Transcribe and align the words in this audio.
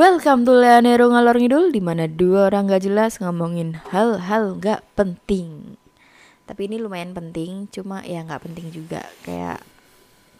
Welcome 0.00 0.48
to 0.48 0.56
Leonero 0.56 1.12
Ngalor 1.12 1.36
Ngidul 1.36 1.76
Di 1.76 1.84
mana 1.84 2.08
dua 2.08 2.48
orang 2.48 2.72
gak 2.72 2.88
jelas 2.88 3.20
ngomongin 3.20 3.76
hal-hal 3.92 4.56
gak 4.56 4.80
penting. 4.96 5.76
Tapi 6.48 6.72
ini 6.72 6.80
lumayan 6.80 7.12
penting 7.12 7.68
Cuma 7.68 8.00
ya 8.00 8.24
gak 8.24 8.48
penting 8.48 8.72
juga. 8.72 9.04
Kayak 9.28 9.60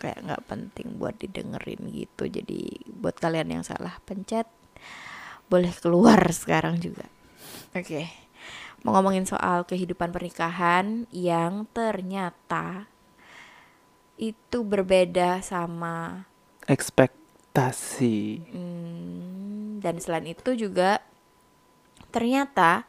kayak 0.00 0.16
gak 0.24 0.48
penting 0.48 0.96
buat 0.96 1.12
didengerin 1.20 1.92
gitu. 1.92 2.24
Jadi 2.24 2.88
buat 2.88 3.20
kalian 3.20 3.60
yang 3.60 3.60
salah 3.60 4.00
pencet 4.08 4.48
Boleh 5.52 5.76
keluar 5.76 6.24
sekarang 6.40 6.80
juga. 6.80 7.04
Oke 7.76 8.08
Mau 8.80 8.96
ngomongin 8.96 9.28
soal 9.28 9.68
kehidupan 9.68 10.08
pernikahan 10.08 11.04
Yang 11.12 11.68
ternyata 11.76 12.88
Itu 14.16 14.64
berbeda 14.64 15.44
sama 15.44 16.24
ekspektasi. 16.64 18.46
Hmm, 18.56 19.39
dan 19.80 19.96
selain 19.98 20.28
itu 20.28 20.52
juga 20.54 21.00
ternyata 22.12 22.84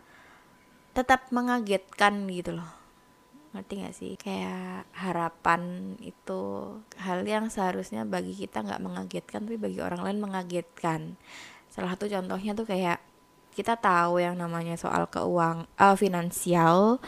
tetap 0.92 1.32
mengagetkan 1.32 2.28
gitu 2.28 2.60
loh. 2.60 2.72
Ngerti 3.56 3.74
gak 3.84 3.96
sih? 3.96 4.14
Kayak 4.20 4.88
harapan 4.96 5.96
itu 6.04 6.76
hal 7.00 7.24
yang 7.24 7.48
seharusnya 7.48 8.04
bagi 8.04 8.36
kita 8.36 8.64
nggak 8.64 8.84
mengagetkan 8.84 9.44
tapi 9.48 9.60
bagi 9.60 9.80
orang 9.80 10.04
lain 10.04 10.20
mengagetkan. 10.20 11.16
Salah 11.72 11.96
satu 11.96 12.12
contohnya 12.12 12.52
tuh 12.52 12.68
kayak 12.68 13.00
kita 13.52 13.76
tahu 13.80 14.24
yang 14.24 14.40
namanya 14.40 14.80
soal 14.80 15.08
keuang 15.08 15.68
eh, 15.80 15.96
finansial 16.00 17.04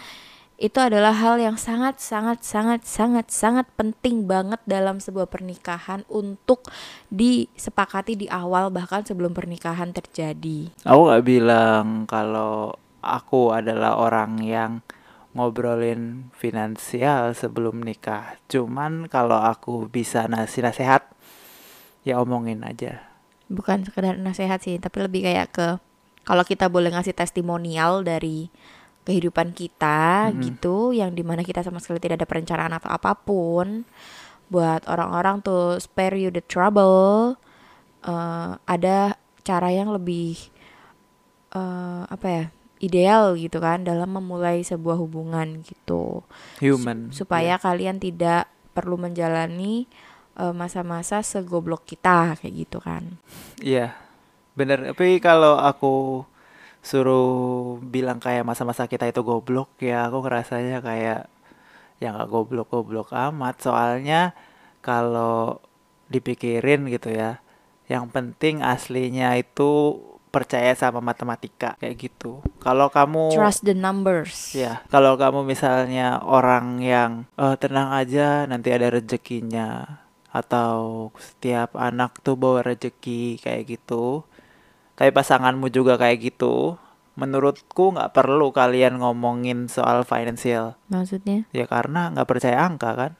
itu 0.62 0.78
adalah 0.78 1.12
hal 1.12 1.42
yang 1.42 1.58
sangat 1.58 1.98
sangat 2.00 2.46
sangat 2.46 2.86
sangat 2.86 3.28
sangat 3.34 3.68
penting 3.74 4.30
banget 4.30 4.62
dalam 4.70 5.02
sebuah 5.02 5.28
pernikahan 5.28 6.06
untuk 6.08 6.70
disepakati 7.10 8.16
di 8.16 8.28
awal 8.30 8.70
bahkan 8.70 9.02
sebelum 9.02 9.34
pernikahan 9.34 9.92
terjadi. 9.92 10.72
aku 10.86 11.02
nggak 11.10 11.26
bilang 11.26 11.86
kalau 12.06 12.78
aku 13.02 13.52
adalah 13.52 13.98
orang 13.98 14.40
yang 14.46 14.72
ngobrolin 15.34 16.30
finansial 16.38 17.34
sebelum 17.34 17.82
nikah 17.82 18.38
cuman 18.46 19.10
kalau 19.10 19.42
aku 19.42 19.90
bisa 19.90 20.30
ngasih 20.30 20.62
nasihat 20.62 21.02
ya 22.06 22.22
omongin 22.22 22.62
aja 22.62 23.14
Bukan 23.52 23.84
sekedar 23.86 24.16
nasihat 24.18 24.58
sih, 24.64 24.80
tapi 24.80 25.04
lebih 25.04 25.28
kayak 25.28 25.48
ke 25.52 25.68
kalau 26.24 26.48
kita 26.48 26.72
boleh 26.72 26.90
ngasih 26.96 27.14
testimonial 27.14 28.02
dari 28.02 28.48
kehidupan 29.04 29.52
kita 29.52 30.32
Mhm. 30.32 30.40
gitu 30.42 30.92
yang 30.92 31.12
di 31.12 31.22
mana 31.22 31.42
kita 31.42 31.60
sama 31.60 31.78
sekali 31.78 32.00
tidak 32.00 32.24
ada 32.24 32.28
perencanaan 32.28 32.74
atau 32.74 32.88
apa 32.88 33.12
pun 33.14 33.84
buat 34.48 34.86
orang-orang 34.86 35.40
tuh 35.40 35.78
spare 35.78 36.16
you 36.16 36.30
the 36.30 36.42
trouble 36.42 37.36
eh, 38.02 38.52
ada 38.60 39.16
cara 39.42 39.70
yang 39.70 39.90
lebih 39.90 40.36
eh, 41.52 42.02
apa 42.06 42.28
ya 42.28 42.44
ideal 42.80 43.36
gitu 43.36 43.58
kan 43.58 43.84
dalam 43.84 44.12
memulai 44.12 44.60
sebuah 44.60 45.00
hubungan 45.00 45.64
gitu. 45.64 46.24
Human 46.60 47.08
Su- 47.10 47.24
supaya 47.24 47.56
kalian 47.56 47.96
tidak 47.98 48.52
perlu 48.74 48.98
menjalani 48.98 49.88
eh, 50.34 50.52
masa-masa 50.52 51.22
segoblok 51.22 51.86
kita 51.86 52.36
kayak 52.36 52.54
gitu 52.58 52.80
kan. 52.80 53.16
Iya 53.60 53.96
bener. 54.54 54.92
Tapi 54.92 55.18
kalau 55.20 55.56
aku 55.56 56.26
suruh 56.84 57.80
bilang 57.80 58.20
kayak 58.20 58.44
masa-masa 58.44 58.92
kita 58.92 59.08
itu 59.08 59.24
goblok 59.24 59.72
ya 59.80 60.12
aku 60.12 60.20
ngerasanya 60.28 60.84
kayak 60.84 61.32
ya 62.04 62.08
nggak 62.12 62.30
goblok-goblok 62.30 63.16
amat. 63.16 63.56
Soalnya 63.64 64.36
kalau 64.84 65.64
dipikirin 66.12 66.86
gitu 66.92 67.10
ya 67.10 67.40
yang 67.88 68.12
penting 68.12 68.60
aslinya 68.60 69.34
itu 69.40 70.00
percaya 70.34 70.74
sama 70.74 70.98
matematika 71.00 71.78
kayak 71.78 72.10
gitu. 72.10 72.42
Kalau 72.58 72.90
kamu 72.90 73.32
trust 73.38 73.64
the 73.64 73.78
numbers. 73.78 74.52
Ya 74.52 74.82
kalau 74.92 75.16
kamu 75.16 75.46
misalnya 75.46 76.20
orang 76.20 76.82
yang 76.82 77.30
"Eh, 77.38 77.56
tenang 77.62 77.94
aja 77.94 78.50
nanti 78.50 78.74
ada 78.74 78.90
rezekinya 78.92 80.02
atau 80.34 81.10
setiap 81.22 81.78
anak 81.78 82.18
tuh 82.26 82.34
bawa 82.34 82.66
rezeki 82.66 83.38
kayak 83.40 83.78
gitu 83.78 84.26
tapi 84.94 85.10
pasanganmu 85.10 85.70
juga 85.74 85.98
kayak 85.98 86.34
gitu 86.34 86.78
menurutku 87.14 87.94
nggak 87.94 88.14
perlu 88.14 88.50
kalian 88.50 88.98
ngomongin 88.98 89.70
soal 89.70 90.02
financial. 90.02 90.74
Maksudnya? 90.90 91.46
Ya 91.54 91.70
karena 91.70 92.10
nggak 92.10 92.26
percaya 92.26 92.66
angka 92.66 92.92
kan? 92.98 93.12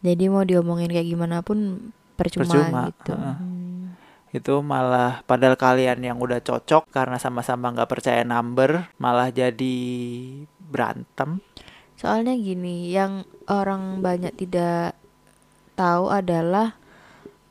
Jadi 0.00 0.28
mau 0.28 0.44
diomongin 0.44 0.88
kayak 0.88 1.08
gimana 1.08 1.40
pun 1.40 1.92
percuma, 2.16 2.44
Percuma, 2.44 2.82
gitu. 2.92 3.14
Hmm. 3.16 3.96
itu 4.34 4.54
malah 4.66 5.22
padahal 5.30 5.54
kalian 5.54 6.02
yang 6.02 6.18
udah 6.18 6.42
cocok 6.42 6.90
karena 6.90 7.22
sama-sama 7.22 7.70
nggak 7.70 7.86
percaya 7.86 8.26
number 8.26 8.90
malah 8.98 9.30
jadi 9.30 9.78
berantem. 10.58 11.38
Soalnya 11.94 12.34
gini, 12.34 12.90
yang 12.90 13.22
orang 13.46 14.02
banyak 14.02 14.34
tidak 14.34 14.98
tahu 15.78 16.10
adalah 16.10 16.74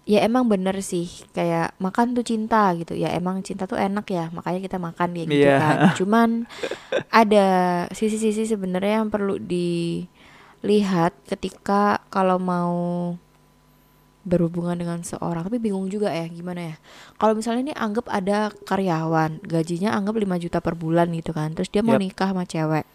ya 0.04 0.20
emang 0.22 0.48
bener 0.52 0.76
sih. 0.84 1.08
Kayak 1.32 1.76
makan 1.80 2.12
tuh 2.12 2.26
cinta 2.28 2.72
gitu. 2.76 2.94
Ya 2.94 3.12
emang 3.16 3.40
cinta 3.42 3.64
tuh 3.64 3.80
enak 3.80 4.04
ya. 4.08 4.28
Makanya 4.36 4.60
kita 4.60 4.78
makan 4.80 5.10
kayak 5.16 5.28
gitu 5.32 5.48
Iya. 5.48 5.58
kan. 5.60 5.78
Cuman 5.96 6.30
ada 7.08 7.48
sisi-sisi 7.92 8.44
sebenarnya 8.44 9.00
yang 9.04 9.08
perlu 9.08 9.40
dilihat 9.40 11.14
ketika 11.28 12.04
kalau 12.12 12.36
mau 12.38 12.76
berhubungan 14.24 14.80
dengan 14.80 15.00
seorang. 15.04 15.44
Tapi 15.48 15.60
bingung 15.60 15.88
juga 15.88 16.12
ya 16.12 16.28
gimana 16.28 16.72
ya. 16.72 16.76
Kalau 17.20 17.36
misalnya 17.36 17.72
ini 17.72 17.74
anggap 17.76 18.08
ada 18.08 18.52
karyawan 18.64 19.44
gajinya 19.44 19.92
anggap 19.92 20.16
5 20.16 20.44
juta 20.44 20.60
per 20.64 20.76
bulan 20.76 21.12
gitu 21.12 21.36
kan. 21.36 21.52
Terus 21.56 21.68
dia 21.72 21.84
mau 21.84 21.96
Yap. 21.96 22.04
nikah 22.04 22.30
sama 22.32 22.44
cewek. 22.48 22.88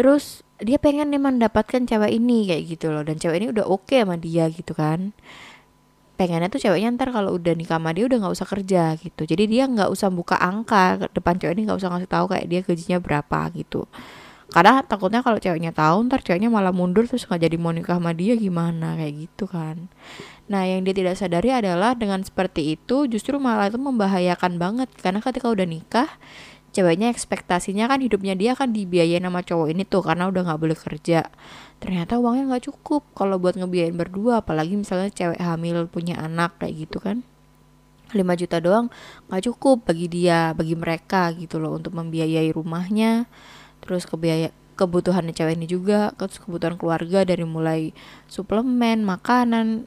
Terus 0.00 0.40
dia 0.60 0.76
pengen 0.80 1.12
nih 1.12 1.20
mendapatkan 1.20 1.84
cewek 1.84 2.12
ini 2.12 2.48
kayak 2.48 2.62
gitu 2.72 2.88
loh. 2.88 3.04
Dan 3.04 3.20
cewek 3.20 3.36
ini 3.40 3.48
udah 3.52 3.64
oke 3.68 3.92
sama 3.92 4.16
dia 4.16 4.48
gitu 4.48 4.72
kan 4.72 5.12
pengennya 6.20 6.52
tuh 6.52 6.60
ceweknya 6.60 6.92
ntar 7.00 7.16
kalau 7.16 7.32
udah 7.32 7.56
nikah 7.56 7.80
sama 7.80 7.96
dia 7.96 8.04
udah 8.04 8.20
nggak 8.20 8.34
usah 8.36 8.44
kerja 8.44 8.92
gitu. 9.00 9.24
Jadi 9.24 9.48
dia 9.48 9.64
nggak 9.64 9.88
usah 9.88 10.12
buka 10.12 10.36
angka 10.36 11.08
depan 11.16 11.40
cewek 11.40 11.56
ini 11.56 11.64
nggak 11.64 11.80
usah 11.80 11.88
ngasih 11.96 12.10
tahu 12.12 12.24
kayak 12.28 12.44
dia 12.44 12.60
gajinya 12.60 12.98
berapa 13.00 13.40
gitu. 13.56 13.88
Karena 14.52 14.84
takutnya 14.84 15.24
kalau 15.24 15.40
ceweknya 15.40 15.72
tahu 15.72 16.04
ntar 16.12 16.20
ceweknya 16.20 16.52
malah 16.52 16.76
mundur 16.76 17.08
terus 17.08 17.24
nggak 17.24 17.40
jadi 17.48 17.56
mau 17.56 17.72
nikah 17.72 17.96
sama 17.96 18.12
dia 18.12 18.36
gimana? 18.36 19.00
Kayak 19.00 19.14
gitu 19.16 19.48
kan. 19.48 19.88
Nah 20.52 20.68
yang 20.68 20.84
dia 20.84 20.92
tidak 20.92 21.16
sadari 21.16 21.56
adalah 21.56 21.96
dengan 21.96 22.20
seperti 22.20 22.76
itu 22.76 23.08
justru 23.08 23.40
malah 23.40 23.72
itu 23.72 23.80
membahayakan 23.80 24.60
banget. 24.60 24.92
Karena 25.00 25.24
ketika 25.24 25.48
udah 25.48 25.64
nikah 25.64 26.10
ceweknya 26.70 27.10
ekspektasinya 27.10 27.90
kan 27.90 27.98
hidupnya 27.98 28.38
dia 28.38 28.54
kan 28.54 28.70
dibiayain 28.70 29.22
sama 29.22 29.42
cowok 29.42 29.74
ini 29.74 29.82
tuh 29.82 30.06
karena 30.06 30.30
udah 30.30 30.46
nggak 30.46 30.60
boleh 30.60 30.78
kerja. 30.78 31.26
Ternyata 31.82 32.20
uangnya 32.22 32.54
nggak 32.54 32.64
cukup 32.70 33.02
kalau 33.16 33.40
buat 33.42 33.58
ngebiayain 33.58 33.96
berdua 33.96 34.42
apalagi 34.42 34.78
misalnya 34.78 35.10
cewek 35.10 35.40
hamil 35.40 35.90
punya 35.90 36.18
anak 36.18 36.56
kayak 36.62 36.86
gitu 36.86 37.02
kan. 37.02 37.26
5 38.10 38.18
juta 38.42 38.58
doang 38.58 38.90
nggak 39.30 39.42
cukup 39.50 39.86
bagi 39.86 40.10
dia 40.10 40.50
bagi 40.50 40.74
mereka 40.74 41.30
gitu 41.34 41.62
loh 41.62 41.74
untuk 41.78 41.94
membiayai 41.94 42.50
rumahnya. 42.54 43.26
Terus 43.82 44.06
kebiaya 44.06 44.54
kebutuhannya 44.78 45.36
cewek 45.36 45.60
ini 45.60 45.66
juga 45.68 46.14
terus 46.16 46.40
kebutuhan 46.40 46.80
keluarga 46.80 47.26
dari 47.26 47.44
mulai 47.44 47.92
suplemen 48.30 49.04
makanan 49.04 49.84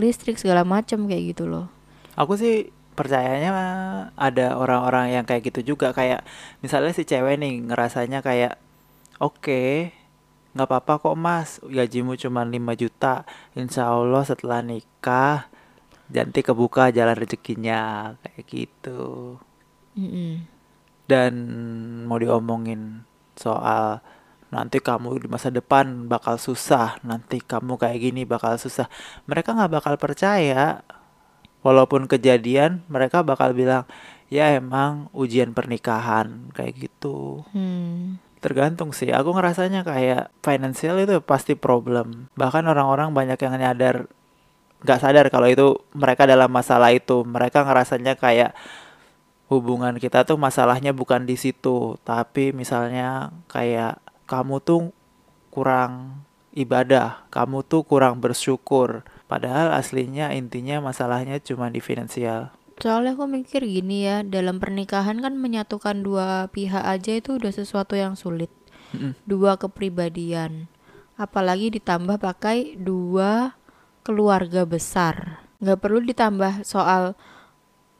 listrik 0.00 0.40
segala 0.40 0.64
macam 0.64 1.06
kayak 1.06 1.36
gitu 1.36 1.44
loh. 1.46 1.68
Aku 2.14 2.38
sih 2.38 2.70
percayanya 2.94 3.50
ada 4.16 4.56
orang-orang 4.56 5.14
yang 5.18 5.24
kayak 5.28 5.50
gitu 5.52 5.74
juga. 5.74 5.92
Kayak 5.92 6.24
misalnya 6.64 6.92
si 6.96 7.02
cewek 7.06 7.36
nih 7.42 7.52
ngerasanya 7.70 8.22
kayak 8.24 8.56
oke 9.20 9.92
nggak 10.54 10.68
apa-apa 10.70 10.92
kok 11.02 11.16
mas. 11.18 11.58
Gajimu 11.66 12.14
cuma 12.16 12.46
5 12.46 12.74
juta. 12.78 13.26
Insya 13.58 13.90
Allah 13.90 14.22
setelah 14.22 14.62
nikah 14.62 15.50
nanti 16.10 16.40
kebuka 16.46 16.94
jalan 16.94 17.16
rezekinya. 17.18 18.14
Kayak 18.22 18.44
gitu. 18.48 19.02
Mm-mm. 19.94 20.42
dan 21.04 21.34
mau 22.08 22.16
diomongin 22.16 23.04
soal 23.36 24.00
nanti 24.48 24.78
kamu 24.78 25.26
di 25.26 25.28
masa 25.28 25.50
depan 25.50 26.06
bakal 26.06 26.38
susah. 26.38 26.98
Nanti 27.02 27.42
kamu 27.42 27.74
kayak 27.76 27.98
gini 28.00 28.22
bakal 28.24 28.56
susah. 28.56 28.86
Mereka 29.26 29.52
nggak 29.52 29.72
bakal 29.82 29.94
percaya 29.98 30.80
walaupun 31.64 32.04
kejadian 32.04 32.84
mereka 32.92 33.24
bakal 33.24 33.56
bilang 33.56 33.88
ya 34.28 34.52
emang 34.54 35.08
ujian 35.16 35.56
pernikahan 35.56 36.52
kayak 36.52 36.88
gitu. 36.90 37.42
Hmm. 37.50 38.20
tergantung 38.44 38.92
sih. 38.92 39.08
Aku 39.08 39.32
ngerasanya 39.32 39.88
kayak 39.88 40.28
financial 40.44 41.00
itu 41.00 41.16
pasti 41.24 41.56
problem. 41.56 42.28
Bahkan 42.36 42.68
orang-orang 42.68 43.08
banyak 43.16 43.40
yang 43.40 43.56
nyadar 43.56 44.04
nggak 44.84 45.00
sadar 45.00 45.32
kalau 45.32 45.48
itu 45.48 45.80
mereka 45.96 46.28
dalam 46.28 46.52
masalah 46.52 46.92
itu. 46.92 47.24
Mereka 47.24 47.64
ngerasanya 47.64 48.20
kayak 48.20 48.52
hubungan 49.48 49.96
kita 50.00 50.24
tuh 50.24 50.40
masalahnya 50.40 50.96
bukan 50.96 51.28
di 51.28 51.36
situ 51.36 52.00
tapi 52.02 52.50
misalnya 52.56 53.30
kayak 53.52 54.00
kamu 54.24 54.60
tuh 54.64 54.90
kurang 55.52 56.24
ibadah 56.56 57.28
kamu 57.28 57.60
tuh 57.66 57.84
kurang 57.84 58.24
bersyukur 58.24 59.04
padahal 59.34 59.74
aslinya 59.74 60.30
intinya 60.30 60.78
masalahnya 60.78 61.42
cuma 61.42 61.66
di 61.74 61.82
finansial 61.82 62.54
Soalnya 62.74 63.14
aku 63.14 63.30
mikir 63.30 63.62
gini 63.62 64.02
ya, 64.02 64.26
dalam 64.26 64.58
pernikahan 64.58 65.22
kan 65.22 65.38
menyatukan 65.38 66.02
dua 66.02 66.50
pihak 66.50 66.82
aja 66.82 67.14
itu 67.14 67.38
udah 67.38 67.52
sesuatu 67.54 67.94
yang 67.94 68.18
sulit. 68.18 68.50
Dua 69.26 69.58
kepribadian. 69.58 70.66
Apalagi 71.14 71.70
ditambah 71.70 72.18
pakai 72.18 72.74
dua 72.74 73.54
keluarga 74.02 74.66
besar. 74.66 75.46
Nggak 75.62 75.78
perlu 75.82 76.02
ditambah 76.02 76.66
soal 76.66 77.14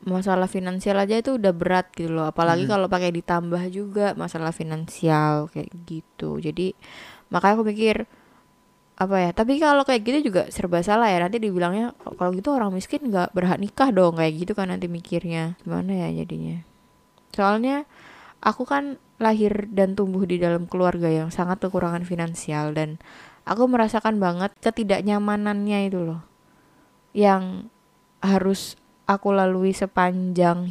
masalah 0.05 0.51
finansial 0.51 1.01
aja 1.01 1.23
itu 1.23 1.39
udah 1.39 1.55
berat 1.55 1.91
gitu 1.95 2.11
loh. 2.11 2.27
Apalagi 2.27 2.67
kalau 2.67 2.91
pakai 2.91 3.15
ditambah 3.15 3.63
juga 3.71 4.19
masalah 4.19 4.51
finansial 4.51 5.51
kayak 5.55 5.71
gitu. 5.87 6.43
Jadi 6.43 6.75
makanya 7.31 7.63
aku 7.63 7.65
mikir 7.67 8.11
apa 8.95 9.19
ya 9.19 9.31
tapi 9.35 9.59
kalau 9.59 9.83
kayak 9.83 10.07
gitu 10.07 10.31
juga 10.31 10.47
serba 10.55 10.81
salah 10.87 11.11
ya. 11.11 11.19
Nanti 11.23 11.43
dibilangnya 11.43 11.95
kalau 11.99 12.31
gitu 12.35 12.55
orang 12.55 12.71
miskin 12.71 13.11
nggak 13.11 13.35
berhak 13.35 13.59
nikah 13.59 13.91
dong 13.91 14.19
kayak 14.19 14.33
gitu 14.39 14.53
kan 14.55 14.71
nanti 14.71 14.87
mikirnya. 14.87 15.59
Gimana 15.63 15.93
ya 16.07 16.09
jadinya? 16.15 16.63
Soalnya 17.35 17.89
aku 18.39 18.63
kan 18.69 19.03
lahir 19.19 19.71
dan 19.71 19.95
tumbuh 19.99 20.27
di 20.27 20.39
dalam 20.39 20.67
keluarga 20.71 21.11
yang 21.11 21.31
sangat 21.31 21.63
kekurangan 21.63 22.03
finansial 22.07 22.75
dan 22.75 22.99
aku 23.47 23.67
merasakan 23.67 24.19
banget 24.23 24.55
ketidaknyamanannya 24.63 25.91
itu 25.91 26.01
loh. 26.03 26.23
Yang 27.15 27.71
harus 28.23 28.79
aku 29.07 29.35
lalui 29.35 29.75
sepanjang 29.77 30.71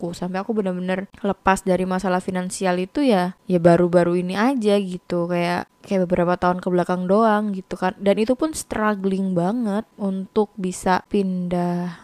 hidupku 0.00 0.16
sampai 0.16 0.40
aku 0.40 0.56
benar-benar 0.56 1.12
lepas 1.20 1.60
dari 1.60 1.84
masalah 1.84 2.24
finansial 2.24 2.80
itu 2.80 3.04
ya 3.04 3.36
ya 3.44 3.60
baru-baru 3.60 4.24
ini 4.24 4.34
aja 4.34 4.80
gitu. 4.80 5.28
Kayak 5.28 5.68
kayak 5.84 6.08
beberapa 6.08 6.40
tahun 6.40 6.64
ke 6.64 6.68
belakang 6.72 7.04
doang 7.04 7.52
gitu 7.52 7.76
kan. 7.76 7.92
Dan 8.00 8.16
itu 8.16 8.32
pun 8.32 8.56
struggling 8.56 9.36
banget 9.36 9.84
untuk 10.00 10.56
bisa 10.56 11.04
pindah 11.12 12.00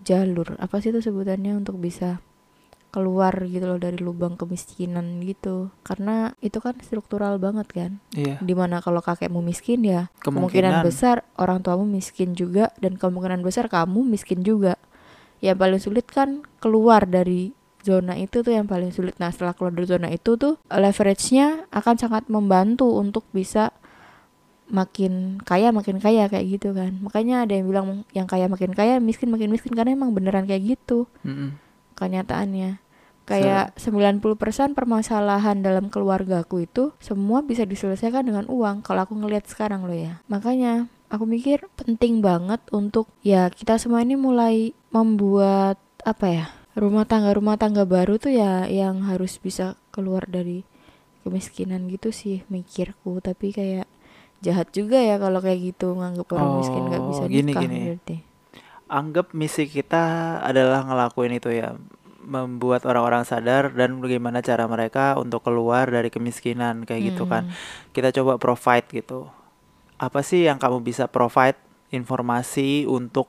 jalur. 0.00 0.56
Apa 0.56 0.80
sih 0.80 0.88
itu 0.88 1.04
sebutannya? 1.04 1.60
Untuk 1.60 1.76
bisa 1.76 2.24
keluar 2.88 3.44
gitu 3.44 3.68
loh 3.68 3.76
dari 3.76 4.00
lubang 4.00 4.40
kemiskinan 4.40 5.20
gitu. 5.20 5.68
Karena 5.84 6.32
itu 6.40 6.56
kan 6.64 6.72
struktural 6.80 7.36
banget 7.36 7.68
kan. 7.68 7.92
Iya. 8.16 8.40
di 8.40 8.56
mana 8.56 8.80
kalau 8.80 9.04
kakekmu 9.04 9.44
miskin 9.44 9.84
ya 9.84 10.08
kemungkinan 10.24 10.80
Kemungkinan. 10.80 10.88
besar 10.88 11.16
orang 11.36 11.60
tuamu 11.60 11.84
miskin 11.84 12.32
juga. 12.32 12.72
Dan 12.80 12.96
kemungkinan 12.96 13.44
besar 13.44 13.68
kamu 13.68 14.08
miskin 14.08 14.40
juga 14.40 14.80
yang 15.44 15.58
paling 15.58 15.78
sulit 15.78 16.06
kan 16.10 16.42
keluar 16.58 17.06
dari 17.06 17.54
zona 17.82 18.18
itu 18.18 18.42
tuh 18.42 18.52
yang 18.52 18.66
paling 18.66 18.90
sulit. 18.90 19.16
Nah 19.16 19.30
setelah 19.30 19.54
keluar 19.54 19.72
dari 19.72 19.86
zona 19.88 20.08
itu 20.10 20.34
tuh 20.34 20.58
leverage-nya 20.68 21.70
akan 21.70 21.94
sangat 21.96 22.26
membantu 22.28 22.90
untuk 22.98 23.24
bisa 23.30 23.72
makin 24.68 25.40
kaya 25.40 25.72
makin 25.72 25.96
kaya 25.96 26.28
kayak 26.28 26.60
gitu 26.60 26.76
kan. 26.76 27.00
Makanya 27.00 27.48
ada 27.48 27.56
yang 27.56 27.66
bilang 27.70 27.86
yang 28.12 28.28
kaya 28.28 28.46
makin 28.46 28.76
kaya 28.76 29.00
miskin 29.00 29.32
makin 29.32 29.48
miskin 29.48 29.72
karena 29.72 29.96
emang 29.96 30.12
beneran 30.12 30.44
kayak 30.44 30.76
gitu 30.76 31.08
Mm-mm. 31.24 31.56
kenyataannya. 31.96 32.84
Kayak 33.28 33.76
90% 33.76 34.72
permasalahan 34.72 35.60
dalam 35.60 35.92
keluargaku 35.92 36.64
itu 36.64 36.96
semua 36.96 37.44
bisa 37.44 37.68
diselesaikan 37.68 38.24
dengan 38.24 38.48
uang 38.48 38.80
kalau 38.80 39.04
aku 39.04 39.12
ngelihat 39.20 39.44
sekarang 39.44 39.84
loh 39.84 39.92
ya. 39.92 40.24
Makanya 40.32 40.88
aku 41.12 41.28
mikir 41.28 41.68
penting 41.76 42.24
banget 42.24 42.64
untuk 42.72 43.12
ya 43.20 43.52
kita 43.52 43.76
semua 43.76 44.00
ini 44.00 44.16
mulai 44.16 44.72
membuat 44.88 45.76
apa 46.04 46.26
ya 46.28 46.44
rumah 46.78 47.04
tangga 47.04 47.34
rumah 47.34 47.58
tangga 47.58 47.84
baru 47.84 48.16
tuh 48.16 48.32
ya 48.32 48.64
yang 48.70 49.02
harus 49.04 49.36
bisa 49.36 49.74
keluar 49.90 50.24
dari 50.30 50.62
kemiskinan 51.22 51.90
gitu 51.90 52.08
sih 52.14 52.46
mikirku 52.48 53.18
tapi 53.20 53.52
kayak 53.52 53.84
jahat 54.40 54.70
juga 54.70 55.02
ya 55.02 55.18
kalau 55.18 55.42
kayak 55.42 55.74
gitu 55.74 55.92
nganggap 55.98 56.30
orang 56.32 56.62
miskin 56.62 56.86
nggak 56.86 57.02
bisa 57.04 57.22
Oh, 57.26 57.28
gini, 57.28 57.52
nikah 57.52 57.62
gini. 57.66 57.78
berarti 57.84 58.16
Anggap 58.88 59.36
misi 59.36 59.68
kita 59.68 60.04
adalah 60.40 60.80
ngelakuin 60.80 61.36
itu 61.36 61.52
ya, 61.52 61.76
membuat 62.24 62.88
orang-orang 62.88 63.28
sadar 63.28 63.68
dan 63.76 64.00
bagaimana 64.00 64.40
cara 64.40 64.64
mereka 64.64 65.12
untuk 65.20 65.44
keluar 65.44 65.92
dari 65.92 66.08
kemiskinan 66.08 66.88
kayak 66.88 67.12
gitu 67.12 67.28
kan. 67.28 67.44
Mm-mm. 67.44 67.92
Kita 67.92 68.08
coba 68.16 68.40
provide 68.40 68.88
gitu. 68.88 69.28
Apa 70.00 70.24
sih 70.24 70.48
yang 70.48 70.56
kamu 70.56 70.80
bisa 70.80 71.04
provide 71.04 71.60
informasi 71.92 72.88
untuk 72.88 73.28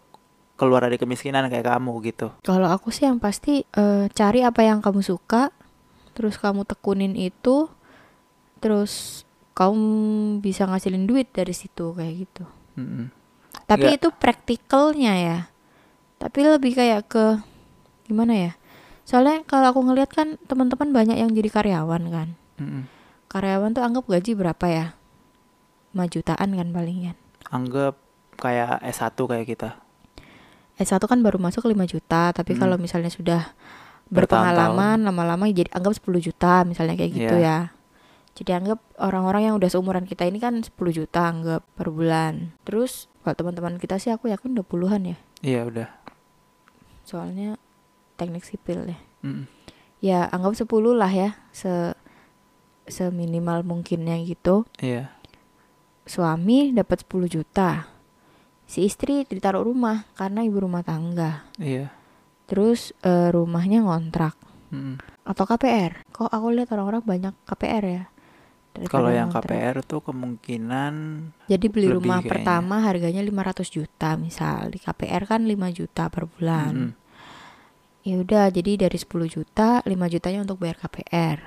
keluar 0.59 0.83
dari 0.83 0.99
kemiskinan 0.99 1.47
kayak 1.47 1.71
kamu 1.71 1.91
gitu. 2.03 2.35
Kalau 2.43 2.67
aku 2.67 2.91
sih 2.91 3.07
yang 3.07 3.17
pasti 3.17 3.63
eh, 3.63 4.05
cari 4.11 4.43
apa 4.43 4.59
yang 4.67 4.83
kamu 4.83 4.99
suka, 4.99 5.55
terus 6.11 6.35
kamu 6.35 6.67
tekunin 6.67 7.15
itu, 7.15 7.71
terus 8.59 9.23
kamu 9.55 9.87
bisa 10.43 10.67
ngasilin 10.67 11.07
duit 11.07 11.31
dari 11.31 11.55
situ 11.55 11.95
kayak 11.95 12.13
gitu. 12.27 12.43
Mm-mm. 12.75 13.07
Tapi 13.65 13.87
Nggak- 13.87 13.97
itu 13.97 14.07
praktikalnya 14.11 15.13
ya. 15.15 15.37
Tapi 16.19 16.39
lebih 16.43 16.75
kayak 16.75 17.07
ke 17.07 17.25
gimana 18.05 18.35
ya? 18.35 18.51
Soalnya 19.07 19.41
kalau 19.47 19.71
aku 19.71 19.81
ngeliat 19.87 20.11
kan 20.11 20.35
teman-teman 20.45 20.91
banyak 20.91 21.17
yang 21.17 21.31
jadi 21.31 21.49
karyawan 21.49 22.03
kan. 22.11 22.27
Mm-mm. 22.59 22.83
Karyawan 23.31 23.71
tuh 23.71 23.83
anggap 23.87 24.05
gaji 24.05 24.35
berapa 24.35 24.65
ya? 24.67 24.85
5 25.95 26.05
jutaan 26.13 26.49
kan 26.53 26.69
palingan. 26.69 27.17
Anggap 27.49 27.97
kayak 28.37 28.79
S1 28.85 29.17
kayak 29.17 29.47
kita. 29.47 29.69
S1 30.79 31.03
kan 31.03 31.19
baru 31.19 31.37
masuk 31.37 31.67
5 31.67 31.83
juta, 31.85 32.31
tapi 32.31 32.55
Hmm. 32.55 32.61
kalau 32.63 32.75
misalnya 32.75 33.11
sudah 33.11 33.51
berpengalaman 34.09 35.03
lama-lama 35.03 35.45
jadi 35.45 35.69
anggap 35.69 35.93
10 35.93 36.17
juta 36.19 36.63
misalnya 36.63 36.95
kayak 36.95 37.11
gitu 37.13 37.35
Iya. 37.35 37.69
ya. 37.69 37.77
Jadi 38.33 38.51
anggap 38.55 38.79
orang-orang 38.97 39.51
yang 39.51 39.55
udah 39.59 39.67
seumuran 39.67 40.07
kita 40.07 40.23
ini 40.23 40.39
kan 40.39 40.63
10 40.63 40.71
juta 40.89 41.27
anggap 41.27 41.61
per 41.75 41.91
bulan. 41.91 42.55
Terus 42.63 43.05
kalau 43.21 43.35
teman-teman 43.35 43.75
kita 43.75 43.99
sih 43.99 44.09
aku 44.09 44.31
yakin 44.31 44.55
udah 44.55 44.63
puluhan 44.63 45.01
ya. 45.05 45.17
Iya 45.43 45.61
udah. 45.67 45.87
Soalnya 47.03 47.59
teknik 48.15 48.47
sipil 48.47 48.87
ya. 48.87 48.99
Mm-mm. 49.21 49.45
Ya 49.99 50.25
anggap 50.25 50.55
10 50.55 50.65
lah 50.95 51.11
ya 51.11 51.35
se 51.51 51.91
seminimal 52.87 53.61
mungkinnya 53.61 54.15
gitu. 54.23 54.63
Iya. 54.79 55.11
Suami 56.07 56.71
dapat 56.71 57.03
10 57.05 57.27
juta. 57.29 57.85
Si 58.69 58.85
istri 58.85 59.25
ditaruh 59.25 59.65
rumah 59.65 60.05
karena 60.13 60.45
ibu 60.45 60.61
rumah 60.61 60.85
tangga. 60.85 61.49
Iya. 61.57 61.89
Terus 62.45 62.93
eh, 63.01 63.33
rumahnya 63.33 63.81
ngontrak. 63.81 64.37
Mm-mm. 64.69 65.01
atau 65.25 65.45
KPR. 65.49 66.05
Kok 66.13 66.29
aku 66.29 66.45
lihat 66.53 66.69
orang-orang 66.73 67.01
banyak 67.01 67.33
KPR 67.45 67.85
ya. 67.89 68.03
Kalau 68.85 69.09
yang 69.09 69.33
ngontrak. 69.33 69.49
KPR 69.49 69.75
tuh 69.81 70.01
kemungkinan 70.05 70.93
Jadi 71.49 71.65
beli 71.73 71.89
lebih 71.89 72.05
rumah 72.05 72.21
kayaknya. 72.21 72.29
pertama 72.29 72.75
harganya 72.85 73.21
500 73.25 73.65
juta 73.65 74.09
misal. 74.21 74.69
Di 74.69 74.77
KPR 74.77 75.25
kan 75.25 75.41
5 75.49 75.57
juta 75.73 76.03
per 76.13 76.29
bulan. 76.29 76.93
Mm-mm. 76.93 76.93
Ya 78.05 78.15
udah, 78.21 78.45
jadi 78.53 78.87
dari 78.89 78.97
10 78.97 79.09
juta, 79.25 79.81
5 79.83 79.89
jutanya 80.13 80.45
untuk 80.45 80.61
bayar 80.61 80.77
KPR. 80.77 81.37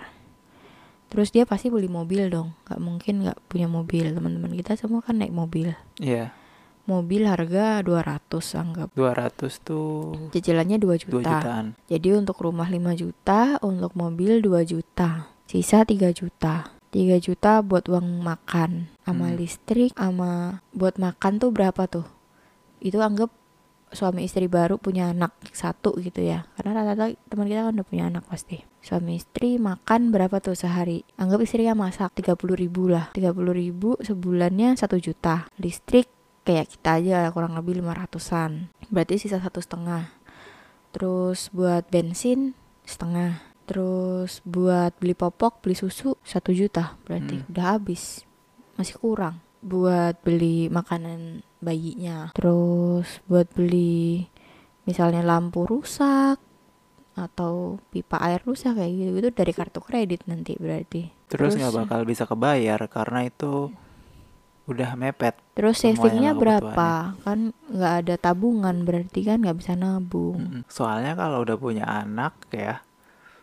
Terus 1.09 1.29
dia 1.31 1.47
pasti 1.47 1.71
beli 1.71 1.87
mobil 1.87 2.27
dong. 2.27 2.59
Gak 2.67 2.83
mungkin 2.83 3.23
gak 3.23 3.39
punya 3.47 3.71
mobil. 3.71 4.11
Teman-teman 4.11 4.53
kita 4.59 4.75
semua 4.75 4.99
kan 4.99 5.23
naik 5.23 5.31
mobil. 5.31 5.79
Iya. 6.03 6.35
Mobil 6.83 7.23
harga 7.25 7.79
200 7.81 8.59
anggap. 8.59 8.89
200 8.93 9.63
tuh 9.63 10.19
Cicilannya 10.35 10.83
2 10.83 10.99
2 10.99 10.99
juta. 10.99 11.23
jutaan. 11.23 11.67
Jadi 11.87 12.09
untuk 12.13 12.43
rumah 12.43 12.67
5 12.67 12.91
juta, 12.93 13.57
untuk 13.63 13.95
mobil 13.95 14.43
2 14.43 14.67
juta. 14.67 15.31
Sisa 15.47 15.87
3 15.87 16.11
juta. 16.11 16.75
3 16.91 17.17
juta 17.17 17.63
buat 17.63 17.87
uang 17.87 18.21
makan 18.21 18.93
sama 19.01 19.33
Hmm. 19.33 19.39
listrik 19.39 19.97
sama 19.97 20.61
buat 20.71 21.01
makan 21.01 21.41
tuh 21.41 21.49
berapa 21.49 21.87
tuh? 21.87 22.05
Itu 22.79 23.01
anggap 23.01 23.31
suami 23.89 24.25
istri 24.25 24.49
baru 24.49 24.77
punya 24.77 25.09
anak 25.09 25.33
satu 25.53 25.97
gitu 25.97 26.21
ya. 26.21 26.45
Karena 26.57 26.81
rata-rata 26.81 27.13
teman 27.29 27.47
kita 27.47 27.65
kan 27.65 27.77
udah 27.77 27.87
punya 27.87 28.05
anak 28.09 28.25
pasti. 28.27 28.61
Suami 28.81 29.17
istri 29.17 29.57
makan 29.57 30.11
berapa 30.11 30.41
tuh 30.41 30.53
sehari? 30.53 31.05
Anggap 31.15 31.41
istrinya 31.41 31.73
masak 31.79 32.13
30 32.13 32.37
ribu 32.57 32.89
lah. 32.89 33.13
30 33.13 33.53
ribu 33.53 33.97
sebulannya 34.01 34.75
1 34.75 34.97
juta. 34.99 35.47
Listrik 35.57 36.09
kayak 36.43 36.67
kita 36.69 36.99
aja 36.99 37.19
kurang 37.31 37.55
lebih 37.55 37.79
500an. 37.79 38.71
Berarti 38.91 39.19
sisa 39.19 39.39
satu 39.39 39.63
setengah. 39.63 40.11
Terus 40.91 41.49
buat 41.51 41.87
bensin 41.89 42.53
setengah. 42.85 43.41
Terus 43.65 44.43
buat 44.43 44.93
beli 44.99 45.15
popok, 45.15 45.63
beli 45.63 45.73
susu 45.73 46.19
satu 46.21 46.51
juta 46.51 46.99
berarti 47.07 47.41
Hmm. 47.41 47.49
udah 47.49 47.67
habis. 47.79 48.27
Masih 48.75 48.99
kurang 48.99 49.39
buat 49.63 50.19
beli 50.21 50.67
makanan 50.69 51.47
bayinya. 51.63 52.35
Terus 52.35 53.23
buat 53.25 53.47
beli 53.55 54.27
misalnya 54.83 55.23
lampu 55.23 55.63
rusak 55.63 56.43
atau 57.13 57.77
pipa 57.93 58.17
air 58.19 58.41
rusak 58.43 58.75
kayak 58.75 58.89
gitu 58.91 59.11
itu 59.15 59.31
dari 59.31 59.53
kartu 59.55 59.79
kredit 59.79 60.27
nanti 60.27 60.59
berarti. 60.59 61.13
Terus 61.31 61.55
Terus- 61.55 61.63
nggak 61.63 61.75
bakal 61.87 62.01
bisa 62.03 62.25
kebayar 62.27 62.81
karena 62.91 63.25
itu 63.25 63.71
udah 64.71 64.95
mepet. 64.95 65.35
Terus 65.59 65.83
savingnya 65.83 66.33
berapa? 66.39 67.19
Kan 67.23 67.51
nggak 67.69 67.95
ada 68.05 68.15
tabungan 68.17 68.87
berarti 68.87 69.27
kan 69.27 69.43
nggak 69.43 69.59
bisa 69.59 69.75
nabung. 69.75 70.63
Soalnya 70.71 71.19
kalau 71.19 71.43
udah 71.43 71.57
punya 71.59 71.85
anak 71.85 72.37
ya 72.55 72.83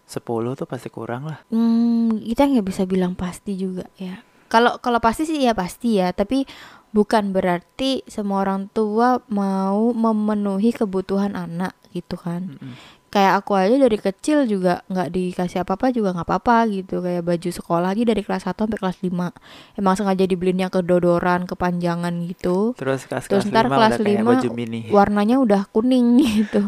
10 0.08 0.58
tuh 0.58 0.68
pasti 0.68 0.88
kurang 0.88 1.28
lah. 1.28 1.44
Hmm, 1.52 2.18
kita 2.24 2.48
nggak 2.48 2.68
bisa 2.68 2.84
bilang 2.88 3.14
pasti 3.14 3.60
juga 3.60 3.86
ya. 4.00 4.24
Kalau 4.50 4.82
kalau 4.82 4.98
pasti 4.98 5.30
sih 5.30 5.46
ya 5.46 5.54
pasti 5.54 6.02
ya, 6.02 6.10
tapi 6.10 6.42
bukan 6.90 7.30
berarti 7.30 8.02
semua 8.10 8.42
orang 8.42 8.66
tua 8.74 9.22
mau 9.30 9.94
memenuhi 9.94 10.74
kebutuhan 10.74 11.38
anak 11.38 11.78
gitu 11.94 12.18
kan 12.18 12.58
Mm-mm. 12.58 12.74
Kayak 13.10 13.42
aku 13.42 13.58
aja 13.58 13.76
dari 13.76 13.98
kecil 13.98 14.46
juga 14.46 14.86
nggak 14.86 15.10
dikasih 15.10 15.66
apa-apa 15.66 15.90
juga 15.90 16.14
nggak 16.14 16.28
apa-apa 16.30 16.58
gitu. 16.70 17.02
Kayak 17.02 17.26
baju 17.26 17.50
sekolah 17.50 17.90
aja 17.98 18.04
dari 18.06 18.22
kelas 18.22 18.46
1 18.46 18.54
sampai 18.54 18.78
kelas 18.78 18.98
5 19.02 19.82
emang 19.82 19.94
sengaja 19.98 20.24
dibeliinnya 20.30 20.70
kedodoran 20.70 21.50
kepanjangan 21.50 22.14
gitu. 22.30 22.78
Terus 22.78 23.10
kelas 23.10 23.26
Terus 23.26 23.50
kelas 23.50 23.54
ntar 23.54 23.66
lima 23.68 23.76
kelas 23.76 23.94
udah 23.98 24.06
kayak 24.06 24.20
lima 24.22 24.32
baju 24.38 24.50
mini. 24.54 24.80
warnanya 24.94 25.36
udah 25.42 25.62
kuning 25.74 26.08
gitu. 26.46 26.62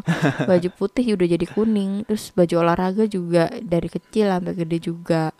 Baju 0.50 0.70
putih 0.74 1.06
udah 1.14 1.28
jadi 1.30 1.46
kuning. 1.46 2.04
Terus 2.10 2.34
baju 2.34 2.56
olahraga 2.66 3.06
juga 3.06 3.48
dari 3.62 3.88
kecil 3.88 4.28
sampai 4.28 4.54
gede 4.58 4.78
juga. 4.82 5.32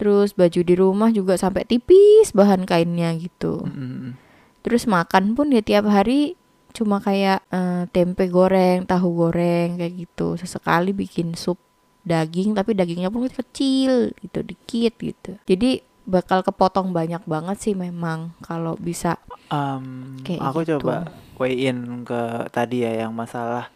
Terus 0.00 0.32
baju 0.32 0.60
di 0.64 0.74
rumah 0.78 1.12
juga 1.12 1.36
sampai 1.36 1.68
tipis 1.68 2.32
bahan 2.32 2.64
kainnya 2.64 3.12
gitu. 3.20 3.68
Mm-mm. 3.68 4.16
terus 4.60 4.84
makan 4.84 5.32
pun 5.32 5.48
ya 5.56 5.64
tiap 5.64 5.88
hari 5.88 6.36
cuma 6.72 6.98
kayak 6.98 7.42
eh, 7.50 7.84
tempe 7.90 8.26
goreng 8.26 8.86
tahu 8.86 9.08
goreng 9.26 9.76
kayak 9.78 9.94
gitu. 10.08 10.34
Sesekali 10.36 10.90
bikin 10.94 11.34
sup 11.34 11.58
daging 12.00 12.56
tapi 12.56 12.72
dagingnya 12.72 13.12
pun 13.12 13.28
kecil 13.28 14.10
gitu 14.18 14.40
dikit 14.40 14.94
gitu. 14.96 15.32
Jadi 15.44 15.84
bakal 16.08 16.40
kepotong 16.42 16.90
banyak 16.90 17.22
banget 17.28 17.56
sih 17.60 17.74
memang 17.76 18.34
kalau 18.42 18.74
bisa 18.80 19.20
Um, 19.50 20.14
Kayak 20.22 20.46
aku 20.46 20.58
gitu. 20.62 20.78
coba 20.78 21.10
weigh 21.34 21.66
in 21.66 22.06
ke 22.06 22.46
tadi 22.54 22.86
ya 22.86 23.02
yang 23.02 23.10
masalah 23.10 23.66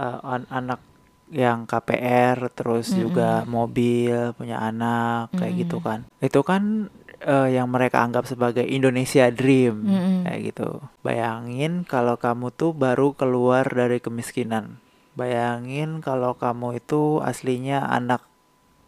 uh, 0.00 0.24
an- 0.24 0.48
anak 0.48 0.80
yang 1.28 1.68
KPR 1.68 2.48
terus 2.52 2.92
juga 2.92 3.44
mobil 3.44 4.32
punya 4.32 4.56
anak 4.56 5.32
kayak 5.36 5.68
gitu 5.68 5.84
kan. 5.84 6.08
Itu 6.16 6.40
kan 6.40 6.88
uh, 7.26 7.48
yang 7.48 7.70
mereka 7.70 8.02
anggap 8.02 8.26
sebagai 8.26 8.66
Indonesia 8.66 9.30
Dream. 9.30 9.86
Mm-mm. 9.86 10.16
kayak 10.26 10.40
gitu. 10.52 10.82
Bayangin 11.00 11.86
kalau 11.86 12.18
kamu 12.18 12.50
tuh 12.54 12.74
baru 12.74 13.14
keluar 13.14 13.66
dari 13.66 14.02
kemiskinan. 14.02 14.78
Bayangin 15.14 16.00
kalau 16.00 16.34
kamu 16.34 16.80
itu 16.80 17.20
aslinya 17.20 17.84
anak 17.86 18.24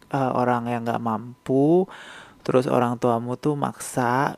uh, 0.09 0.31
orang 0.35 0.69
yang 0.69 0.81
nggak 0.85 1.03
mampu 1.03 1.85
terus 2.45 2.69
orang 2.69 3.01
tuamu 3.01 3.33
tuh 3.41 3.57
maksa 3.57 4.37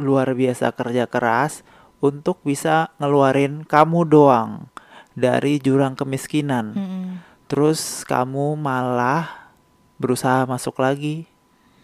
luar 0.00 0.34
biasa 0.34 0.74
kerja 0.74 1.06
keras 1.06 1.62
untuk 2.02 2.42
bisa 2.42 2.90
ngeluarin 2.98 3.62
kamu 3.62 4.08
doang 4.08 4.66
dari 5.14 5.62
jurang 5.62 5.94
kemiskinan. 5.94 6.74
Mm-mm. 6.74 7.06
terus 7.50 8.06
kamu 8.06 8.54
malah 8.54 9.50
berusaha 9.98 10.46
masuk 10.46 10.78
lagi 10.78 11.26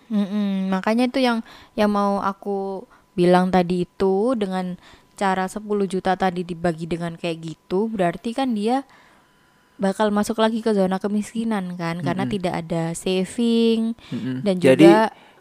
Mm-mm, 0.06 0.70
makanya 0.70 1.10
itu 1.10 1.18
yang 1.18 1.42
yang 1.75 1.90
mau 1.90 2.22
aku 2.22 2.84
bilang 3.14 3.48
tadi 3.48 3.84
itu 3.84 4.36
dengan 4.36 4.76
cara 5.16 5.48
10 5.48 5.64
juta 5.88 6.12
tadi 6.14 6.44
dibagi 6.44 6.84
dengan 6.84 7.16
kayak 7.16 7.38
gitu 7.40 7.88
berarti 7.88 8.36
kan 8.36 8.52
dia 8.52 8.84
bakal 9.76 10.08
masuk 10.08 10.40
lagi 10.40 10.64
ke 10.64 10.72
zona 10.72 10.96
kemiskinan 10.96 11.76
kan 11.76 12.00
karena 12.00 12.25
Mm-mm. 12.25 12.34
tidak 12.40 12.54
ada 12.64 12.82
saving 12.96 13.92
Mm-mm. 14.08 14.40
dan 14.40 14.56
jadi 14.56 14.80
juga 14.80 14.96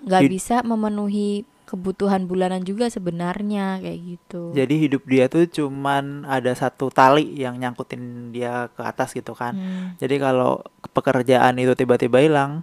nggak 0.05 0.23
bisa 0.27 0.55
memenuhi 0.63 1.43
kebutuhan 1.65 2.29
bulanan 2.29 2.61
juga 2.61 2.93
sebenarnya 2.93 3.81
kayak 3.81 3.99
gitu. 4.05 4.53
jadi 4.53 4.69
hidup 4.77 5.01
dia 5.09 5.25
tuh 5.25 5.49
cuman 5.49 6.21
ada 6.29 6.53
satu 6.53 6.93
tali 6.93 7.25
yang 7.41 7.57
nyangkutin 7.57 8.29
dia 8.29 8.69
ke 8.69 8.85
atas 8.85 9.17
gitu 9.17 9.33
kan 9.33 9.57
Hmm, 9.57 9.97
Jadi 9.97 10.21
kalau 10.21 10.61
pekerjaan 10.93 11.57
itu 11.57 11.73
tiba-tiba 11.73 12.21
hilang, 12.21 12.61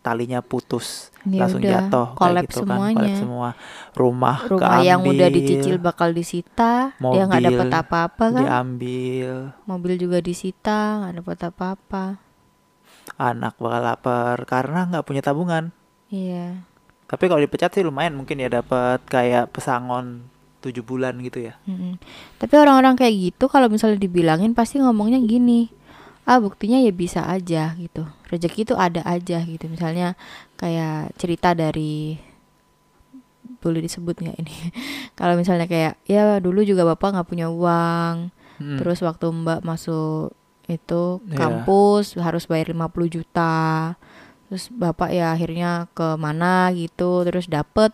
talinya 0.00 0.40
putus, 0.40 1.12
ya 1.28 1.44
langsung 1.44 1.60
udah, 1.60 1.72
jatuh 1.76 2.06
kayak 2.16 2.48
gitu 2.48 2.64
kan, 2.64 2.68
semuanya. 2.72 2.96
collab 2.96 3.12
semua. 3.20 3.48
Rumah 3.92 4.36
Rumah 4.48 4.76
yang 4.80 5.00
udah 5.04 5.28
keambil, 5.28 5.36
dicicil 5.36 5.76
bakal 5.76 6.08
disita, 6.16 6.96
dia 6.96 7.22
nggak 7.28 7.40
Mobil 7.44 7.48
dapat 7.52 7.68
apa-apa 7.84 8.24
kan? 8.32 8.42
diambil, 8.48 9.32
Mobil 9.68 9.92
juga 10.00 10.18
disita, 10.24 11.04
nggak 11.04 11.14
dapat 11.20 11.38
apa-apa. 11.52 12.04
anak 13.20 13.60
bakal 13.60 13.82
lapar 13.84 14.36
karena 14.48 14.88
nggak 14.88 15.04
punya 15.04 15.20
tabungan. 15.20 15.76
Iya. 16.08 16.64
Tapi 17.04 17.26
kalau 17.28 17.42
dipecat 17.42 17.74
sih 17.74 17.84
lumayan 17.84 18.16
mungkin 18.16 18.40
ya 18.40 18.48
dapat 18.48 19.04
kayak 19.04 19.52
pesangon 19.52 20.30
tujuh 20.60 20.84
bulan 20.84 21.16
gitu 21.24 21.42
ya. 21.42 21.56
Mm-mm. 21.64 21.96
Tapi 22.36 22.54
orang-orang 22.56 22.94
kayak 22.94 23.14
gitu 23.16 23.48
kalau 23.48 23.66
misalnya 23.72 23.98
dibilangin 23.98 24.52
pasti 24.52 24.78
ngomongnya 24.78 25.20
gini. 25.20 25.72
Ah 26.28 26.38
buktinya 26.38 26.78
ya 26.78 26.92
bisa 26.92 27.24
aja 27.26 27.74
gitu. 27.76 28.06
Rezeki 28.28 28.68
itu 28.68 28.74
ada 28.76 29.02
aja 29.02 29.42
gitu. 29.42 29.64
Misalnya 29.66 30.14
kayak 30.56 31.16
cerita 31.18 31.56
dari 31.56 32.20
boleh 33.60 33.80
disebut 33.84 34.16
nggak 34.20 34.36
ini? 34.40 34.54
kalau 35.18 35.34
misalnya 35.36 35.66
kayak 35.68 36.00
ya 36.08 36.38
dulu 36.40 36.64
juga 36.64 36.84
bapak 36.86 37.16
nggak 37.16 37.28
punya 37.28 37.46
uang. 37.50 38.30
Mm. 38.60 38.76
Terus 38.80 39.00
waktu 39.00 39.26
mbak 39.32 39.64
masuk 39.64 40.32
itu 40.70 41.18
Iya. 41.26 41.36
kampus 41.36 42.14
harus 42.16 42.46
bayar 42.46 42.70
50 42.70 43.08
juta. 43.10 43.96
Terus 44.48 44.70
bapak 44.70 45.10
ya 45.10 45.34
akhirnya 45.34 45.88
ke 45.94 46.14
mana 46.14 46.70
gitu 46.74 47.22
terus 47.26 47.46
dapet 47.50 47.90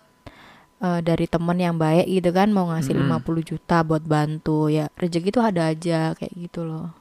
eh, 0.83 1.01
dari 1.01 1.25
temen 1.25 1.57
yang 1.57 1.77
baik 1.81 2.05
gitu 2.05 2.31
kan 2.37 2.53
mau 2.53 2.69
ngasih 2.69 2.93
Mm-mm. 2.97 3.23
50 3.25 3.49
juta 3.55 3.81
buat 3.81 4.05
bantu 4.05 4.69
ya 4.69 4.93
rezeki 5.01 5.33
tuh 5.33 5.45
ada 5.45 5.73
aja 5.73 6.13
kayak 6.13 6.33
gitu 6.37 6.69
loh. 6.69 6.93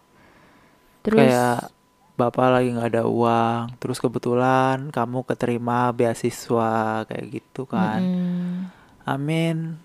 Terus 1.05 1.19
Kayak 1.19 1.71
bapak 2.19 2.47
lagi 2.53 2.67
nggak 2.75 2.89
ada 2.95 3.03
uang, 3.07 3.75
terus 3.81 3.99
kebetulan 3.99 4.77
kamu 4.95 5.19
keterima 5.29 5.91
beasiswa 5.91 7.03
kayak 7.07 7.25
gitu 7.41 7.67
kan. 7.67 8.01
mm-mm, 8.01 8.71
Amin. 9.05 9.79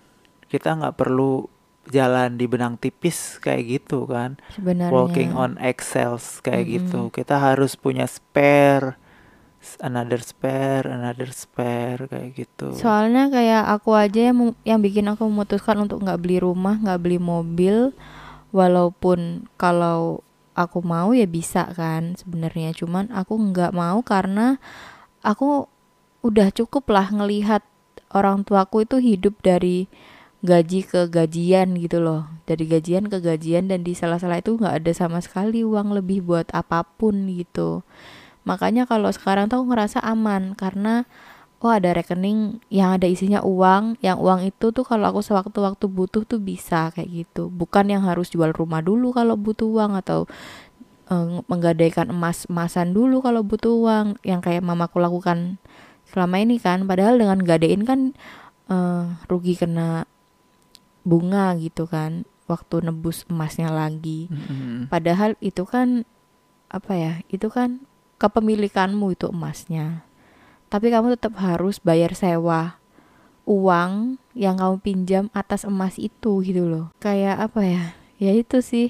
Kita 0.51 0.75
nggak 0.75 0.97
perlu 0.99 1.47
jalan 1.89 2.37
di 2.39 2.45
benang 2.47 2.75
tipis 2.79 3.37
kayak 3.41 3.63
gitu 3.81 4.05
kan. 4.09 4.37
sebenarnya 4.55 4.91
Walking 4.93 5.31
on 5.35 5.55
eggshells 5.61 6.41
kayak 6.45 6.65
Mm-mm. 6.67 6.75
gitu. 6.77 7.01
Kita 7.13 7.35
harus 7.39 7.75
punya 7.79 8.05
spare, 8.09 8.97
another 9.79 10.21
spare, 10.23 10.85
another 10.89 11.29
spare 11.31 12.07
kayak 12.11 12.29
gitu. 12.35 12.71
Soalnya 12.73 13.29
kayak 13.29 13.63
aku 13.75 13.91
aja 13.95 14.31
yang, 14.31 14.55
yang 14.65 14.79
bikin 14.81 15.05
aku 15.11 15.27
memutuskan 15.29 15.77
untuk 15.85 16.01
nggak 16.03 16.19
beli 16.21 16.37
rumah, 16.41 16.75
nggak 16.81 17.01
beli 17.01 17.17
mobil, 17.21 17.91
walaupun 18.51 19.47
kalau 19.55 20.23
aku 20.57 20.83
mau 20.83 21.15
ya 21.15 21.27
bisa 21.27 21.69
kan 21.71 22.15
sebenarnya. 22.19 22.75
Cuman 22.75 23.11
aku 23.11 23.35
nggak 23.39 23.71
mau 23.75 23.99
karena 24.03 24.59
aku 25.23 25.67
udah 26.21 26.53
cukup 26.53 26.85
lah 26.91 27.09
ngelihat 27.09 27.65
orang 28.13 28.43
tuaku 28.43 28.85
itu 28.85 29.01
hidup 29.01 29.39
dari 29.41 29.87
gaji 30.41 30.83
ke 30.85 31.07
gajian 31.07 31.77
gitu 31.77 32.01
loh. 32.01 32.27
Dari 32.49 32.65
gajian 32.65 33.07
ke 33.07 33.21
gajian 33.21 33.69
dan 33.69 33.85
di 33.85 33.93
salah-salah 33.93 34.41
itu 34.41 34.57
nggak 34.57 34.83
ada 34.83 34.91
sama 34.91 35.21
sekali 35.21 35.61
uang 35.61 35.93
lebih 35.95 36.25
buat 36.25 36.49
apa 36.51 36.83
pun 36.83 37.29
gitu. 37.29 37.85
Makanya 38.41 38.89
kalau 38.89 39.13
sekarang 39.13 39.53
tuh 39.53 39.61
aku 39.61 39.73
ngerasa 39.73 40.01
aman 40.01 40.57
karena 40.57 41.05
oh 41.61 41.71
ada 41.71 41.93
rekening 41.93 42.57
yang 42.73 42.97
ada 42.97 43.05
isinya 43.05 43.45
uang 43.45 44.01
yang 44.01 44.17
uang 44.17 44.49
itu 44.49 44.73
tuh 44.73 44.81
kalau 44.81 45.13
aku 45.13 45.21
sewaktu-waktu 45.21 45.85
butuh 45.85 46.25
tuh 46.25 46.41
bisa 46.41 46.89
kayak 46.91 47.09
gitu 47.25 47.53
bukan 47.53 47.87
yang 47.93 48.03
harus 48.03 48.33
jual 48.33 48.49
rumah 48.49 48.81
dulu 48.81 49.13
kalau 49.13 49.37
butuh 49.37 49.69
uang 49.69 49.93
atau 49.93 50.25
eh, 51.07 51.41
menggadaikan 51.45 52.09
emas 52.09 52.49
emasan 52.49 52.97
dulu 52.97 53.21
kalau 53.21 53.45
butuh 53.45 53.71
uang 53.77 54.07
yang 54.25 54.41
kayak 54.41 54.65
mamaku 54.65 54.97
lakukan 54.97 55.61
selama 56.09 56.41
ini 56.41 56.57
kan 56.57 56.89
padahal 56.89 57.21
dengan 57.21 57.39
gadein 57.45 57.85
kan 57.85 58.17
eh, 58.67 59.05
rugi 59.29 59.53
kena 59.53 60.09
bunga 61.05 61.53
gitu 61.57 61.85
kan 61.85 62.25
waktu 62.49 62.83
nebus 62.83 63.23
emasnya 63.31 63.71
lagi 63.71 64.27
Mm-mm. 64.27 64.91
Padahal 64.91 65.39
itu 65.39 65.63
kan 65.63 66.03
apa 66.67 66.93
ya? 66.99 67.13
Itu 67.31 67.47
kan 67.47 67.87
kepemilikanmu 68.19 69.15
itu 69.15 69.31
emasnya. 69.31 70.03
Tapi 70.71 70.87
kamu 70.87 71.19
tetap 71.19 71.35
harus 71.35 71.83
bayar 71.83 72.15
sewa 72.15 72.79
uang 73.43 74.15
yang 74.31 74.55
kamu 74.55 74.79
pinjam 74.79 75.23
atas 75.35 75.67
emas 75.67 75.99
itu 75.99 76.39
gitu 76.45 76.63
loh. 76.63 76.85
Kayak 77.03 77.51
apa 77.51 77.61
ya? 77.67 77.83
Ya 78.17 78.31
itu 78.31 78.63
sih. 78.63 78.89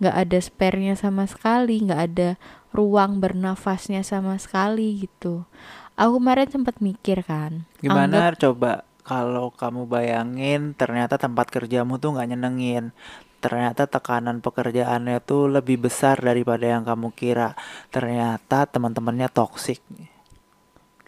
nggak 0.00 0.16
ada 0.16 0.38
spare-nya 0.40 0.96
sama 0.96 1.28
sekali, 1.28 1.84
nggak 1.84 2.02
ada 2.08 2.28
ruang 2.72 3.20
bernafasnya 3.20 4.00
sama 4.00 4.40
sekali 4.40 5.04
gitu. 5.04 5.44
Aku 5.92 6.16
kemarin 6.16 6.48
sempat 6.48 6.80
mikir 6.80 7.20
kan. 7.20 7.68
anggap- 7.68 7.84
Gimana 7.84 8.18
coba 8.32 8.72
kalau 9.04 9.52
kamu 9.52 9.84
bayangin 9.84 10.72
ternyata 10.72 11.20
tempat 11.20 11.52
kerjamu 11.52 12.00
tuh 12.00 12.16
nggak 12.16 12.32
nyenengin. 12.32 12.96
Ternyata 13.44 13.84
tekanan 13.84 14.40
pekerjaannya 14.40 15.20
tuh 15.20 15.52
lebih 15.52 15.76
besar 15.84 16.16
daripada 16.16 16.64
yang 16.64 16.84
kamu 16.88 17.12
kira. 17.12 17.52
Ternyata 17.92 18.64
teman-temannya 18.72 19.28
toksik. 19.28 19.84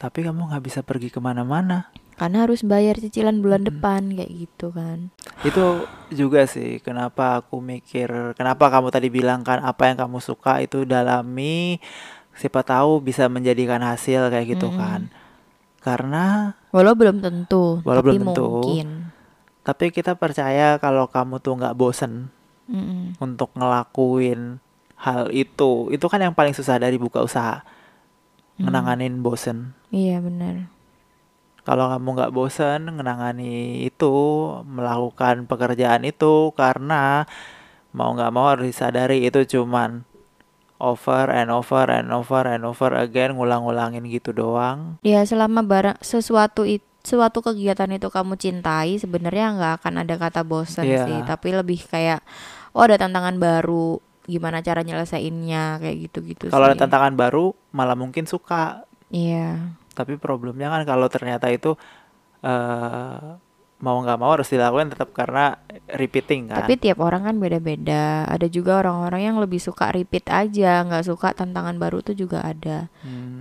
Tapi 0.02 0.18
kamu 0.20 0.50
nggak 0.50 0.64
bisa 0.64 0.80
pergi 0.82 1.08
ke 1.08 1.22
mana-mana. 1.22 1.78
karena 2.12 2.44
harus 2.46 2.62
bayar 2.62 2.94
cicilan 2.96 3.40
bulan 3.40 3.62
Mm-mm. 3.62 3.70
depan 3.72 4.02
kayak 4.12 4.32
gitu 4.36 4.70
kan. 4.70 5.10
Itu 5.40 5.64
juga 6.12 6.46
sih 6.46 6.78
kenapa 6.78 7.40
aku 7.40 7.58
mikir, 7.58 8.06
kenapa 8.36 8.68
kamu 8.68 8.92
tadi 8.92 9.08
bilang 9.10 9.42
kan 9.42 9.58
apa 9.60 9.90
yang 9.90 9.98
kamu 9.98 10.18
suka 10.20 10.60
itu 10.60 10.84
dalami, 10.84 11.80
siapa 12.32 12.62
tahu 12.62 13.02
bisa 13.02 13.26
menjadikan 13.26 13.82
hasil 13.82 14.28
kayak 14.28 14.54
gitu 14.54 14.70
Mm-mm. 14.70 14.78
kan. 14.78 15.00
Karena 15.80 16.54
Walau 16.70 16.94
belum 16.94 17.18
tentu, 17.18 17.82
Walau 17.82 18.04
tapi 18.04 18.06
belum 18.06 18.22
tentu. 18.28 18.48
mungkin. 18.62 18.88
tapi 19.62 19.90
kita 19.90 20.14
percaya 20.14 20.78
kalau 20.78 21.06
kamu 21.06 21.38
tuh 21.38 21.54
nggak 21.58 21.74
bosen 21.74 22.30
Mm-mm. 22.70 23.18
untuk 23.18 23.50
ngelakuin 23.56 24.60
hal 24.96 25.32
itu. 25.34 25.90
Itu 25.90 26.06
kan 26.06 26.22
yang 26.22 26.34
paling 26.36 26.54
susah 26.54 26.78
dari 26.78 27.00
buka 27.00 27.18
usaha. 27.20 27.66
Hmm. 28.56 28.68
Ngenanganin 28.68 29.20
bosen. 29.20 29.72
Iya 29.88 30.20
benar. 30.20 30.68
Kalau 31.62 31.86
kamu 31.88 32.08
nggak 32.18 32.34
bosen 32.34 32.90
ngenangani 32.90 33.86
itu, 33.86 34.14
melakukan 34.66 35.46
pekerjaan 35.46 36.02
itu 36.02 36.50
karena 36.52 37.22
mau 37.94 38.10
nggak 38.10 38.32
mau 38.34 38.50
harus 38.50 38.66
disadari 38.66 39.22
itu 39.22 39.46
cuman 39.46 40.02
over 40.82 41.30
and 41.30 41.54
over 41.54 41.86
and 41.86 42.10
over 42.10 42.42
and 42.42 42.66
over 42.66 42.90
again 42.98 43.38
ngulang-ngulangin 43.38 44.02
gitu 44.10 44.34
doang. 44.34 44.98
Ya 45.06 45.22
selama 45.22 45.62
barang 45.62 46.02
sesuatu 46.02 46.66
itu 46.66 46.82
suatu 47.02 47.42
kegiatan 47.42 47.90
itu 47.90 48.06
kamu 48.14 48.38
cintai 48.38 48.94
sebenarnya 48.94 49.58
nggak 49.58 49.72
akan 49.82 50.06
ada 50.06 50.14
kata 50.14 50.46
bosan 50.46 50.86
Iya. 50.86 51.02
sih 51.02 51.18
tapi 51.26 51.50
lebih 51.50 51.82
kayak 51.90 52.22
oh 52.70 52.86
ada 52.86 52.94
tantangan 52.94 53.42
baru 53.42 53.98
gimana 54.24 54.58
cara 54.58 54.80
nyelesainnya 54.80 55.78
kayak 55.78 55.96
gitu-gitu 56.00 56.44
Kalau 56.46 56.66
ada 56.66 56.76
tantangan 56.76 57.12
baru 57.12 57.50
malah 57.70 57.94
mungkin 57.94 58.24
suka. 58.24 58.86
iya. 59.08 59.74
Tapi 59.92 60.16
problemnya 60.16 60.68
kan 60.68 60.82
kalau 60.84 61.04
ternyata 61.06 61.48
itu 61.48 61.76
eh 62.40 63.18
mau 63.82 63.98
nggak 63.98 64.14
mau 64.14 64.30
harus 64.30 64.46
dilakukan 64.46 64.94
tetap 64.94 65.10
karena 65.10 65.58
repeating 65.90 66.46
kan. 66.46 66.62
tapi 66.62 66.78
tiap 66.78 67.02
orang 67.02 67.26
kan 67.26 67.36
beda-beda. 67.36 68.22
Ada 68.24 68.46
juga 68.46 68.78
orang-orang 68.78 69.26
yang 69.26 69.36
lebih 69.36 69.58
suka 69.58 69.90
repeat 69.90 70.30
aja 70.30 70.86
nggak 70.86 71.02
suka 71.02 71.34
tantangan 71.34 71.76
baru 71.76 71.98
tuh 71.98 72.14
juga 72.14 72.46
ada. 72.46 72.86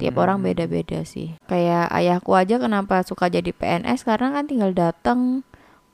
Tiap 0.02 0.16
orang 0.18 0.42
Hmm. 0.42 0.48
beda-beda 0.50 1.06
sih. 1.06 1.38
Kayak 1.46 1.94
ayahku 1.94 2.34
aja 2.34 2.58
kenapa 2.58 3.06
suka 3.06 3.30
jadi 3.30 3.54
PNS 3.54 4.02
karena 4.02 4.34
kan 4.34 4.50
tinggal 4.50 4.74
datang 4.74 5.46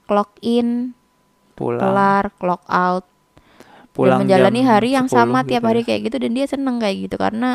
clock 0.07 0.39
in 0.39 0.95
pulang. 1.53 1.83
kelar 1.83 2.31
clock 2.33 2.63
out 2.65 3.03
pulang 3.97 4.21
dan 4.21 4.29
menjalani 4.29 4.61
jam 4.61 4.69
hari 4.69 4.89
yang 4.93 5.07
10 5.09 5.17
sama 5.17 5.39
tiap 5.41 5.65
gitu 5.65 5.69
hari 5.73 5.81
ya. 5.81 5.85
kayak 5.89 6.01
gitu 6.05 6.17
dan 6.21 6.31
dia 6.37 6.45
seneng 6.45 6.77
kayak 6.77 6.97
gitu 7.09 7.15
karena 7.17 7.49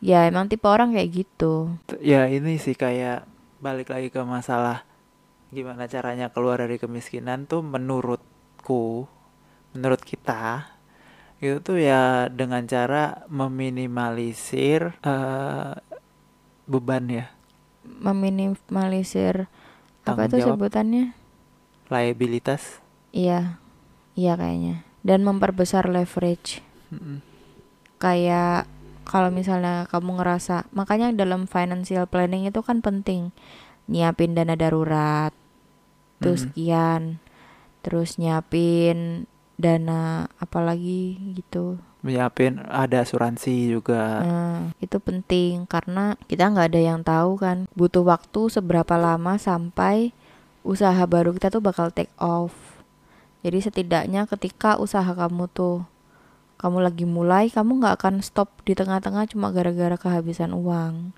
ya 0.00 0.24
emang 0.24 0.48
tipe 0.48 0.64
orang 0.64 0.96
kayak 0.96 1.10
gitu. 1.12 1.76
Ya 2.00 2.24
ini 2.26 2.56
sih 2.56 2.72
kayak 2.72 3.28
balik 3.60 3.92
lagi 3.92 4.08
ke 4.08 4.22
masalah 4.24 4.88
gimana 5.52 5.84
caranya 5.88 6.32
keluar 6.32 6.60
dari 6.60 6.80
kemiskinan 6.80 7.48
tuh 7.48 7.64
menurutku, 7.64 9.08
menurut 9.76 10.00
kita 10.04 10.72
itu 11.38 11.62
tuh 11.62 11.78
ya 11.78 12.26
dengan 12.26 12.66
cara 12.66 13.22
meminimalisir 13.30 14.98
eh, 15.06 15.74
beban 16.66 17.04
ya, 17.06 17.26
meminimalisir 17.86 19.46
apa 20.02 20.26
itu 20.26 20.40
sebutannya? 20.42 21.14
Liabilitas. 21.88 22.84
iya 23.16 23.56
iya 24.12 24.36
kayaknya 24.36 24.87
dan 25.02 25.22
memperbesar 25.26 25.86
leverage 25.90 26.62
Mm-mm. 26.90 27.20
kayak 27.98 28.66
kalau 29.08 29.32
misalnya 29.32 29.88
kamu 29.88 30.20
ngerasa 30.20 30.68
makanya 30.76 31.12
dalam 31.16 31.48
financial 31.48 32.04
planning 32.04 32.44
itu 32.44 32.60
kan 32.60 32.84
penting 32.84 33.32
nyiapin 33.88 34.36
dana 34.36 34.54
darurat 34.54 35.32
tuh 36.20 36.36
Mm-mm. 36.36 36.42
sekian 36.52 37.02
terus 37.80 38.20
nyiapin 38.20 39.24
dana 39.58 40.30
apalagi 40.38 41.34
gitu 41.34 41.82
Menyiapin 41.98 42.62
ada 42.70 43.02
asuransi 43.02 43.74
juga. 43.74 44.22
Nah, 44.22 44.70
itu 44.78 45.02
penting 45.02 45.66
karena 45.66 46.14
kita 46.30 46.46
nggak 46.46 46.70
ada 46.70 46.80
yang 46.80 47.02
tahu 47.02 47.42
kan 47.42 47.66
butuh 47.74 48.06
waktu 48.06 48.54
seberapa 48.54 48.94
lama 48.94 49.34
sampai 49.34 50.14
usaha 50.62 51.02
baru 51.10 51.34
kita 51.34 51.50
tuh 51.50 51.58
bakal 51.58 51.90
take 51.90 52.14
off. 52.22 52.77
Jadi 53.46 53.58
setidaknya 53.62 54.26
ketika 54.26 54.76
usaha 54.76 55.06
kamu 55.06 55.46
tuh 55.50 55.86
kamu 56.58 56.82
lagi 56.82 57.06
mulai, 57.06 57.46
kamu 57.54 57.78
nggak 57.78 57.94
akan 58.02 58.14
stop 58.18 58.50
di 58.66 58.74
tengah-tengah 58.74 59.30
cuma 59.30 59.54
gara-gara 59.54 59.94
kehabisan 59.94 60.50
uang. 60.50 61.14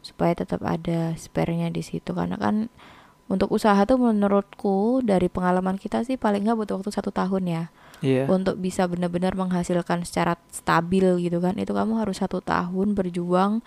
Supaya 0.00 0.32
tetap 0.32 0.64
ada 0.64 1.12
spare-nya 1.20 1.68
di 1.68 1.84
situ 1.84 2.16
karena 2.16 2.40
kan 2.40 2.72
untuk 3.28 3.52
usaha 3.52 3.76
tuh 3.84 4.00
menurutku 4.00 5.04
dari 5.04 5.28
pengalaman 5.28 5.76
kita 5.76 6.00
sih 6.08 6.16
paling 6.16 6.48
nggak 6.48 6.56
butuh 6.64 6.80
waktu 6.80 6.92
satu 6.92 7.12
tahun 7.12 7.44
ya 7.44 7.64
Iya. 7.98 8.30
untuk 8.30 8.62
bisa 8.62 8.86
benar-benar 8.86 9.34
menghasilkan 9.34 10.06
secara 10.06 10.38
stabil 10.54 11.02
gitu 11.18 11.42
kan 11.42 11.58
itu 11.58 11.74
kamu 11.74 11.98
harus 11.98 12.22
satu 12.22 12.38
tahun 12.38 12.94
berjuang 12.94 13.58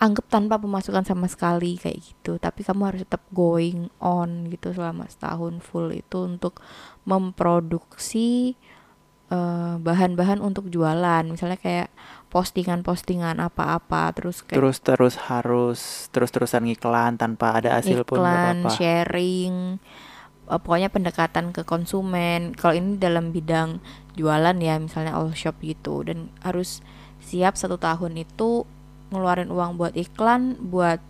anggap 0.00 0.32
tanpa 0.32 0.56
pemasukan 0.56 1.04
sama 1.04 1.28
sekali 1.28 1.76
kayak 1.76 2.00
gitu 2.00 2.40
tapi 2.40 2.64
kamu 2.64 2.88
harus 2.88 3.00
tetap 3.04 3.20
going 3.36 3.92
on 4.00 4.48
gitu 4.48 4.72
selama 4.72 5.04
setahun 5.04 5.60
full 5.60 5.92
itu 5.92 6.24
untuk 6.24 6.64
memproduksi 7.04 8.56
eh, 9.28 9.74
bahan-bahan 9.76 10.40
untuk 10.40 10.72
jualan 10.72 11.28
misalnya 11.28 11.60
kayak 11.60 11.92
postingan-postingan 12.32 13.42
apa-apa 13.42 14.16
terus 14.16 14.40
kayak 14.40 14.56
Terus 14.56 14.78
terus 14.80 15.14
harus 15.28 15.80
terus-terusan 16.14 16.64
ngiklan 16.64 17.20
tanpa 17.20 17.60
ada 17.60 17.76
hasil 17.76 18.06
pun 18.08 18.22
iklan, 18.22 18.64
apa-apa. 18.64 18.78
sharing, 18.78 19.54
eh, 20.48 20.60
pokoknya 20.62 20.88
pendekatan 20.88 21.50
ke 21.50 21.66
konsumen. 21.66 22.54
Kalau 22.54 22.78
ini 22.78 22.96
dalam 22.96 23.34
bidang 23.34 23.82
jualan 24.14 24.56
ya, 24.62 24.78
misalnya 24.78 25.18
all 25.18 25.34
shop 25.34 25.58
gitu, 25.58 26.06
dan 26.06 26.30
harus 26.46 26.80
siap 27.18 27.58
satu 27.58 27.76
tahun 27.76 28.14
itu 28.22 28.64
ngeluarin 29.10 29.50
uang 29.50 29.76
buat 29.76 29.94
iklan, 29.94 30.56
buat 30.70 31.02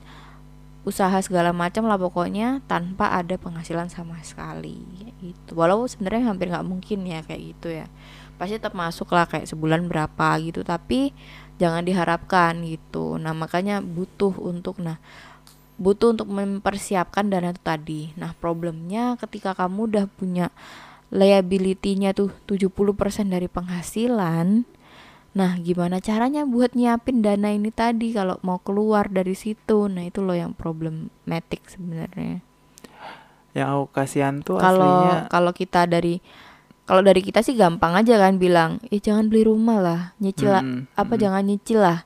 usaha 0.81 1.13
segala 1.21 1.53
macam 1.53 1.85
lah 1.85 2.01
pokoknya 2.01 2.65
tanpa 2.65 3.13
ada 3.13 3.37
penghasilan 3.37 3.93
sama 3.93 4.17
sekali 4.25 4.81
gitu. 5.21 5.53
Walau 5.53 5.85
sebenarnya 5.85 6.33
hampir 6.33 6.49
nggak 6.49 6.67
mungkin 6.67 7.05
ya 7.05 7.21
kayak 7.21 7.43
gitu 7.55 7.69
ya. 7.71 7.87
Pasti 8.41 8.57
tetap 8.57 8.73
masuk 8.73 9.13
lah 9.13 9.29
kayak 9.29 9.45
sebulan 9.45 9.85
berapa 9.87 10.41
gitu, 10.41 10.65
tapi 10.65 11.13
jangan 11.61 11.85
diharapkan 11.85 12.57
gitu. 12.65 13.21
Nah 13.21 13.37
makanya 13.37 13.85
butuh 13.85 14.33
untuk 14.41 14.81
nah 14.81 14.97
butuh 15.81 16.13
untuk 16.13 16.29
mempersiapkan 16.29 17.33
dana 17.33 17.57
itu 17.57 17.63
tadi. 17.65 18.03
Nah, 18.21 18.37
problemnya 18.37 19.17
ketika 19.17 19.57
kamu 19.57 19.89
udah 19.89 20.05
punya 20.13 20.53
liability-nya 21.09 22.13
tuh 22.13 22.29
70% 22.45 23.33
dari 23.33 23.49
penghasilan. 23.49 24.69
Nah, 25.31 25.55
gimana 25.63 26.03
caranya 26.03 26.43
buat 26.43 26.75
nyiapin 26.75 27.23
dana 27.23 27.55
ini 27.55 27.71
tadi 27.71 28.11
kalau 28.11 28.43
mau 28.43 28.59
keluar 28.59 29.07
dari 29.07 29.39
situ? 29.39 29.87
Nah, 29.87 30.03
itu 30.03 30.27
loh 30.27 30.35
yang 30.35 30.59
problematic 30.59 31.71
sebenarnya. 31.71 32.43
Yang 33.55 33.69
aku 33.71 33.87
kasihan 33.95 34.35
tuh 34.43 34.59
Kalau 34.59 34.91
aslinya 34.91 35.27
kalau 35.31 35.53
kita 35.55 35.87
dari 35.87 36.19
kalau 36.87 37.03
dari 37.07 37.23
kita 37.23 37.47
sih 37.47 37.55
gampang 37.55 37.95
aja 37.95 38.19
kan 38.19 38.43
bilang, 38.43 38.83
"Eh, 38.91 38.99
jangan 38.99 39.31
beli 39.31 39.47
rumah 39.47 39.79
lah, 39.79 40.01
nyicil 40.19 40.51
Mm-mm, 40.51 40.91
apa 40.99 41.15
mm-mm. 41.15 41.23
jangan 41.23 41.43
nyicil 41.47 41.79
lah. 41.79 42.03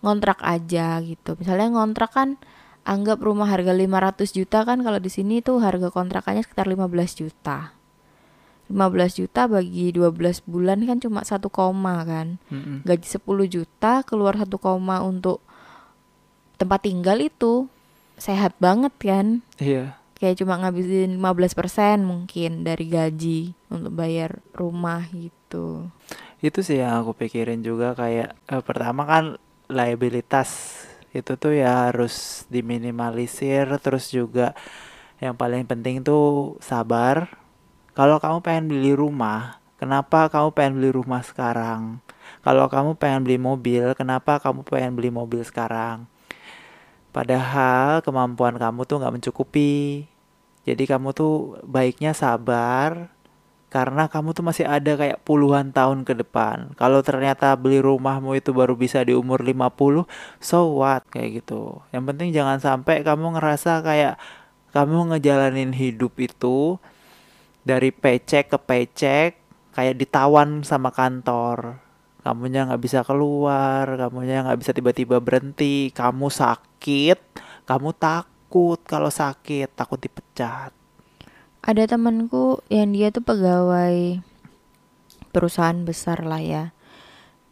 Ngontrak 0.00 0.40
aja 0.40 0.96
gitu." 1.04 1.36
Misalnya 1.36 1.68
ngontrak 1.68 2.16
kan 2.16 2.40
anggap 2.88 3.20
rumah 3.20 3.52
harga 3.52 3.76
500 3.76 4.32
juta 4.32 4.64
kan 4.64 4.80
kalau 4.80 4.96
di 4.96 5.12
sini 5.12 5.44
tuh 5.44 5.60
harga 5.60 5.92
kontrakannya 5.92 6.40
sekitar 6.40 6.64
15 6.64 7.12
juta. 7.20 7.76
15 8.72 9.20
juta 9.20 9.44
bagi 9.44 9.92
12 9.92 10.48
bulan 10.48 10.80
kan 10.88 10.98
cuma 10.98 11.20
satu 11.22 11.52
koma 11.52 12.00
kan. 12.08 12.40
Mm-mm. 12.48 12.82
Gaji 12.88 13.06
10 13.06 13.20
juta 13.52 14.00
keluar 14.02 14.40
satu 14.40 14.56
koma 14.56 15.04
untuk 15.04 15.44
tempat 16.56 16.88
tinggal 16.88 17.20
itu 17.20 17.68
sehat 18.16 18.56
banget 18.56 18.94
kan. 18.96 19.44
Iya. 19.60 20.00
Kayak 20.16 20.40
cuma 20.40 20.56
ngabisin 20.62 21.18
15% 21.18 22.06
mungkin 22.06 22.62
dari 22.62 22.86
gaji 22.86 23.40
untuk 23.68 23.92
bayar 23.92 24.38
rumah 24.54 25.04
gitu. 25.10 25.90
Itu 26.38 26.62
sih 26.62 26.80
yang 26.80 27.02
aku 27.02 27.12
pikirin 27.18 27.60
juga 27.60 27.92
kayak 27.92 28.34
eh, 28.48 28.62
pertama 28.62 29.04
kan 29.04 29.24
liabilitas 29.66 30.80
itu 31.12 31.36
tuh 31.36 31.52
ya 31.52 31.90
harus 31.90 32.46
diminimalisir 32.48 33.68
terus 33.84 34.08
juga 34.08 34.56
yang 35.20 35.36
paling 35.38 35.66
penting 35.66 36.02
tuh 36.02 36.56
sabar. 36.58 37.41
Kalau 37.92 38.16
kamu 38.16 38.40
pengen 38.40 38.64
beli 38.72 38.96
rumah, 38.96 39.60
kenapa 39.76 40.32
kamu 40.32 40.56
pengen 40.56 40.80
beli 40.80 40.90
rumah 40.96 41.20
sekarang? 41.20 42.00
Kalau 42.40 42.64
kamu 42.64 42.96
pengen 42.96 43.20
beli 43.20 43.36
mobil, 43.36 43.92
kenapa 43.92 44.40
kamu 44.40 44.64
pengen 44.64 44.96
beli 44.96 45.12
mobil 45.12 45.44
sekarang? 45.44 46.08
Padahal 47.12 48.00
kemampuan 48.00 48.56
kamu 48.56 48.88
tuh 48.88 48.96
nggak 48.96 49.12
mencukupi. 49.20 50.08
Jadi 50.64 50.88
kamu 50.88 51.12
tuh 51.12 51.60
baiknya 51.68 52.16
sabar 52.16 53.12
karena 53.68 54.08
kamu 54.08 54.32
tuh 54.32 54.44
masih 54.44 54.64
ada 54.64 54.96
kayak 54.96 55.20
puluhan 55.20 55.76
tahun 55.76 56.08
ke 56.08 56.16
depan. 56.24 56.72
Kalau 56.80 57.04
ternyata 57.04 57.52
beli 57.60 57.84
rumahmu 57.84 58.40
itu 58.40 58.56
baru 58.56 58.72
bisa 58.72 59.04
di 59.04 59.12
umur 59.12 59.44
50, 59.44 60.08
so 60.40 60.80
what 60.80 61.04
kayak 61.12 61.44
gitu. 61.44 61.84
Yang 61.92 62.04
penting 62.08 62.28
jangan 62.32 62.56
sampai 62.56 63.04
kamu 63.04 63.36
ngerasa 63.36 63.84
kayak 63.84 64.16
kamu 64.72 65.12
ngejalanin 65.12 65.76
hidup 65.76 66.16
itu 66.16 66.80
dari 67.62 67.94
paycheck 67.94 68.50
ke 68.50 68.58
paycheck 68.58 69.30
kayak 69.72 69.98
ditawan 69.98 70.62
sama 70.66 70.92
kantor. 70.92 71.82
Kamunya 72.22 72.70
nggak 72.70 72.82
bisa 72.82 73.02
keluar, 73.02 73.98
kamunya 73.98 74.46
nggak 74.46 74.58
bisa 74.62 74.70
tiba-tiba 74.70 75.18
berhenti, 75.18 75.90
kamu 75.90 76.30
sakit, 76.30 77.18
kamu 77.66 77.90
takut 77.98 78.78
kalau 78.86 79.10
sakit, 79.10 79.74
takut 79.74 79.98
dipecat. 79.98 80.70
Ada 81.62 81.90
temanku 81.90 82.62
yang 82.70 82.94
dia 82.94 83.10
tuh 83.10 83.26
pegawai 83.26 84.22
perusahaan 85.32 85.82
besar 85.82 86.22
lah 86.22 86.38
ya 86.44 86.64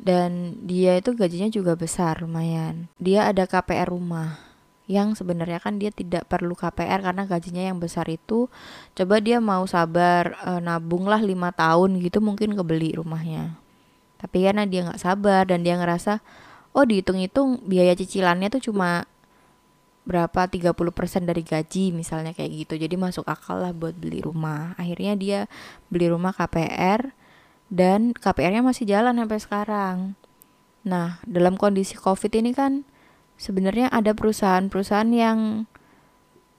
dan 0.01 0.57
dia 0.65 0.97
itu 0.97 1.13
gajinya 1.13 1.53
juga 1.53 1.77
besar 1.77 2.25
lumayan 2.25 2.89
dia 2.97 3.29
ada 3.29 3.45
KPR 3.45 3.93
rumah 3.93 4.50
yang 4.91 5.15
sebenarnya 5.15 5.63
kan 5.63 5.79
dia 5.79 5.95
tidak 5.95 6.27
perlu 6.27 6.59
KPR 6.59 6.99
karena 7.07 7.23
gajinya 7.23 7.63
yang 7.71 7.79
besar 7.79 8.11
itu 8.11 8.51
coba 8.99 9.23
dia 9.23 9.39
mau 9.39 9.63
sabar 9.71 10.35
e, 10.43 10.51
nabung 10.59 11.07
lah 11.07 11.23
lima 11.23 11.55
tahun 11.55 12.03
gitu 12.03 12.19
mungkin 12.19 12.59
kebeli 12.59 12.99
rumahnya. 12.99 13.55
Tapi 14.19 14.51
karena 14.51 14.67
dia 14.67 14.91
nggak 14.91 14.99
sabar 14.99 15.47
dan 15.47 15.63
dia 15.63 15.79
ngerasa 15.79 16.19
oh 16.75 16.83
dihitung-hitung 16.83 17.63
biaya 17.71 17.95
cicilannya 17.95 18.51
tuh 18.51 18.67
cuma 18.67 19.07
berapa 20.03 20.51
30% 20.51 20.75
dari 21.23 21.47
gaji 21.47 21.95
misalnya 21.95 22.35
kayak 22.35 22.67
gitu. 22.67 22.75
Jadi 22.75 22.99
masuk 22.99 23.31
akal 23.31 23.63
lah 23.63 23.71
buat 23.71 23.95
beli 23.95 24.27
rumah. 24.27 24.75
Akhirnya 24.75 25.15
dia 25.15 25.41
beli 25.87 26.11
rumah 26.11 26.35
KPR 26.35 27.15
dan 27.71 28.11
KPR-nya 28.11 28.67
masih 28.67 28.91
jalan 28.91 29.15
sampai 29.15 29.39
sekarang. 29.39 29.97
Nah, 30.83 31.23
dalam 31.31 31.55
kondisi 31.55 31.95
Covid 31.95 32.35
ini 32.35 32.51
kan 32.51 32.83
sebenarnya 33.41 33.89
ada 33.89 34.13
perusahaan-perusahaan 34.13 35.09
yang 35.09 35.65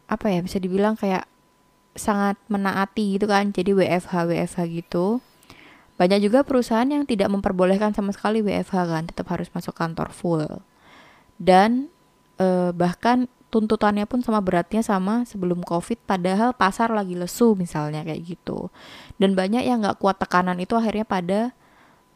apa 0.09 0.27
ya 0.33 0.41
bisa 0.41 0.57
dibilang 0.57 0.97
kayak 0.97 1.29
sangat 1.93 2.41
menaati 2.49 3.21
gitu 3.21 3.29
kan. 3.29 3.53
Jadi 3.53 3.77
WFH 3.77 4.25
WFH 4.25 4.59
gitu. 4.73 5.21
Banyak 6.01 6.25
juga 6.25 6.41
perusahaan 6.41 6.89
yang 6.89 7.05
tidak 7.05 7.29
memperbolehkan 7.29 7.93
sama 7.93 8.09
sekali 8.09 8.41
WFH 8.41 8.73
kan, 8.89 9.03
tetap 9.05 9.29
harus 9.29 9.53
masuk 9.53 9.77
kantor 9.77 10.09
full. 10.09 10.49
Dan 11.37 11.93
eh, 12.41 12.73
bahkan 12.73 13.29
tuntutannya 13.51 14.07
pun 14.07 14.23
sama 14.23 14.39
beratnya 14.39 14.79
sama 14.81 15.27
sebelum 15.27 15.61
covid 15.61 15.99
padahal 16.07 16.55
pasar 16.55 16.89
lagi 16.95 17.19
lesu 17.19 17.53
misalnya 17.59 18.07
kayak 18.07 18.23
gitu 18.23 18.71
dan 19.19 19.35
banyak 19.35 19.67
yang 19.67 19.83
nggak 19.83 19.99
kuat 19.99 20.17
tekanan 20.17 20.55
itu 20.63 20.71
akhirnya 20.79 21.03
pada 21.03 21.39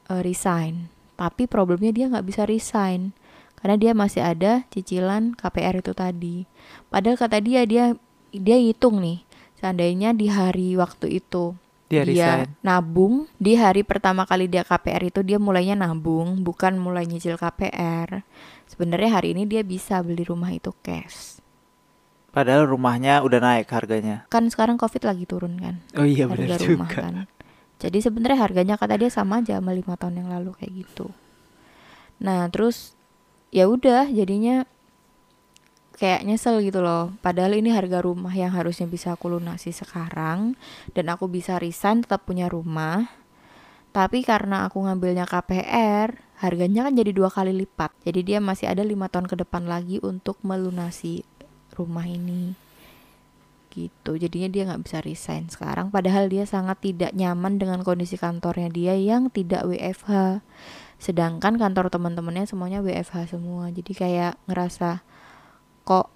uh, 0.08 0.24
resign 0.24 0.88
tapi 1.20 1.44
problemnya 1.46 1.92
dia 1.92 2.08
nggak 2.08 2.24
bisa 2.24 2.48
resign 2.48 3.12
karena 3.66 3.82
dia 3.82 3.98
masih 3.98 4.22
ada 4.22 4.62
cicilan 4.70 5.34
KPR 5.34 5.82
itu 5.82 5.98
tadi 5.98 6.46
padahal 6.94 7.18
kata 7.18 7.42
dia 7.42 7.66
dia 7.66 7.98
dia 8.30 8.58
hitung 8.62 9.02
nih 9.02 9.26
seandainya 9.58 10.14
di 10.14 10.30
hari 10.30 10.78
waktu 10.78 11.18
itu 11.18 11.58
dia, 11.90 12.06
dia 12.06 12.46
nabung 12.62 13.26
di 13.42 13.58
hari 13.58 13.82
pertama 13.82 14.30
kali 14.30 14.46
dia 14.46 14.62
KPR 14.62 15.10
itu 15.10 15.26
dia 15.26 15.42
mulainya 15.42 15.74
nabung 15.74 16.46
bukan 16.46 16.78
mulai 16.78 17.10
nyicil 17.10 17.42
KPR 17.42 18.22
sebenarnya 18.70 19.18
hari 19.18 19.34
ini 19.34 19.50
dia 19.50 19.66
bisa 19.66 19.98
beli 20.06 20.22
rumah 20.30 20.54
itu 20.54 20.70
cash. 20.86 21.42
Padahal 22.30 22.68
rumahnya 22.68 23.24
udah 23.24 23.40
naik 23.40 23.72
harganya. 23.72 24.28
Kan 24.28 24.52
sekarang 24.52 24.76
Covid 24.76 25.08
lagi 25.08 25.24
turun 25.24 25.56
kan. 25.56 25.80
Oh 25.96 26.04
iya 26.04 26.28
benar 26.28 26.60
rumah 26.60 26.86
juga. 26.92 27.02
kan. 27.02 27.14
Jadi 27.80 27.98
sebenarnya 28.04 28.40
harganya 28.44 28.76
kata 28.76 29.00
dia 29.00 29.08
sama 29.08 29.40
aja 29.40 29.58
sama 29.58 29.72
lima 29.72 29.96
tahun 29.96 30.22
yang 30.22 30.30
lalu 30.30 30.52
kayak 30.52 30.84
gitu. 30.84 31.16
Nah, 32.20 32.48
terus 32.52 32.95
ya 33.56 33.72
udah 33.72 34.12
jadinya 34.12 34.68
kayak 35.96 36.28
nyesel 36.28 36.60
gitu 36.60 36.84
loh. 36.84 37.16
Padahal 37.24 37.56
ini 37.56 37.72
harga 37.72 38.04
rumah 38.04 38.36
yang 38.36 38.52
harusnya 38.52 38.84
bisa 38.84 39.16
aku 39.16 39.32
lunasi 39.32 39.72
sekarang 39.72 40.60
dan 40.92 41.08
aku 41.08 41.32
bisa 41.32 41.56
resign 41.56 42.04
tetap 42.04 42.28
punya 42.28 42.52
rumah. 42.52 43.08
Tapi 43.96 44.28
karena 44.28 44.68
aku 44.68 44.84
ngambilnya 44.84 45.24
KPR, 45.24 46.20
harganya 46.44 46.84
kan 46.84 47.00
jadi 47.00 47.16
dua 47.16 47.32
kali 47.32 47.56
lipat. 47.56 47.96
Jadi 48.04 48.28
dia 48.28 48.44
masih 48.44 48.68
ada 48.68 48.84
lima 48.84 49.08
tahun 49.08 49.32
ke 49.32 49.48
depan 49.48 49.72
lagi 49.72 50.04
untuk 50.04 50.36
melunasi 50.44 51.24
rumah 51.80 52.04
ini. 52.04 52.60
Gitu. 53.72 54.20
Jadinya 54.20 54.52
dia 54.52 54.68
nggak 54.68 54.84
bisa 54.84 55.00
resign 55.00 55.48
sekarang. 55.48 55.96
Padahal 55.96 56.28
dia 56.28 56.44
sangat 56.44 56.84
tidak 56.84 57.16
nyaman 57.16 57.56
dengan 57.56 57.88
kondisi 57.88 58.20
kantornya 58.20 58.68
dia 58.68 59.00
yang 59.00 59.32
tidak 59.32 59.64
WFH 59.64 60.44
sedangkan 60.98 61.60
kantor 61.60 61.92
teman-temannya 61.92 62.48
semuanya 62.48 62.80
WFH 62.82 63.38
semua. 63.38 63.70
Jadi 63.70 63.92
kayak 63.92 64.40
ngerasa 64.48 65.04
kok 65.86 66.10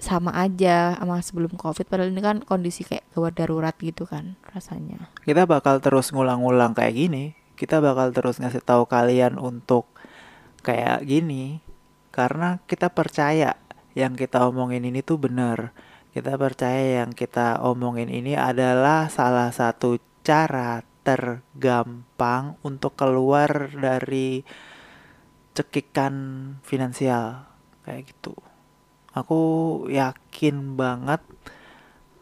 sama 0.00 0.32
aja 0.36 0.96
sama 0.96 1.20
sebelum 1.20 1.54
covid. 1.56 1.84
Padahal 1.88 2.12
ini 2.12 2.22
kan 2.24 2.40
kondisi 2.44 2.86
kayak 2.86 3.04
gawat 3.12 3.36
darurat 3.36 3.76
gitu 3.76 4.08
kan 4.08 4.36
rasanya. 4.52 5.10
Kita 5.24 5.44
bakal 5.44 5.80
terus 5.84 6.12
ngulang-ngulang 6.12 6.72
kayak 6.72 6.94
gini. 6.96 7.24
Kita 7.56 7.84
bakal 7.84 8.16
terus 8.16 8.40
ngasih 8.40 8.64
tahu 8.64 8.88
kalian 8.88 9.36
untuk 9.36 9.88
kayak 10.64 11.04
gini. 11.04 11.60
Karena 12.10 12.58
kita 12.64 12.90
percaya 12.90 13.60
yang 13.92 14.16
kita 14.16 14.46
omongin 14.48 14.86
ini 14.86 15.02
tuh 15.02 15.18
bener 15.18 15.74
kita 16.10 16.34
percaya 16.34 17.02
yang 17.02 17.14
kita 17.14 17.62
omongin 17.62 18.10
ini 18.10 18.34
adalah 18.34 19.06
salah 19.06 19.54
satu 19.54 20.02
cara 20.26 20.82
tergampang 21.00 22.60
untuk 22.60 22.96
keluar 22.96 23.72
dari 23.72 24.44
cekikan 25.56 26.14
finansial. 26.62 27.48
Kayak 27.84 28.12
gitu. 28.12 28.36
Aku 29.10 29.40
yakin 29.90 30.78
banget 30.78 31.20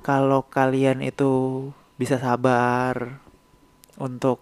kalau 0.00 0.46
kalian 0.48 1.04
itu 1.04 1.68
bisa 2.00 2.16
sabar 2.16 3.20
untuk 4.00 4.40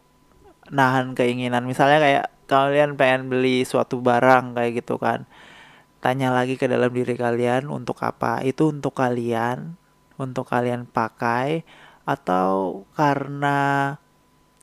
nahan 0.70 1.16
keinginan. 1.16 1.66
Misalnya 1.66 1.98
kayak 1.98 2.26
kalian 2.46 2.94
pengen 2.94 3.26
beli 3.26 3.66
suatu 3.66 3.98
barang 3.98 4.54
kayak 4.54 4.84
gitu 4.84 5.00
kan. 5.00 5.26
Tanya 5.98 6.30
lagi 6.30 6.54
ke 6.54 6.70
dalam 6.70 6.94
diri 6.94 7.18
kalian 7.18 7.66
untuk 7.66 7.98
apa. 8.06 8.44
Itu 8.46 8.70
untuk 8.70 8.94
kalian 8.94 9.74
untuk 10.16 10.48
kalian 10.48 10.88
pakai 10.88 11.64
atau 12.08 12.82
karena 12.96 13.92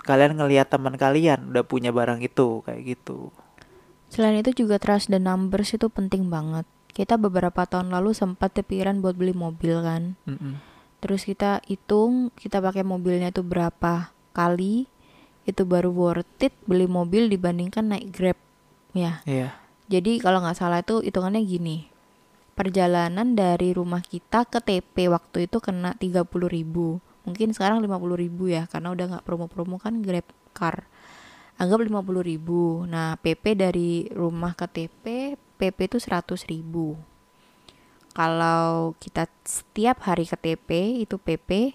kalian 0.04 0.36
ngelihat 0.36 0.68
teman 0.68 1.00
kalian 1.00 1.50
udah 1.56 1.64
punya 1.64 1.96
barang 1.96 2.20
itu 2.20 2.62
kayak 2.68 2.82
gitu. 2.84 3.32
Selain 4.12 4.38
itu 4.38 4.54
juga 4.54 4.78
trust 4.78 5.10
dan 5.10 5.26
numbers 5.26 5.74
itu 5.74 5.90
penting 5.90 6.30
banget. 6.30 6.68
Kita 6.94 7.18
beberapa 7.18 7.66
tahun 7.66 7.90
lalu 7.90 8.14
sempat 8.14 8.54
kepikiran 8.54 9.02
buat 9.02 9.18
beli 9.18 9.34
mobil 9.34 9.82
kan. 9.82 10.20
Mm 10.30 10.38
-mm. 10.38 10.54
terus 11.04 11.28
kita 11.28 11.60
hitung 11.68 12.32
kita 12.40 12.64
pakai 12.64 12.88
mobilnya 12.88 13.28
itu 13.28 13.44
berapa 13.44 14.16
kali 14.32 14.88
itu 15.44 15.68
baru 15.68 15.92
worth 15.92 16.40
it 16.40 16.56
beli 16.64 16.88
mobil 16.88 17.28
dibandingkan 17.28 17.92
naik 17.92 18.08
grab 18.16 18.40
ya. 18.96 19.20
Yeah. 19.28 19.52
jadi 19.92 20.24
kalau 20.24 20.40
nggak 20.40 20.56
salah 20.56 20.80
itu 20.80 21.04
hitungannya 21.04 21.44
gini. 21.44 21.92
Perjalanan 22.56 23.36
dari 23.36 23.76
rumah 23.76 24.00
kita 24.00 24.48
ke 24.48 24.64
TP 24.64 25.12
waktu 25.12 25.52
itu 25.52 25.60
kena 25.60 26.00
30 26.00 26.24
ribu 26.48 27.04
mungkin 27.24 27.56
sekarang 27.56 27.80
50 27.80 28.24
ribu 28.24 28.52
ya 28.52 28.68
karena 28.68 28.92
udah 28.92 29.06
nggak 29.16 29.26
promo-promo 29.26 29.80
kan 29.80 30.04
grab 30.04 30.28
car 30.52 30.88
anggap 31.58 31.80
50 31.84 32.04
ribu 32.24 32.84
nah 32.88 33.16
PP 33.20 33.56
dari 33.56 34.08
rumah 34.12 34.56
ke 34.56 34.68
TP 34.68 35.36
PP 35.60 35.78
itu 35.88 35.98
100 36.00 36.52
ribu 36.52 37.00
kalau 38.14 38.94
kita 39.02 39.26
setiap 39.42 40.06
hari 40.06 40.28
ke 40.28 40.38
TP 40.38 40.70
itu 41.02 41.16
PP 41.18 41.74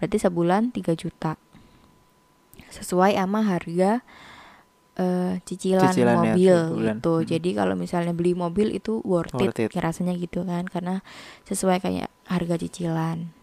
berarti 0.00 0.16
sebulan 0.18 0.74
3 0.74 0.94
juta 0.94 1.36
sesuai 2.68 3.16
sama 3.16 3.40
harga 3.42 4.04
uh, 4.98 5.34
cicilan, 5.46 5.88
cicilan 5.88 6.14
ya, 6.14 6.20
mobil 6.20 6.56
ya, 6.58 6.92
gitu. 6.92 7.14
Hmm. 7.22 7.26
Jadi 7.26 7.50
kalau 7.56 7.74
misalnya 7.78 8.12
beli 8.12 8.34
mobil 8.34 8.74
itu 8.74 9.00
worth, 9.06 9.32
worth 9.38 9.58
it, 9.58 9.72
it. 9.72 9.80
rasanya 9.80 10.12
gitu 10.18 10.44
kan 10.44 10.66
karena 10.68 11.00
sesuai 11.48 11.80
kayak 11.80 12.10
harga 12.28 12.54
cicilan. 12.60 13.37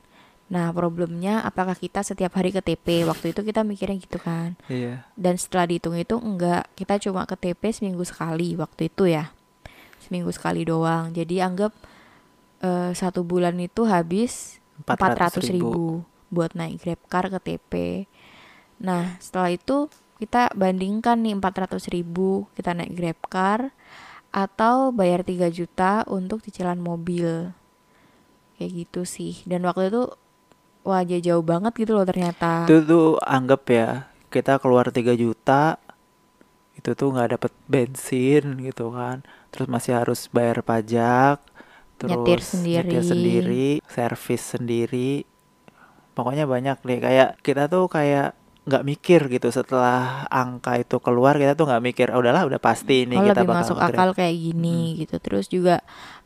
Nah, 0.45 0.69
problemnya 0.69 1.41
apakah 1.41 1.73
kita 1.73 2.05
setiap 2.05 2.37
hari 2.37 2.53
ke 2.53 2.61
TP? 2.61 3.01
Waktu 3.05 3.33
itu 3.33 3.41
kita 3.41 3.65
mikirnya 3.65 3.97
gitu 3.97 4.21
kan. 4.21 4.53
Iya. 4.69 5.01
Dan 5.17 5.41
setelah 5.41 5.65
dihitung 5.65 5.97
itu 5.97 6.15
enggak, 6.21 6.69
kita 6.77 7.01
cuma 7.01 7.25
ke 7.25 7.33
TP 7.33 7.73
seminggu 7.73 8.05
sekali 8.05 8.53
waktu 8.53 8.93
itu 8.93 9.09
ya. 9.09 9.33
Seminggu 10.05 10.29
sekali 10.29 10.61
doang. 10.61 11.09
Jadi 11.17 11.41
anggap 11.41 11.73
uh, 12.61 12.93
satu 12.93 13.25
bulan 13.25 13.57
itu 13.57 13.89
habis 13.89 14.61
400 14.85 15.49
ribu. 15.49 15.49
ribu 15.49 15.85
buat 16.29 16.53
naik 16.53 16.83
Grab 16.83 17.01
car 17.09 17.25
ke 17.31 17.39
TP 17.41 17.73
Nah, 18.81 19.15
setelah 19.23 19.55
itu 19.55 19.87
kita 20.19 20.51
bandingkan 20.55 21.19
nih 21.19 21.35
400 21.35 21.91
ribu 21.91 22.47
kita 22.55 22.71
naik 22.71 22.95
grab 22.95 23.19
car 23.27 23.59
atau 24.31 24.91
bayar 24.95 25.27
3 25.27 25.51
juta 25.51 26.07
untuk 26.07 26.39
cicilan 26.43 26.79
mobil 26.79 27.51
kayak 28.55 28.71
gitu 28.71 29.03
sih 29.03 29.43
dan 29.43 29.67
waktu 29.67 29.91
itu 29.91 30.15
wajah 30.85 31.19
jauh 31.19 31.41
banget 31.41 31.73
gitu 31.75 31.97
loh 31.97 32.05
ternyata. 32.05 32.69
Itu 32.69 32.85
tuh 32.85 33.07
anggap 33.25 33.61
ya 33.67 33.89
kita 34.29 34.61
keluar 34.61 34.93
3 34.93 35.17
juta 35.17 35.81
itu 36.75 36.91
tuh 36.93 37.09
nggak 37.09 37.35
dapet 37.35 37.51
bensin 37.65 38.61
gitu 38.61 38.93
kan. 38.93 39.25
Terus 39.49 39.67
masih 39.67 39.97
harus 39.97 40.29
bayar 40.29 40.61
pajak 40.61 41.41
terus 41.95 42.11
nyetir 42.11 42.39
sendiri. 42.43 42.75
nyetir 42.75 43.03
sendiri 43.03 43.69
servis 43.89 44.43
sendiri. 44.45 45.11
Pokoknya 46.13 46.45
banyak 46.45 46.77
deh. 46.85 46.99
Kayak 47.01 47.29
kita 47.41 47.65
tuh 47.67 47.89
kayak 47.89 48.37
nggak 48.65 48.85
mikir 48.85 49.21
gitu 49.29 49.53
setelah 49.53 50.25
angka 50.33 50.81
itu 50.81 50.97
keluar 50.97 51.37
kita 51.37 51.53
tuh 51.53 51.69
nggak 51.69 51.83
mikir 51.85 52.07
oh, 52.09 52.17
udahlah 52.17 52.49
udah 52.49 52.57
pasti 52.57 53.05
ini 53.05 53.13
oh, 53.13 53.21
kita 53.21 53.45
lebih 53.45 53.53
bakal 53.53 53.61
masuk 53.61 53.77
akal 53.77 54.09
kayak 54.17 54.35
gini 54.37 54.77
hmm. 54.93 54.95
gitu. 55.05 55.15
Terus 55.21 55.45
juga 55.49 55.85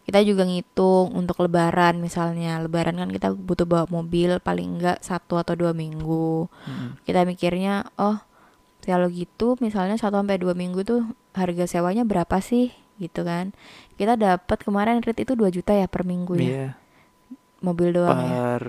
kita 0.09 0.25
juga 0.25 0.41
ngitung 0.41 1.13
untuk 1.13 1.37
lebaran 1.45 2.01
misalnya. 2.01 2.57
Lebaran 2.57 2.97
kan 2.97 3.13
kita 3.13 3.29
butuh 3.37 3.69
bawa 3.69 3.85
mobil 3.93 4.41
paling 4.41 4.81
enggak 4.81 4.97
satu 5.05 5.37
atau 5.37 5.53
dua 5.53 5.77
minggu. 5.77 6.49
Hmm. 6.65 6.97
kita 7.05 7.29
mikirnya 7.29 7.85
oh 8.01 8.17
kalau 8.81 9.05
gitu 9.13 9.53
misalnya 9.61 10.01
1 10.01 10.09
sampai 10.09 10.41
2 10.41 10.55
minggu 10.57 10.81
tuh 10.81 11.05
harga 11.37 11.69
sewanya 11.69 12.07
berapa 12.09 12.41
sih? 12.41 12.73
Gitu 12.97 13.21
kan. 13.21 13.53
Kita 14.01 14.17
dapat 14.17 14.57
kemarin 14.65 15.05
rate 15.05 15.29
itu 15.29 15.37
2 15.37 15.53
juta 15.53 15.77
ya 15.77 15.85
per 15.85 16.07
minggu 16.09 16.33
ya. 16.41 16.49
Iya. 16.49 16.69
mobil 17.59 17.91
doang 17.91 18.17
ya. 18.23 18.31
Per 18.31 18.63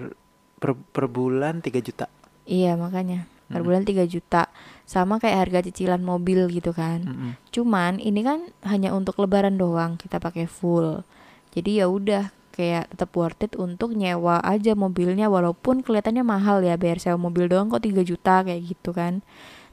per, 0.60 0.70
per 0.76 1.04
bulan 1.08 1.64
3 1.64 1.80
juta. 1.80 2.10
iya 2.44 2.76
makanya. 2.76 3.24
Per 3.48 3.62
bulan 3.64 3.86
3 3.86 4.04
juta. 4.04 4.50
Sama 4.84 5.22
kayak 5.22 5.48
harga 5.48 5.70
cicilan 5.70 6.02
mobil 6.02 6.50
gitu 6.52 6.76
kan. 6.76 7.06
Mm-mm. 7.06 7.32
cuman 7.54 8.02
ini 8.02 8.20
kan 8.26 8.50
hanya 8.66 8.92
untuk 8.92 9.16
lebaran 9.22 9.56
doang. 9.56 9.96
Kita 9.96 10.20
pakai 10.20 10.50
full 10.50 11.06
jadi 11.54 11.84
ya 11.84 11.86
udah 11.90 12.30
kayak 12.54 12.92
tetap 12.92 13.10
worth 13.14 13.40
it 13.46 13.54
untuk 13.56 13.94
nyewa 13.94 14.42
aja 14.42 14.76
mobilnya 14.76 15.30
walaupun 15.32 15.80
kelihatannya 15.80 16.26
mahal 16.26 16.60
ya 16.60 16.76
bayar 16.76 16.98
sewa 17.00 17.16
mobil 17.16 17.48
doang 17.48 17.70
kok 17.72 17.82
3 17.82 18.04
juta 18.04 18.42
kayak 18.44 18.60
gitu 18.76 18.90
kan 18.92 19.24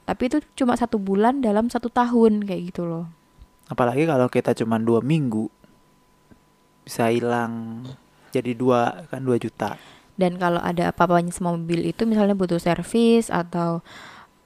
tapi 0.07 0.31
itu 0.31 0.39
cuma 0.55 0.79
satu 0.79 0.95
bulan 0.95 1.43
dalam 1.43 1.67
satu 1.67 1.91
tahun 1.91 2.47
kayak 2.47 2.73
gitu 2.73 2.87
loh 2.87 3.05
Apalagi 3.67 4.07
kalau 4.07 4.31
kita 4.31 4.55
cuma 4.55 4.79
dua 4.79 5.03
minggu 5.03 5.51
bisa 6.87 7.11
hilang 7.11 7.83
jadi 8.31 8.55
dua 8.55 9.03
kan 9.11 9.19
2 9.19 9.35
juta. 9.43 9.75
dan 10.15 10.39
kalau 10.39 10.63
ada 10.63 10.95
apa-apanya 10.95 11.35
sama 11.35 11.53
mobil 11.53 11.83
itu 11.83 12.07
misalnya 12.07 12.33
butuh 12.33 12.57
servis 12.57 13.27
atau 13.27 13.83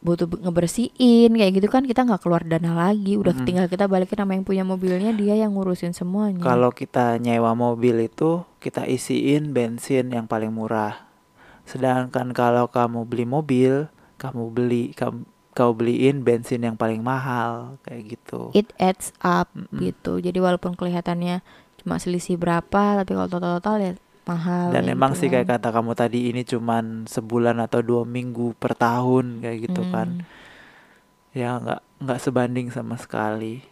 butuh 0.02 0.26
be- 0.26 0.42
ngebersihin 0.42 1.30
kayak 1.32 1.52
gitu 1.62 1.68
kan 1.70 1.86
kita 1.86 2.02
nggak 2.02 2.22
keluar 2.26 2.42
dana 2.42 2.74
lagi 2.74 3.14
udah 3.16 3.34
Mm-mm. 3.38 3.46
tinggal 3.46 3.66
kita 3.70 3.86
balikin 3.86 4.18
sama 4.18 4.34
yang 4.34 4.46
punya 4.46 4.64
mobilnya 4.66 5.12
dia 5.14 5.38
yang 5.38 5.54
ngurusin 5.54 5.94
semuanya 5.94 6.42
Kalau 6.42 6.74
kita 6.74 7.22
nyewa 7.22 7.54
mobil 7.54 7.96
itu 8.02 8.42
kita 8.58 8.90
isiin 8.90 9.54
bensin 9.54 10.10
yang 10.10 10.26
paling 10.26 10.50
murah. 10.50 11.06
Sedangkan 11.64 12.34
kalau 12.34 12.66
kamu 12.68 13.06
beli 13.06 13.26
mobil, 13.30 13.74
kamu 14.18 14.44
beli 14.50 14.84
kamu 14.94 15.22
kau 15.52 15.76
beliin 15.76 16.24
bensin 16.24 16.64
yang 16.64 16.80
paling 16.80 17.04
mahal 17.04 17.76
kayak 17.84 18.16
gitu. 18.18 18.56
it 18.56 18.72
adds 18.80 19.12
up 19.20 19.52
Mm-mm. 19.52 19.84
gitu 19.84 20.24
jadi 20.24 20.40
walaupun 20.40 20.80
kelihatannya 20.80 21.44
cuma 21.76 22.00
selisih 22.00 22.40
berapa 22.40 22.96
tapi 22.98 23.12
kalau 23.12 23.28
total-total 23.28 23.76
ya 23.84 23.92
mahal 24.32 24.72
Dan 24.72 24.88
kayak 24.88 24.96
emang 24.96 25.12
gitu 25.13 25.20
sih 25.20 25.28
kayak 25.28 25.48
kan. 25.48 25.60
kata 25.60 25.70
kamu 25.76 25.91
tadi 25.94 26.20
ini 26.32 26.41
cuman 26.48 27.06
sebulan 27.06 27.58
atau 27.60 27.80
dua 27.84 28.04
minggu 28.08 28.56
per 28.56 28.74
tahun 28.80 29.44
kayak 29.44 29.58
gitu 29.67 29.82
kan. 29.91 30.24
Hmm. 30.24 31.36
Ya 31.36 31.60
nggak 31.60 31.82
nggak 32.02 32.20
sebanding 32.24 32.67
sama 32.72 32.96
sekali. 32.96 33.63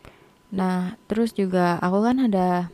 Nah, 0.53 0.97
terus 1.05 1.31
juga 1.37 1.77
aku 1.79 2.01
kan 2.01 2.17
ada 2.25 2.73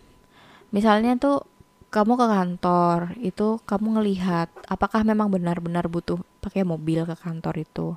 misalnya 0.71 1.15
tuh 1.19 1.43
kamu 1.91 2.19
ke 2.19 2.28
kantor, 2.28 3.00
itu 3.24 3.48
kamu 3.63 3.88
ngelihat 4.02 4.52
apakah 4.67 5.08
memang 5.08 5.32
benar-benar 5.32 5.88
butuh 5.88 6.19
pakai 6.43 6.67
mobil 6.67 7.08
ke 7.08 7.15
kantor 7.15 7.63
itu. 7.63 7.88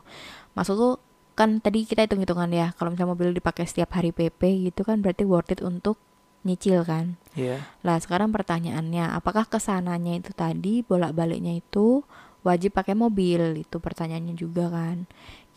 Maksudku 0.55 1.03
kan 1.35 1.59
tadi 1.59 1.83
kita 1.83 2.07
hitung-hitungan 2.07 2.51
ya, 2.55 2.67
kalau 2.79 2.95
misalnya 2.95 3.15
mobil 3.15 3.35
dipakai 3.35 3.67
setiap 3.67 3.99
hari 3.99 4.15
PP 4.15 4.71
gitu 4.71 4.87
kan 4.87 5.03
berarti 5.03 5.27
worth 5.27 5.51
it 5.51 5.63
untuk 5.67 5.99
nyicil 6.47 6.83
kan. 6.87 7.19
Iya. 7.39 7.63
Lah, 7.83 7.99
sekarang 8.03 8.31
pertanyaannya, 8.35 9.15
apakah 9.15 9.47
ke 9.47 9.59
sananya 9.59 10.19
itu 10.19 10.31
tadi 10.35 10.83
bolak-baliknya 10.83 11.59
itu 11.59 12.03
wajib 12.47 12.75
pakai 12.75 12.95
mobil? 12.95 13.63
Itu 13.63 13.79
pertanyaannya 13.83 14.35
juga 14.39 14.71
kan. 14.71 15.07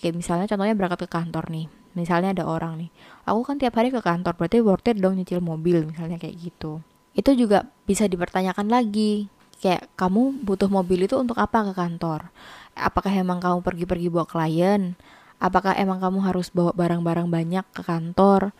Kayak 0.01 0.15
misalnya 0.17 0.45
contohnya 0.49 0.73
berangkat 0.77 1.05
ke 1.05 1.09
kantor 1.09 1.45
nih. 1.53 1.67
Misalnya 1.91 2.31
ada 2.31 2.47
orang 2.47 2.79
nih, 2.79 2.89
aku 3.27 3.43
kan 3.43 3.59
tiap 3.59 3.75
hari 3.75 3.91
ke 3.91 3.99
kantor, 3.99 4.39
berarti 4.39 4.63
worth 4.63 4.87
it 4.87 5.03
dong 5.03 5.19
nyicil 5.19 5.43
mobil 5.43 5.83
misalnya 5.83 6.15
kayak 6.15 6.39
gitu. 6.39 6.79
Itu 7.11 7.35
juga 7.35 7.67
bisa 7.83 8.07
dipertanyakan 8.07 8.71
lagi. 8.71 9.27
Kayak 9.59 9.91
kamu 9.99 10.41
butuh 10.41 10.71
mobil 10.71 11.05
itu 11.05 11.19
untuk 11.19 11.35
apa 11.35 11.67
ke 11.67 11.73
kantor? 11.75 12.31
Apakah 12.79 13.11
emang 13.11 13.43
kamu 13.43 13.59
pergi-pergi 13.61 14.07
bawa 14.07 14.23
klien? 14.23 14.95
Apakah 15.37 15.75
emang 15.75 15.99
kamu 15.99 16.23
harus 16.23 16.47
bawa 16.49 16.71
barang-barang 16.71 17.27
banyak 17.27 17.65
ke 17.75 17.83
kantor? 17.83 18.55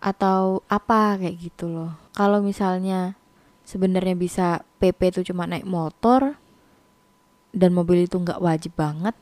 Atau 0.00 0.64
apa 0.66 1.20
kayak 1.20 1.36
gitu 1.36 1.68
loh. 1.68 1.92
Kalau 2.16 2.40
misalnya 2.40 3.14
sebenarnya 3.68 4.16
bisa 4.16 4.46
PP 4.80 5.14
itu 5.14 5.20
cuma 5.32 5.44
naik 5.46 5.68
motor 5.68 6.40
dan 7.52 7.70
mobil 7.76 8.08
itu 8.08 8.16
nggak 8.16 8.40
wajib 8.40 8.72
banget, 8.74 9.12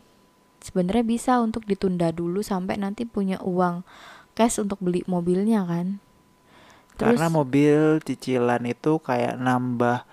sebenarnya 0.62 1.04
bisa 1.04 1.32
untuk 1.42 1.66
ditunda 1.66 2.14
dulu 2.14 2.40
sampai 2.40 2.78
nanti 2.78 3.04
punya 3.04 3.42
uang 3.42 3.82
cash 4.38 4.62
untuk 4.62 4.78
beli 4.78 5.02
mobilnya 5.10 5.66
kan. 5.66 5.98
Terus 6.98 7.18
Karena 7.18 7.26
mobil 7.30 7.98
cicilan 8.02 8.62
itu 8.66 8.98
kayak 9.02 9.38
nambah 9.38 10.06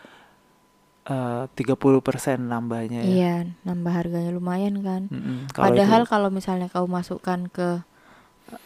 eh, 1.06 1.43
30% 1.54 2.41
nambahnya 2.41 3.01
ya. 3.06 3.21
iya 3.21 3.36
nambah 3.65 3.93
harganya 3.93 4.32
lumayan 4.34 4.82
kan. 4.82 5.04
Mm-mm. 5.13 5.49
Kalau 5.54 5.73
Padahal 5.73 6.01
itu, 6.06 6.10
kalau 6.10 6.30
misalnya 6.34 6.67
kamu 6.73 6.88
masukkan 6.89 7.39
ke 7.49 7.69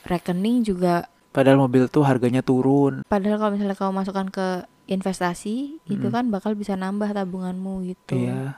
rekening 0.07 0.63
juga 0.67 1.07
padahal 1.29 1.61
mobil 1.61 1.85
tuh 1.87 2.01
harganya 2.05 2.41
turun. 2.41 3.05
padahal 3.05 3.37
kalau 3.37 3.51
misalnya 3.53 3.77
kamu 3.77 3.93
masukkan 3.93 4.27
ke 4.33 4.47
investasi 4.89 5.77
itu 5.85 6.07
Mm-mm. 6.09 6.15
kan 6.15 6.25
bakal 6.33 6.57
bisa 6.57 6.73
nambah 6.73 7.13
tabunganmu 7.13 7.85
gitu. 7.93 8.17
Iya. 8.17 8.57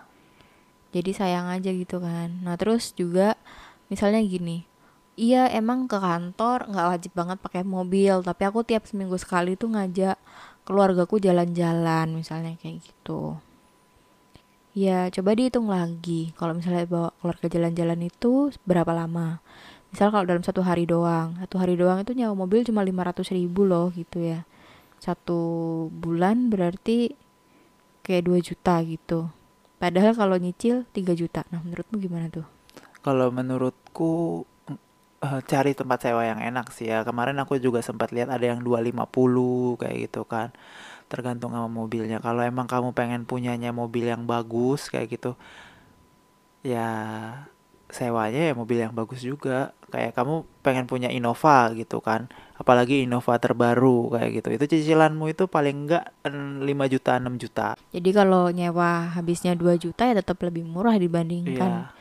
jadi 0.95 1.11
sayang 1.11 1.47
aja 1.51 1.71
gitu 1.71 1.99
kan 1.99 2.39
nah 2.43 2.55
terus 2.55 2.95
juga 2.95 3.35
misalnya 3.91 4.23
gini 4.23 4.63
iya 5.19 5.51
emang 5.51 5.91
ke 5.91 5.99
kantor 5.99 6.71
nggak 6.71 6.87
wajib 6.95 7.11
banget 7.11 7.37
pakai 7.43 7.63
mobil 7.67 8.23
tapi 8.23 8.43
aku 8.47 8.63
tiap 8.63 8.87
seminggu 8.87 9.19
sekali 9.19 9.59
tuh 9.59 9.75
ngajak 9.75 10.15
keluargaku 10.63 11.19
jalan-jalan 11.19 12.15
misalnya 12.15 12.55
kayak 12.59 12.79
gitu 12.79 13.35
ya 14.71 15.11
coba 15.11 15.35
dihitung 15.35 15.67
lagi 15.67 16.31
kalau 16.39 16.55
misalnya 16.55 16.87
bawa 16.87 17.09
keluarga 17.19 17.47
jalan-jalan 17.51 18.07
itu 18.07 18.55
berapa 18.63 18.91
lama 18.95 19.43
misal 19.91 20.07
kalau 20.09 20.25
dalam 20.25 20.43
satu 20.43 20.63
hari 20.63 20.87
doang 20.87 21.35
satu 21.43 21.55
hari 21.59 21.75
doang 21.75 22.01
itu 22.01 22.15
nyawa 22.15 22.33
mobil 22.33 22.63
cuma 22.63 22.81
500 22.81 23.35
ribu 23.35 23.67
loh 23.67 23.91
gitu 23.91 24.23
ya 24.23 24.47
satu 25.03 25.39
bulan 25.91 26.47
berarti 26.47 27.13
kayak 28.01 28.25
2 28.31 28.47
juta 28.47 28.79
gitu 28.87 29.29
Padahal 29.81 30.13
kalau 30.13 30.37
nyicil 30.37 30.85
3 30.93 31.17
juta. 31.17 31.41
Nah, 31.49 31.57
menurutmu 31.65 31.97
gimana 31.97 32.29
tuh? 32.29 32.45
Kalau 33.01 33.33
menurutku 33.33 34.45
eh, 35.25 35.41
cari 35.49 35.73
tempat 35.73 36.05
sewa 36.05 36.21
yang 36.21 36.37
enak 36.37 36.69
sih 36.69 36.93
ya. 36.93 37.01
Kemarin 37.01 37.41
aku 37.41 37.57
juga 37.57 37.81
sempat 37.81 38.13
lihat 38.13 38.29
ada 38.29 38.45
yang 38.45 38.61
250 38.61 39.81
kayak 39.81 39.97
gitu 40.05 40.21
kan. 40.29 40.53
Tergantung 41.09 41.57
sama 41.57 41.65
mobilnya. 41.65 42.21
Kalau 42.21 42.45
emang 42.45 42.69
kamu 42.69 42.93
pengen 42.93 43.25
punyanya 43.25 43.73
mobil 43.73 44.05
yang 44.05 44.29
bagus 44.29 44.85
kayak 44.93 45.17
gitu, 45.17 45.33
ya 46.61 46.87
sewanya 47.91 48.51
ya 48.51 48.53
mobil 48.55 48.81
yang 48.81 48.95
bagus 48.95 49.21
juga. 49.23 49.75
Kayak 49.91 50.15
kamu 50.15 50.47
pengen 50.63 50.85
punya 50.87 51.09
Innova 51.11 51.71
gitu 51.75 51.99
kan. 51.99 52.31
Apalagi 52.55 53.03
Innova 53.03 53.35
terbaru 53.37 54.11
kayak 54.15 54.29
gitu. 54.41 54.47
Itu 54.55 54.65
cicilanmu 54.71 55.31
itu 55.31 55.45
paling 55.45 55.87
enggak 55.87 56.11
5 56.23 56.63
juta, 56.87 57.19
6 57.19 57.35
juta. 57.35 57.67
Jadi 57.91 58.09
kalau 58.15 58.47
nyewa 58.49 59.11
habisnya 59.13 59.53
2 59.53 59.75
juta 59.77 60.07
ya 60.07 60.15
tetap 60.17 60.39
lebih 60.41 60.63
murah 60.63 60.95
dibandingkan 60.95 61.91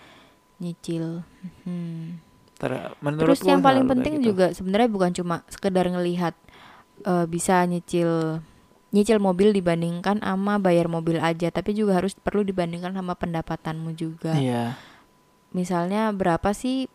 nyicil. 0.62 1.24
Hmm. 1.64 2.20
Ter- 2.61 2.92
Terus 2.92 3.00
menurutku 3.00 3.48
yang 3.48 3.64
paling 3.64 3.88
penting 3.88 4.20
gitu. 4.20 4.37
juga 4.37 4.53
sebenarnya 4.53 4.88
bukan 4.92 5.11
cuma 5.16 5.37
sekedar 5.48 5.88
ngelihat 5.88 6.37
eh, 7.09 7.24
bisa 7.24 7.64
nyicil 7.64 8.44
nyicil 8.90 9.22
mobil 9.22 9.55
dibandingkan 9.55 10.18
sama 10.20 10.59
bayar 10.59 10.90
mobil 10.90 11.22
aja, 11.22 11.48
tapi 11.55 11.79
juga 11.79 12.03
harus 12.03 12.12
perlu 12.18 12.42
dibandingkan 12.42 12.90
sama 12.90 13.14
pendapatanmu 13.14 13.94
juga. 13.94 14.35
Iya. 14.35 14.74
Misalnya 15.50 16.14
berapa 16.14 16.54
sih 16.54 16.86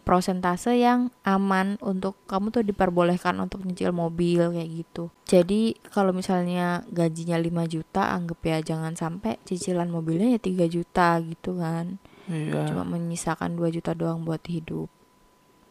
prosentase 0.00 0.74
yang 0.80 1.14
aman 1.22 1.78
untuk 1.84 2.18
kamu 2.26 2.50
tuh 2.50 2.64
diperbolehkan 2.66 3.36
untuk 3.38 3.62
nyicil 3.62 3.94
mobil 3.94 4.50
kayak 4.50 4.70
gitu. 4.70 5.12
Jadi 5.28 5.78
kalau 5.92 6.10
misalnya 6.10 6.82
gajinya 6.90 7.38
5 7.38 7.70
juta 7.70 8.10
anggap 8.10 8.40
ya 8.42 8.58
jangan 8.64 8.98
sampai 8.98 9.38
cicilan 9.46 9.86
mobilnya 9.86 10.34
ya 10.34 10.40
3 10.42 10.66
juta 10.66 11.20
gitu 11.22 11.60
kan. 11.62 12.02
Iya. 12.26 12.66
Cuma 12.72 12.82
menyisakan 12.88 13.54
2 13.54 13.70
juta 13.70 13.94
doang 13.94 14.26
buat 14.26 14.42
hidup. 14.50 14.90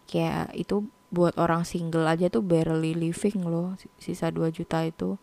Kayak 0.07 0.55
itu 0.55 0.87
buat 1.09 1.35
orang 1.41 1.65
single 1.65 2.05
aja 2.05 2.29
tuh 2.29 2.45
barely 2.45 2.93
living 2.93 3.41
loh 3.41 3.73
sisa 3.97 4.29
2 4.29 4.53
juta 4.53 4.85
itu 4.85 5.17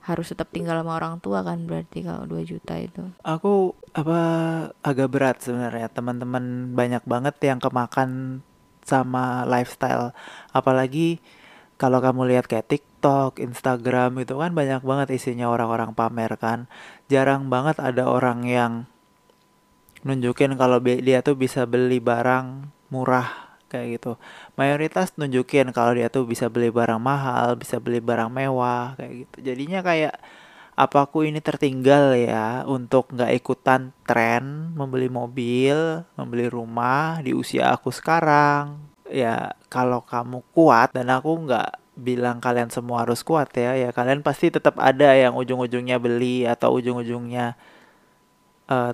harus 0.00 0.32
tetap 0.32 0.48
tinggal 0.48 0.80
sama 0.80 0.96
orang 0.96 1.20
tua 1.20 1.44
kan 1.44 1.68
berarti 1.68 2.00
kalau 2.00 2.24
2 2.24 2.40
juta 2.48 2.80
itu. 2.80 3.04
Aku 3.20 3.76
apa 3.92 4.20
agak 4.80 5.08
berat 5.12 5.36
sebenarnya 5.44 5.92
teman-teman 5.92 6.72
banyak 6.72 7.04
banget 7.04 7.36
yang 7.44 7.60
kemakan 7.60 8.40
sama 8.80 9.44
lifestyle 9.44 10.16
apalagi 10.56 11.20
kalau 11.80 12.04
kamu 12.04 12.28
lihat 12.28 12.44
kayak 12.44 12.68
TikTok, 12.68 13.40
Instagram 13.40 14.20
itu 14.20 14.36
kan 14.36 14.52
banyak 14.52 14.84
banget 14.84 15.16
isinya 15.16 15.48
orang-orang 15.48 15.96
pamer 15.96 16.36
kan. 16.36 16.68
Jarang 17.08 17.48
banget 17.48 17.80
ada 17.80 18.04
orang 18.04 18.44
yang 18.44 18.84
nunjukin 20.04 20.60
kalau 20.60 20.76
dia 20.80 21.24
tuh 21.24 21.40
bisa 21.40 21.64
beli 21.64 21.96
barang 21.96 22.68
murah 22.92 23.49
kayak 23.70 23.86
gitu. 24.02 24.12
Mayoritas 24.58 25.14
nunjukin 25.14 25.70
kalau 25.70 25.94
dia 25.94 26.10
tuh 26.10 26.26
bisa 26.26 26.50
beli 26.50 26.68
barang 26.74 26.98
mahal, 26.98 27.54
bisa 27.54 27.78
beli 27.78 28.02
barang 28.02 28.28
mewah 28.28 28.98
kayak 28.98 29.12
gitu. 29.24 29.36
Jadinya 29.46 29.80
kayak 29.86 30.14
apa 30.74 30.98
aku 31.04 31.28
ini 31.28 31.38
tertinggal 31.44 32.16
ya 32.16 32.64
untuk 32.66 33.12
nggak 33.14 33.32
ikutan 33.38 33.94
tren 34.02 34.74
membeli 34.74 35.06
mobil, 35.06 36.02
membeli 36.18 36.50
rumah 36.50 37.22
di 37.22 37.30
usia 37.30 37.70
aku 37.70 37.94
sekarang. 37.94 38.82
Ya 39.06 39.54
kalau 39.70 40.02
kamu 40.02 40.42
kuat 40.50 40.94
dan 40.98 41.10
aku 41.14 41.46
nggak 41.46 41.78
bilang 42.00 42.40
kalian 42.42 42.72
semua 42.72 43.04
harus 43.04 43.20
kuat 43.20 43.52
ya, 43.54 43.76
ya 43.76 43.90
kalian 43.92 44.24
pasti 44.24 44.48
tetap 44.48 44.80
ada 44.80 45.12
yang 45.12 45.36
ujung-ujungnya 45.36 46.00
beli 46.00 46.48
atau 46.48 46.72
ujung-ujungnya 46.80 47.60
uh, 48.72 48.92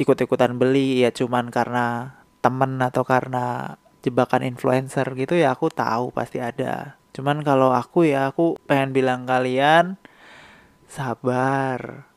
ikut-ikutan 0.00 0.56
beli 0.56 1.04
ya 1.04 1.12
cuman 1.12 1.52
karena 1.52 2.16
temen 2.40 2.80
atau 2.80 3.04
karena 3.04 3.76
jebakan 4.02 4.42
influencer 4.42 5.06
gitu 5.14 5.38
ya 5.38 5.54
aku 5.54 5.70
tahu 5.70 6.10
pasti 6.10 6.42
ada. 6.42 6.98
Cuman 7.14 7.46
kalau 7.46 7.70
aku 7.70 8.04
ya 8.04 8.28
aku 8.28 8.58
pengen 8.66 8.90
bilang 8.92 9.24
kalian 9.24 9.96
sabar. 10.90 12.10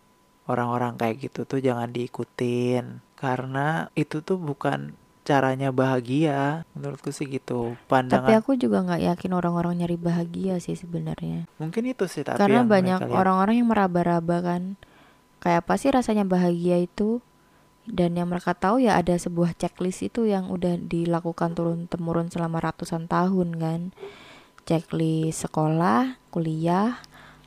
Orang-orang 0.45 0.93
kayak 0.93 1.25
gitu 1.25 1.49
tuh 1.49 1.57
jangan 1.57 1.89
diikutin. 1.89 3.01
Karena 3.17 3.89
itu 3.97 4.21
tuh 4.21 4.37
bukan 4.37 4.93
caranya 5.25 5.73
bahagia 5.73 6.69
menurutku 6.77 7.09
sih 7.09 7.25
gitu. 7.25 7.73
Pandangan 7.89 8.29
tapi 8.29 8.37
aku 8.37 8.53
juga 8.53 8.85
nggak 8.85 9.01
yakin 9.09 9.31
orang-orang 9.33 9.81
nyari 9.81 9.97
bahagia 9.97 10.61
sih 10.61 10.77
sebenarnya. 10.77 11.49
Mungkin 11.57 11.89
itu 11.89 12.05
sih 12.05 12.21
tapi 12.21 12.37
karena 12.37 12.61
banyak 12.61 13.09
orang-orang 13.09 13.57
yang 13.57 13.69
meraba-raba 13.73 14.37
kan. 14.45 14.77
Kayak 15.41 15.65
apa 15.65 15.73
sih 15.81 15.89
rasanya 15.89 16.25
bahagia 16.29 16.77
itu 16.77 17.25
dan 17.85 18.17
yang 18.17 18.33
mereka 18.33 18.57
tahu 18.57 18.81
ya 18.81 18.97
ada 18.97 19.13
sebuah 19.13 19.53
checklist 19.53 20.01
itu 20.01 20.25
yang 20.25 20.49
udah 20.49 20.81
dilakukan 20.81 21.53
turun 21.53 21.85
temurun 21.85 22.33
selama 22.33 22.57
ratusan 22.57 23.05
tahun 23.05 23.61
kan? 23.61 23.81
Checklist 24.65 25.45
sekolah 25.45 26.17
kuliah 26.33 26.97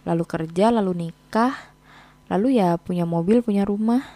lalu 0.06 0.24
kerja 0.24 0.70
lalu 0.70 1.10
nikah 1.10 1.52
lalu 2.30 2.62
ya 2.62 2.78
punya 2.78 3.02
mobil 3.02 3.42
punya 3.42 3.66
rumah. 3.66 4.06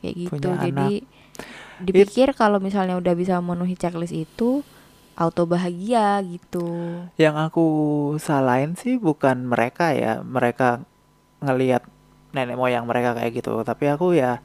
Kayak 0.00 0.14
gitu. 0.16 0.48
Punya 0.48 0.64
jadi 0.64 0.90
anak. 1.04 1.84
dipikir 1.84 2.28
kalau 2.32 2.58
misalnya 2.58 2.96
udah 2.96 3.12
bisa 3.12 3.36
memenuhi 3.38 3.76
checklist 3.76 4.16
itu 4.16 4.64
auto 5.12 5.44
bahagia 5.44 6.24
gitu. 6.24 6.64
Yang 7.20 7.36
aku 7.52 7.66
salahin 8.16 8.80
sih 8.80 8.96
bukan 8.96 9.44
mereka 9.44 9.92
ya. 9.92 10.24
Mereka 10.24 10.80
ngelihat 11.44 11.84
nenek 12.32 12.56
moyang 12.56 12.88
mereka 12.88 13.12
kayak 13.12 13.44
gitu. 13.44 13.60
Tapi 13.60 13.92
aku 13.92 14.16
ya 14.16 14.40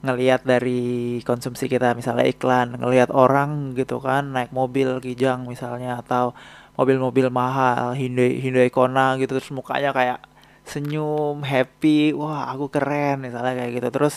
ngelihat 0.00 0.48
dari 0.48 1.20
konsumsi 1.28 1.68
kita 1.68 1.92
misalnya 1.92 2.24
iklan 2.24 2.80
ngelihat 2.80 3.12
orang 3.12 3.76
gitu 3.76 4.00
kan 4.00 4.32
naik 4.32 4.50
mobil 4.50 4.96
kijang 5.04 5.44
misalnya 5.44 6.00
atau 6.00 6.32
mobil-mobil 6.80 7.28
mahal 7.28 7.92
Hyundai 7.92 8.40
Hyundai 8.40 8.72
Kona 8.72 9.20
gitu 9.20 9.36
terus 9.36 9.52
mukanya 9.52 9.92
kayak 9.92 10.18
senyum 10.64 11.42
happy 11.42 12.14
wah 12.14 12.46
aku 12.52 12.70
keren 12.70 13.24
misalnya 13.26 13.52
kayak 13.58 13.72
gitu. 13.80 13.88
Terus 13.90 14.14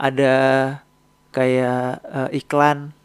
ada 0.00 0.34
kayak 1.36 2.02
uh, 2.08 2.28
iklan 2.32 2.96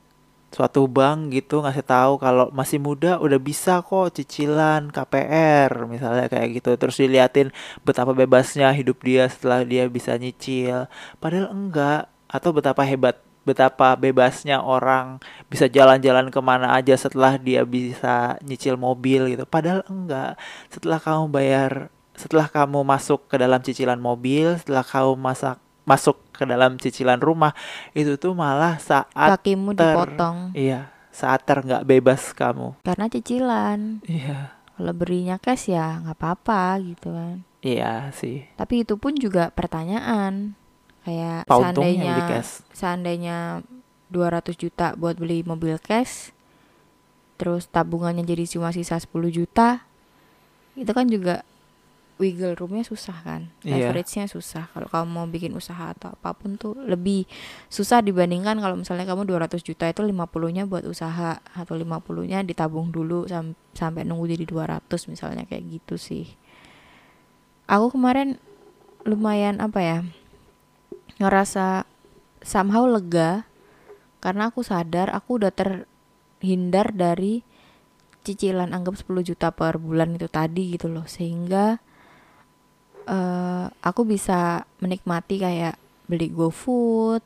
suatu 0.57 0.89
bank 0.89 1.37
gitu 1.37 1.61
ngasih 1.61 1.85
tahu 1.85 2.17
kalau 2.17 2.49
masih 2.49 2.81
muda 2.81 3.21
udah 3.21 3.37
bisa 3.37 3.85
kok 3.85 4.09
cicilan 4.17 4.89
KPR 4.89 5.85
misalnya 5.85 6.25
kayak 6.25 6.57
gitu 6.57 6.73
terus 6.81 6.97
diliatin 6.97 7.53
betapa 7.85 8.17
bebasnya 8.17 8.73
hidup 8.73 8.97
dia 9.05 9.29
setelah 9.29 9.61
dia 9.61 9.85
bisa 9.85 10.17
nyicil 10.17 10.89
padahal 11.21 11.53
enggak 11.53 12.09
atau 12.25 12.49
betapa 12.49 12.81
hebat 12.81 13.21
betapa 13.47 13.95
bebasnya 13.95 14.59
orang 14.59 15.23
bisa 15.47 15.71
jalan-jalan 15.71 16.27
ke 16.27 16.39
mana 16.43 16.75
aja 16.75 16.99
setelah 16.99 17.39
dia 17.39 17.63
bisa 17.63 18.35
nyicil 18.43 18.75
mobil 18.75 19.31
gitu. 19.31 19.47
Padahal 19.47 19.87
enggak. 19.87 20.35
Setelah 20.67 20.99
kamu 20.99 21.31
bayar, 21.31 21.87
setelah 22.11 22.51
kamu 22.51 22.83
masuk 22.83 23.23
ke 23.31 23.39
dalam 23.39 23.63
cicilan 23.63 23.95
mobil, 23.95 24.59
setelah 24.59 24.83
kamu 24.83 25.15
masak 25.15 25.55
masuk 25.87 26.19
ke 26.35 26.43
dalam 26.43 26.75
cicilan 26.75 27.23
rumah, 27.23 27.55
itu 27.95 28.19
tuh 28.19 28.35
malah 28.35 28.75
saat 28.77 29.07
kakimu 29.39 29.71
ter, 29.71 29.95
dipotong. 29.95 30.51
Iya, 30.51 30.91
saat 31.15 31.47
ter 31.47 31.63
nggak 31.63 31.87
bebas 31.87 32.35
kamu. 32.35 32.75
Karena 32.83 33.07
cicilan. 33.07 34.03
Iya. 34.03 34.51
Kalau 34.77 34.93
berinya 34.93 35.39
cash 35.39 35.71
ya 35.71 36.03
nggak 36.03 36.19
apa-apa 36.19 36.77
gitu 36.83 37.15
kan. 37.15 37.41
Iya 37.63 38.11
sih. 38.13 38.45
Tapi 38.59 38.83
itu 38.85 38.99
pun 38.99 39.15
juga 39.15 39.49
pertanyaan 39.49 40.53
kayak 41.07 41.47
seandainya 41.47 42.15
seandainya 42.75 43.37
200 44.11 44.59
juta 44.59 44.91
buat 44.99 45.15
beli 45.15 45.39
mobil 45.47 45.79
cash 45.79 46.35
terus 47.39 47.71
tabungannya 47.71 48.27
jadi 48.27 48.43
cuma 48.43 48.75
sisa 48.75 48.99
10 48.99 49.07
juta 49.31 49.87
itu 50.75 50.91
kan 50.91 51.07
juga 51.07 51.47
wiggle 52.17 52.57
roomnya 52.57 52.81
susah 52.81 53.17
kan? 53.21 53.53
Yeah. 53.61 53.93
leverage-nya 53.93 54.25
susah. 54.25 54.69
Kalau 54.73 54.89
kamu 54.89 55.07
mau 55.09 55.25
bikin 55.29 55.53
usaha 55.53 55.93
atau 55.93 56.13
apa 56.17 56.33
pun 56.33 56.57
tuh 56.57 56.73
lebih 56.73 57.29
susah 57.69 58.01
dibandingkan 58.01 58.57
kalau 58.57 58.73
misalnya 58.77 59.05
kamu 59.05 59.29
200 59.29 59.61
juta 59.61 59.85
itu 59.85 60.01
50 60.01 60.17
nya 60.53 60.63
buat 60.65 60.83
usaha 60.85 61.39
atau 61.39 61.73
50 61.77 62.29
nya 62.29 62.41
ditabung 62.41 62.89
dulu 62.89 63.29
sam 63.29 63.53
sampai 63.77 64.03
nunggu 64.03 64.33
jadi 64.33 64.45
200 64.49 65.11
misalnya 65.13 65.45
kayak 65.45 65.63
gitu 65.69 65.95
sih. 66.01 66.25
Aku 67.69 67.93
kemarin 67.93 68.41
lumayan 69.05 69.61
apa 69.61 69.79
ya 69.79 69.97
ngerasa 71.21 71.85
somehow 72.41 72.85
lega 72.85 73.45
karena 74.19 74.49
aku 74.49 74.65
sadar 74.65 75.13
aku 75.13 75.37
udah 75.37 75.53
terhindar 75.53 76.91
dari 76.91 77.45
cicilan 78.25 78.75
anggap 78.75 78.99
10 78.99 79.23
juta 79.23 79.55
per 79.55 79.79
bulan 79.79 80.17
itu 80.17 80.27
tadi 80.27 80.75
gitu 80.75 80.89
loh. 80.91 81.05
Sehingga 81.05 81.79
uh, 83.07 83.71
aku 83.81 84.03
bisa 84.03 84.67
menikmati 84.83 85.39
kayak 85.41 85.79
beli 86.05 86.29
GoFood 86.31 87.23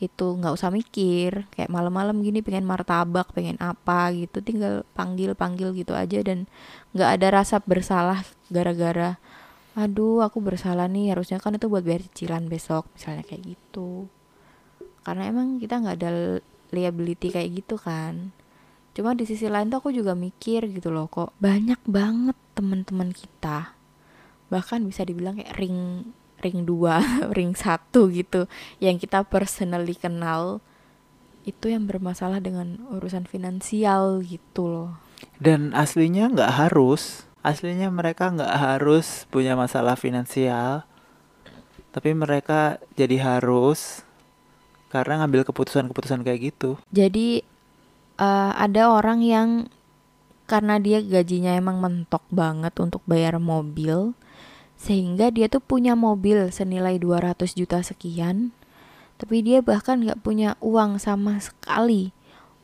itu 0.00 0.26
nggak 0.40 0.56
usah 0.56 0.72
mikir 0.72 1.44
kayak 1.52 1.68
malam-malam 1.68 2.24
gini 2.24 2.40
pengen 2.40 2.64
martabak 2.64 3.36
pengen 3.36 3.60
apa 3.60 4.08
gitu 4.16 4.40
tinggal 4.40 4.80
panggil 4.96 5.36
panggil 5.36 5.76
gitu 5.76 5.92
aja 5.92 6.24
dan 6.24 6.48
nggak 6.96 7.20
ada 7.20 7.28
rasa 7.44 7.60
bersalah 7.60 8.24
gara-gara 8.48 9.20
aduh 9.78 10.24
aku 10.24 10.42
bersalah 10.42 10.90
nih 10.90 11.14
harusnya 11.14 11.38
kan 11.38 11.54
itu 11.54 11.70
buat 11.70 11.86
bayar 11.86 12.02
cicilan 12.10 12.50
besok 12.50 12.90
misalnya 12.96 13.22
kayak 13.22 13.54
gitu. 13.54 14.10
Karena 15.06 15.30
emang 15.30 15.62
kita 15.62 15.78
nggak 15.78 15.96
ada 16.02 16.10
liability 16.74 17.30
kayak 17.30 17.62
gitu 17.62 17.78
kan. 17.78 18.34
Cuma 18.92 19.14
di 19.14 19.24
sisi 19.24 19.46
lain 19.46 19.70
tuh 19.70 19.78
aku 19.78 19.94
juga 19.94 20.18
mikir 20.18 20.66
gitu 20.74 20.90
loh 20.90 21.06
kok 21.06 21.32
banyak 21.38 21.78
banget 21.86 22.34
teman-teman 22.58 23.14
kita 23.14 23.78
bahkan 24.50 24.84
bisa 24.84 25.06
dibilang 25.06 25.38
kayak 25.38 25.56
ring 25.56 26.10
ring 26.42 26.66
dua 26.66 27.00
ring 27.38 27.56
satu 27.56 28.10
gitu. 28.12 28.50
Yang 28.82 29.08
kita 29.08 29.24
personally 29.24 29.96
kenal 29.96 30.60
itu 31.48 31.72
yang 31.72 31.88
bermasalah 31.88 32.42
dengan 32.44 32.84
urusan 32.92 33.24
finansial 33.24 34.20
gitu 34.26 34.68
loh. 34.68 34.90
Dan 35.40 35.72
aslinya 35.72 36.28
nggak 36.28 36.52
harus 36.68 37.24
aslinya 37.40 37.88
mereka 37.88 38.28
nggak 38.28 38.52
harus 38.52 39.24
punya 39.32 39.56
masalah 39.56 39.96
finansial 39.96 40.84
tapi 41.90 42.14
mereka 42.14 42.78
jadi 42.94 43.18
harus 43.18 44.06
karena 44.90 45.22
ngambil 45.22 45.46
keputusan-keputusan 45.46 46.22
kayak 46.26 46.54
gitu. 46.54 46.78
Jadi 46.90 47.42
uh, 48.18 48.52
ada 48.54 48.90
orang 48.90 49.22
yang 49.22 49.48
karena 50.46 50.82
dia 50.82 50.98
gajinya 50.98 51.54
emang 51.54 51.78
mentok 51.78 52.26
banget 52.30 52.74
untuk 52.82 53.02
bayar 53.06 53.38
mobil 53.38 54.18
sehingga 54.80 55.28
dia 55.28 55.52
tuh 55.52 55.60
punya 55.60 55.92
mobil 55.92 56.48
senilai 56.48 56.96
200 56.96 57.36
juta 57.52 57.84
sekian 57.84 58.56
tapi 59.20 59.44
dia 59.44 59.60
bahkan 59.60 60.00
nggak 60.00 60.24
punya 60.24 60.56
uang 60.64 60.96
sama 60.96 61.36
sekali 61.36 62.16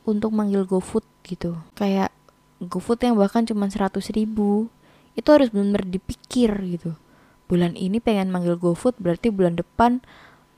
untuk 0.09 0.33
manggil 0.33 0.65
GoFood 0.65 1.05
gitu. 1.21 1.53
Kayak 1.77 2.09
GoFood 2.57 3.05
yang 3.05 3.13
bahkan 3.13 3.45
cuma 3.45 3.69
100 3.69 3.93
ribu 4.17 4.65
itu 5.13 5.29
harus 5.29 5.53
benar-benar 5.53 5.85
dipikir 5.85 6.49
gitu. 6.65 6.97
Bulan 7.45 7.77
ini 7.77 8.01
pengen 8.01 8.33
manggil 8.33 8.57
GoFood 8.57 8.97
berarti 8.97 9.29
bulan 9.29 9.53
depan 9.53 10.01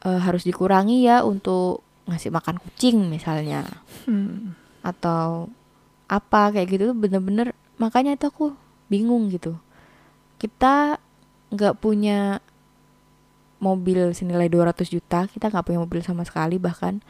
uh, 0.08 0.24
harus 0.24 0.48
dikurangi 0.48 1.04
ya 1.04 1.28
untuk 1.28 1.84
ngasih 2.08 2.32
makan 2.32 2.64
kucing 2.64 3.12
misalnya. 3.12 3.68
Hmm. 4.08 4.56
atau 4.80 5.52
apa 6.08 6.56
kayak 6.56 6.72
gitu 6.72 6.96
tuh 6.96 6.98
bener-bener 6.98 7.52
makanya 7.76 8.16
itu 8.16 8.32
aku 8.32 8.56
bingung 8.88 9.28
gitu. 9.28 9.60
Kita 10.40 10.96
nggak 11.50 11.82
punya 11.82 12.40
mobil 13.60 14.16
senilai 14.16 14.48
200 14.48 14.88
juta 14.88 15.28
kita 15.28 15.52
nggak 15.52 15.66
punya 15.68 15.80
mobil 15.84 16.00
sama 16.02 16.24
sekali 16.24 16.56
bahkan 16.58 17.04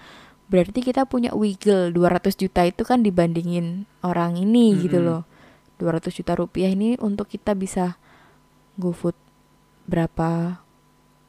berarti 0.50 0.82
kita 0.82 1.06
punya 1.06 1.30
wiggle 1.38 1.94
200 1.94 2.34
juta 2.34 2.66
itu 2.66 2.82
kan 2.82 3.06
dibandingin 3.06 3.86
orang 4.02 4.34
ini 4.34 4.74
mm-hmm. 4.74 4.84
gitu 4.90 5.00
loh 5.00 5.22
200 5.78 6.10
juta 6.10 6.34
rupiah 6.36 6.74
ini 6.74 6.98
untuk 7.00 7.30
kita 7.30 7.54
bisa 7.54 7.96
go 8.82 8.92
food 8.92 9.16
berapa 9.86 10.60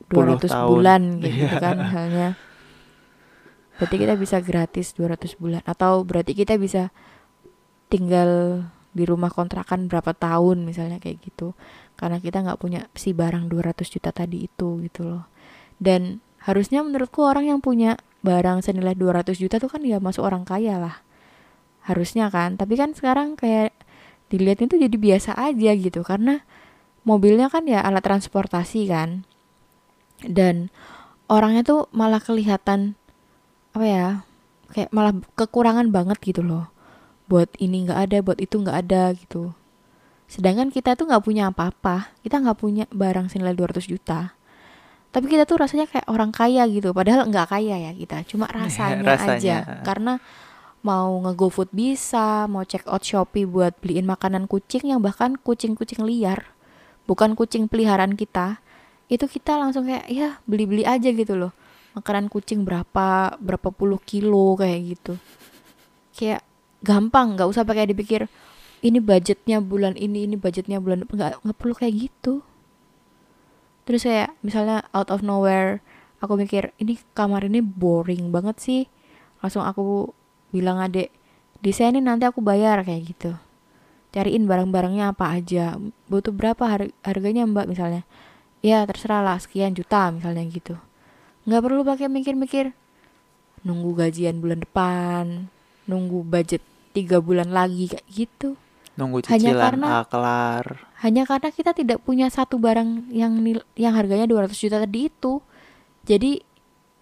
200 0.09 0.49
tahun. 0.49 0.67
bulan 0.67 1.03
gitu 1.23 1.47
yeah. 1.47 1.61
kan 1.61 1.77
misalnya 1.79 2.29
berarti 3.77 3.97
kita 3.97 4.15
bisa 4.17 4.37
gratis 4.41 4.93
200 4.97 5.41
bulan 5.41 5.63
atau 5.69 6.05
berarti 6.05 6.33
kita 6.33 6.57
bisa 6.57 6.89
tinggal 7.93 8.65
di 8.91 9.07
rumah 9.07 9.31
kontrakan 9.31 9.87
berapa 9.87 10.11
tahun 10.15 10.67
misalnya 10.67 10.99
kayak 10.99 11.23
gitu. 11.23 11.55
Karena 11.95 12.19
kita 12.19 12.43
nggak 12.43 12.59
punya 12.59 12.87
si 12.97 13.15
barang 13.15 13.47
200 13.47 13.87
juta 13.87 14.11
tadi 14.11 14.47
itu 14.51 14.83
gitu 14.83 15.07
loh. 15.07 15.25
Dan 15.79 16.19
harusnya 16.43 16.83
menurutku 16.83 17.23
orang 17.23 17.49
yang 17.49 17.61
punya 17.63 18.01
barang 18.21 18.65
senilai 18.65 18.97
200 18.97 19.37
juta 19.37 19.57
tuh 19.61 19.71
kan 19.71 19.85
ya 19.85 20.03
masuk 20.03 20.27
orang 20.27 20.43
kaya 20.43 20.81
lah. 20.81 20.97
Harusnya 21.87 22.29
kan. 22.29 22.59
Tapi 22.59 22.75
kan 22.75 22.93
sekarang 22.97 23.39
kayak 23.39 23.73
dilihatnya 24.33 24.67
tuh 24.71 24.81
jadi 24.81 24.97
biasa 24.97 25.37
aja 25.39 25.71
gitu. 25.77 26.03
Karena 26.03 26.43
mobilnya 27.07 27.49
kan 27.49 27.69
ya 27.69 27.85
alat 27.85 28.03
transportasi 28.03 28.91
kan. 28.91 29.25
Dan 30.21 30.69
orangnya 31.31 31.63
tuh 31.63 31.81
malah 31.95 32.21
kelihatan 32.21 32.99
apa 33.71 33.87
ya 33.87 34.07
kayak 34.75 34.91
malah 34.91 35.15
kekurangan 35.39 35.95
banget 35.95 36.19
gitu 36.27 36.43
loh 36.43 36.75
buat 37.31 37.47
ini 37.63 37.87
nggak 37.87 38.01
ada 38.11 38.17
buat 38.27 38.39
itu 38.43 38.59
nggak 38.59 38.79
ada 38.91 39.15
gitu. 39.15 39.55
Sedangkan 40.27 40.75
kita 40.75 40.99
tuh 40.99 41.07
nggak 41.07 41.23
punya 41.23 41.55
apa-apa. 41.55 42.11
Kita 42.27 42.43
nggak 42.43 42.59
punya 42.59 42.85
barang 42.91 43.31
senilai 43.31 43.55
200 43.55 43.87
juta. 43.87 44.35
Tapi 45.15 45.27
kita 45.27 45.47
tuh 45.47 45.63
rasanya 45.63 45.87
kayak 45.87 46.11
orang 46.11 46.35
kaya 46.35 46.67
gitu. 46.67 46.91
Padahal 46.91 47.31
nggak 47.31 47.55
kaya 47.55 47.79
ya 47.79 47.93
kita. 47.95 48.27
Cuma 48.27 48.51
rasanya, 48.59 49.15
rasanya. 49.15 49.39
aja. 49.39 49.57
Karena 49.87 50.19
mau 50.83 51.23
nge-GoFood 51.23 51.71
bisa 51.71 52.49
mau 52.51 52.65
check 52.65 52.89
out 52.91 53.05
Shopee 53.05 53.45
buat 53.45 53.77
beliin 53.79 54.09
makanan 54.09 54.49
kucing 54.49 54.89
yang 54.89 55.05
bahkan 55.05 55.37
kucing-kucing 55.37 56.01
liar 56.09 56.57
bukan 57.05 57.37
kucing 57.37 57.69
peliharaan 57.69 58.17
kita 58.17 58.65
itu 59.11 59.27
kita 59.27 59.59
langsung 59.59 59.91
kayak 59.91 60.07
ya 60.07 60.39
beli-beli 60.47 60.87
aja 60.87 61.11
gitu 61.11 61.35
loh. 61.35 61.51
Makanan 61.99 62.31
kucing 62.31 62.63
berapa 62.63 63.35
berapa 63.43 63.69
puluh 63.75 63.99
kilo 63.99 64.55
kayak 64.55 64.81
gitu. 64.95 65.15
Kayak 66.15 66.47
gampang 66.81 67.37
nggak 67.37 67.49
usah 67.49 67.65
pakai 67.65 67.89
dipikir 67.93 68.27
ini 68.81 68.99
budgetnya 68.99 69.61
bulan 69.61 69.93
ini 69.97 70.25
ini 70.25 70.37
budgetnya 70.41 70.81
bulan 70.81 71.05
nggak 71.05 71.45
nggak 71.45 71.57
perlu 71.57 71.75
kayak 71.77 72.09
gitu. 72.09 72.41
Terus 73.85 74.07
kayak 74.09 74.33
misalnya 74.41 74.89
out 74.97 75.13
of 75.13 75.21
nowhere 75.21 75.85
aku 76.25 76.37
mikir 76.37 76.73
ini 76.81 76.97
kamar 77.13 77.45
ini 77.49 77.61
boring 77.61 78.33
banget 78.33 78.57
sih. 78.61 78.83
Langsung 79.45 79.65
aku 79.65 80.13
bilang 80.53 80.81
adek 80.81 81.13
desain 81.61 81.93
ini 81.93 82.05
nanti 82.05 82.25
aku 82.25 82.41
bayar 82.41 82.81
kayak 82.85 83.03
gitu. 83.13 83.33
Cariin 84.11 84.49
barang-barangnya 84.49 85.15
apa 85.15 85.39
aja 85.39 85.79
butuh 86.11 86.35
berapa 86.35 86.65
har 86.67 86.91
harganya 87.05 87.45
mbak? 87.45 87.69
misalnya. 87.69 88.03
Ya 88.61 88.85
terserah 88.85 89.25
lah 89.25 89.41
sekian 89.41 89.73
juta 89.73 90.13
misalnya 90.13 90.45
gitu. 90.49 90.77
Nggak 91.49 91.63
perlu 91.65 91.81
pakai 91.85 92.09
mikir-mikir 92.13 92.73
nunggu 93.61 93.93
gajian 93.93 94.41
bulan 94.41 94.65
depan 94.65 95.53
nunggu 95.85 96.25
budget 96.25 96.65
tiga 96.91 97.19
bulan 97.19 97.49
lagi 97.49 97.87
kayak 97.89 98.07
gitu 98.07 98.55
Nunggu 98.99 99.23
Hanya 99.25 99.55
cicilan 99.55 99.65
karena- 99.79 99.89
ah, 99.89 100.05
kelar. 100.05 100.65
hanya 101.01 101.23
karena 101.25 101.49
kita 101.49 101.73
tidak 101.73 102.03
punya 102.03 102.29
satu 102.29 102.57
barang 102.57 103.09
yang 103.09 103.33
nil- 103.39 103.65
yang 103.75 103.95
harganya 103.95 104.27
200 104.27 104.59
juta 104.59 104.77
tadi 104.77 105.09
itu 105.09 105.41
jadi 106.03 106.43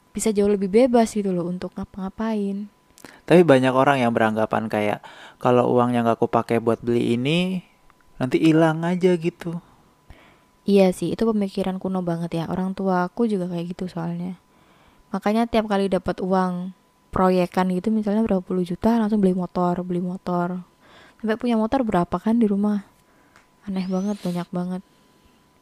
bisa 0.08 0.30
jauh 0.30 0.46
lebih 0.46 0.68
bebas 0.68 1.10
gitu 1.10 1.30
loh 1.30 1.46
untuk 1.46 1.74
ngapa-ngapain 1.74 2.68
Tapi 3.24 3.40
banyak 3.42 3.70
orang 3.70 3.98
yang 3.98 4.10
beranggapan 4.10 4.66
kayak 4.66 4.98
kalau 5.38 5.70
uang 5.70 5.94
yang 5.94 6.02
gak 6.02 6.18
aku 6.18 6.26
pakai 6.26 6.58
buat 6.58 6.82
beli 6.82 7.14
ini 7.14 7.62
nanti 8.16 8.42
hilang 8.42 8.82
aja 8.82 9.14
gitu. 9.14 9.62
Iya 10.66 10.90
sih, 10.90 11.14
itu 11.14 11.22
pemikiran 11.22 11.78
kuno 11.78 12.02
banget 12.02 12.34
ya. 12.34 12.44
Orang 12.50 12.74
tua 12.74 13.06
aku 13.06 13.24
juga 13.24 13.46
kayak 13.46 13.72
gitu 13.72 13.86
soalnya. 13.86 14.34
Makanya 15.08 15.46
tiap 15.46 15.64
kali 15.64 15.86
dapat 15.86 16.18
uang 16.18 16.74
proyekan 17.08 17.72
gitu 17.72 17.88
misalnya 17.88 18.24
berapa 18.24 18.44
puluh 18.44 18.64
juta 18.64 18.96
langsung 19.00 19.20
beli 19.20 19.32
motor, 19.32 19.80
beli 19.84 20.00
motor. 20.04 20.62
Sampai 21.18 21.36
punya 21.40 21.58
motor 21.58 21.82
berapa 21.82 22.16
kan 22.20 22.38
di 22.38 22.46
rumah? 22.46 22.86
Aneh 23.66 23.88
banget, 23.90 24.16
banyak 24.22 24.48
banget. 24.48 24.82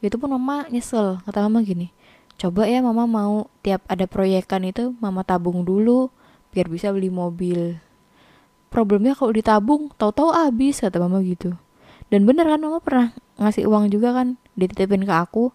Itu 0.05 0.21
pun 0.21 0.37
mama 0.37 0.69
nyesel, 0.69 1.23
kata 1.25 1.49
mama 1.49 1.65
gini. 1.65 1.91
Coba 2.37 2.69
ya 2.69 2.85
mama 2.85 3.09
mau 3.09 3.49
tiap 3.65 3.81
ada 3.89 4.05
proyekan 4.05 4.69
itu 4.69 4.93
mama 5.01 5.25
tabung 5.25 5.65
dulu 5.65 6.13
biar 6.53 6.69
bisa 6.69 6.93
beli 6.93 7.09
mobil. 7.09 7.81
Problemnya 8.69 9.17
kalau 9.17 9.33
ditabung 9.33 9.89
tahu-tahu 9.97 10.37
habis 10.37 10.85
kata 10.85 11.01
mama 11.01 11.25
gitu. 11.25 11.57
Dan 12.13 12.29
bener 12.29 12.45
kan 12.45 12.61
mama 12.61 12.79
pernah 12.85 13.17
ngasih 13.41 13.65
uang 13.65 13.89
juga 13.89 14.13
kan 14.13 14.37
dititipin 14.57 15.09
ke 15.09 15.15
aku 15.17 15.53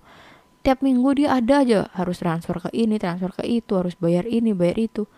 tiap 0.61 0.85
minggu 0.85 1.17
dia 1.17 1.33
ada 1.41 1.65
aja 1.65 1.89
harus 1.97 2.21
transfer 2.21 2.61
ke 2.61 2.69
ini 2.73 3.01
transfer 3.01 3.33
ke 3.33 3.43
itu 3.45 3.73
harus 3.73 3.97
bayar 3.97 4.29
ini 4.29 4.53
bayar 4.53 4.77
itu 4.77 5.09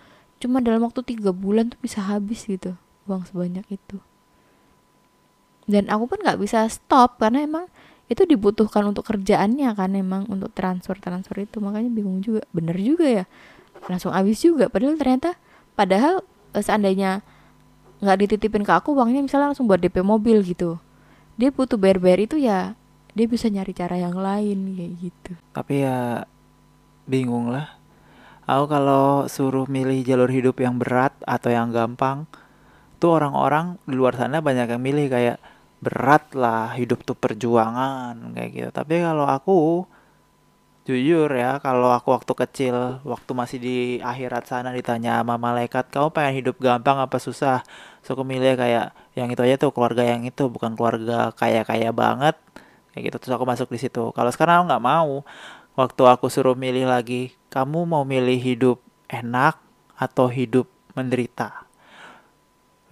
cuma 0.43 0.59
dalam 0.59 0.83
waktu 0.83 0.99
tiga 1.07 1.31
bulan 1.31 1.71
tuh 1.71 1.79
bisa 1.79 2.03
habis 2.03 2.43
gitu 2.43 2.75
uang 3.07 3.23
sebanyak 3.27 3.63
itu. 3.71 3.97
Dan 5.63 5.87
aku 5.87 6.11
pun 6.11 6.19
nggak 6.19 6.39
bisa 6.39 6.67
stop 6.67 7.19
karena 7.19 7.47
emang 7.47 7.65
itu 8.11 8.27
dibutuhkan 8.27 8.83
untuk 8.83 9.07
kerjaannya 9.07 9.71
kan 9.73 9.95
emang 9.95 10.27
untuk 10.27 10.51
transfer 10.51 10.99
transfer 10.99 11.39
itu. 11.39 11.63
Makanya 11.63 11.87
bingung 11.91 12.19
juga 12.19 12.43
bener 12.51 12.75
juga 12.75 13.07
ya. 13.07 13.25
Langsung 13.87 14.11
habis 14.11 14.43
juga. 14.43 14.67
Padahal 14.67 14.99
ternyata 14.99 15.39
padahal 15.75 16.23
eh, 16.51 16.63
seandainya 16.63 17.23
nggak 18.03 18.17
dititipin 18.27 18.67
ke 18.67 18.73
aku 18.75 18.91
uangnya 18.91 19.23
misalnya 19.23 19.55
langsung 19.55 19.67
buat 19.71 19.79
DP 19.79 20.03
mobil 20.03 20.43
gitu. 20.43 20.79
Dia 21.39 21.49
butuh 21.49 21.79
bayar-bayar 21.79 22.27
itu 22.27 22.35
ya 22.37 22.75
dia 23.13 23.25
bisa 23.29 23.47
nyari 23.47 23.71
cara 23.71 23.95
yang 23.95 24.17
lain 24.19 24.75
kayak 24.75 24.93
gitu. 24.99 25.31
Tapi 25.55 25.87
ya 25.87 26.27
bingung 27.07 27.47
lah. 27.51 27.79
Aku 28.43 28.67
kalau 28.67 29.25
suruh 29.31 29.67
milih 29.71 30.03
jalur 30.03 30.27
hidup 30.27 30.59
yang 30.59 30.75
berat 30.75 31.15
atau 31.23 31.47
yang 31.47 31.71
gampang, 31.71 32.27
tuh 32.99 33.15
orang-orang 33.19 33.79
di 33.87 33.95
luar 33.95 34.15
sana 34.19 34.43
banyak 34.43 34.67
yang 34.67 34.83
milih 34.83 35.07
kayak 35.11 35.37
berat 35.83 36.31
lah 36.35 36.75
hidup 36.75 37.03
tuh 37.03 37.15
perjuangan 37.15 38.15
kayak 38.35 38.49
gitu. 38.51 38.69
Tapi 38.71 39.03
kalau 39.03 39.27
aku 39.27 39.83
jujur 40.83 41.31
ya, 41.31 41.63
kalau 41.63 41.95
aku 41.95 42.11
waktu 42.11 42.33
kecil, 42.35 42.99
waktu 43.07 43.31
masih 43.31 43.59
di 43.63 43.77
akhirat 44.03 44.43
sana 44.51 44.75
ditanya 44.75 45.23
sama 45.23 45.39
malaikat, 45.39 45.87
kamu 45.87 46.11
pengen 46.11 46.33
hidup 46.43 46.55
gampang 46.59 46.99
apa 46.99 47.15
susah? 47.23 47.63
So 48.03 48.15
aku 48.19 48.27
milih 48.27 48.59
kayak 48.59 48.91
yang 49.15 49.31
itu 49.31 49.39
aja 49.43 49.55
tuh 49.55 49.71
keluarga 49.71 50.03
yang 50.03 50.27
itu 50.27 50.51
bukan 50.51 50.75
keluarga 50.75 51.31
kaya-kaya 51.39 51.95
banget 51.95 52.35
kayak 52.91 53.09
gitu 53.09 53.17
terus 53.23 53.33
aku 53.35 53.45
masuk 53.47 53.67
di 53.73 53.79
situ. 53.81 54.11
Kalau 54.13 54.31
sekarang 54.35 54.63
aku 54.63 54.65
nggak 54.69 54.85
mau, 54.85 55.23
waktu 55.73 56.03
aku 56.05 56.29
suruh 56.29 56.57
milih 56.57 56.85
lagi, 56.85 57.33
kamu 57.49 57.85
mau 57.89 58.05
milih 58.05 58.37
hidup 58.37 58.77
enak 59.09 59.57
atau 59.97 60.29
hidup 60.29 60.69
menderita? 60.93 61.65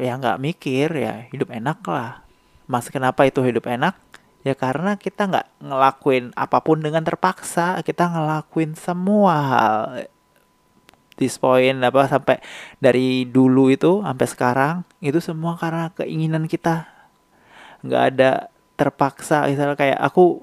Ya 0.02 0.18
nggak 0.18 0.42
mikir 0.42 0.90
ya, 0.98 1.30
hidup 1.30 1.54
enak 1.54 1.82
lah. 1.86 2.26
Mas 2.66 2.90
kenapa 2.90 3.26
itu 3.30 3.46
hidup 3.46 3.70
enak? 3.70 3.94
Ya 4.42 4.58
karena 4.58 4.98
kita 4.98 5.30
nggak 5.30 5.48
ngelakuin 5.62 6.34
apa 6.34 6.58
pun 6.66 6.82
dengan 6.82 7.06
terpaksa, 7.06 7.78
kita 7.86 8.10
ngelakuin 8.10 8.74
semua 8.74 9.36
hal. 9.38 9.76
This 11.22 11.38
point 11.38 11.78
apa 11.86 12.10
sampai 12.10 12.42
dari 12.82 13.30
dulu 13.30 13.70
itu 13.70 14.02
sampai 14.02 14.26
sekarang 14.26 14.76
itu 15.06 15.22
semua 15.22 15.54
karena 15.54 15.94
keinginan 15.94 16.50
kita. 16.50 16.90
Nggak 17.86 18.04
ada 18.16 18.32
terpaksa 18.74 19.46
misalnya 19.46 19.78
kayak 19.78 20.02
aku 20.02 20.42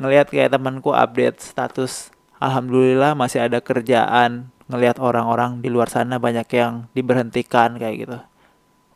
ngelihat 0.00 0.28
kayak 0.28 0.52
temanku 0.52 0.92
update 0.92 1.40
status 1.40 2.12
alhamdulillah 2.40 3.16
masih 3.16 3.44
ada 3.44 3.60
kerjaan. 3.60 4.52
Ngelihat 4.66 4.98
orang-orang 4.98 5.62
di 5.62 5.70
luar 5.70 5.86
sana 5.86 6.18
banyak 6.18 6.48
yang 6.50 6.90
diberhentikan 6.90 7.78
kayak 7.78 7.96
gitu. 8.02 8.18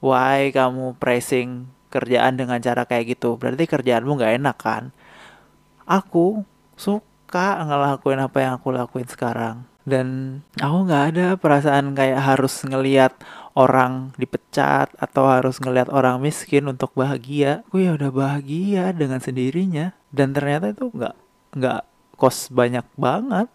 Why 0.03 0.51
kamu 0.51 0.99
pricing 0.99 1.71
kerjaan 1.95 2.35
dengan 2.39 2.59
cara 2.59 2.87
kayak 2.87 3.19
gitu? 3.19 3.39
Berarti 3.39 3.71
kerjaanmu 3.71 4.19
nggak 4.19 4.35
enak 4.43 4.57
kan? 4.59 4.85
Aku 5.87 6.43
suka 6.75 7.63
ngelakuin 7.63 8.19
apa 8.19 8.39
yang 8.43 8.53
aku 8.59 8.75
lakuin 8.75 9.07
sekarang. 9.07 9.63
Dan 9.87 10.41
aku 10.59 10.91
nggak 10.91 11.05
ada 11.15 11.27
perasaan 11.39 11.95
kayak 11.95 12.19
harus 12.19 12.67
ngelihat 12.67 13.15
orang 13.53 14.15
dipecat 14.15 14.93
atau 14.97 15.27
harus 15.27 15.59
ngelihat 15.59 15.89
orang 15.89 16.19
miskin 16.19 16.65
untuk 16.65 16.95
bahagia. 16.95 17.67
Gue 17.69 17.87
ya 17.87 17.95
udah 17.95 18.09
bahagia 18.09 18.91
dengan 18.91 19.19
sendirinya 19.19 19.93
dan 20.09 20.31
ternyata 20.31 20.71
itu 20.71 20.89
nggak 20.89 21.15
nggak 21.55 21.81
kos 22.15 22.49
banyak 22.49 22.87
banget, 22.95 23.49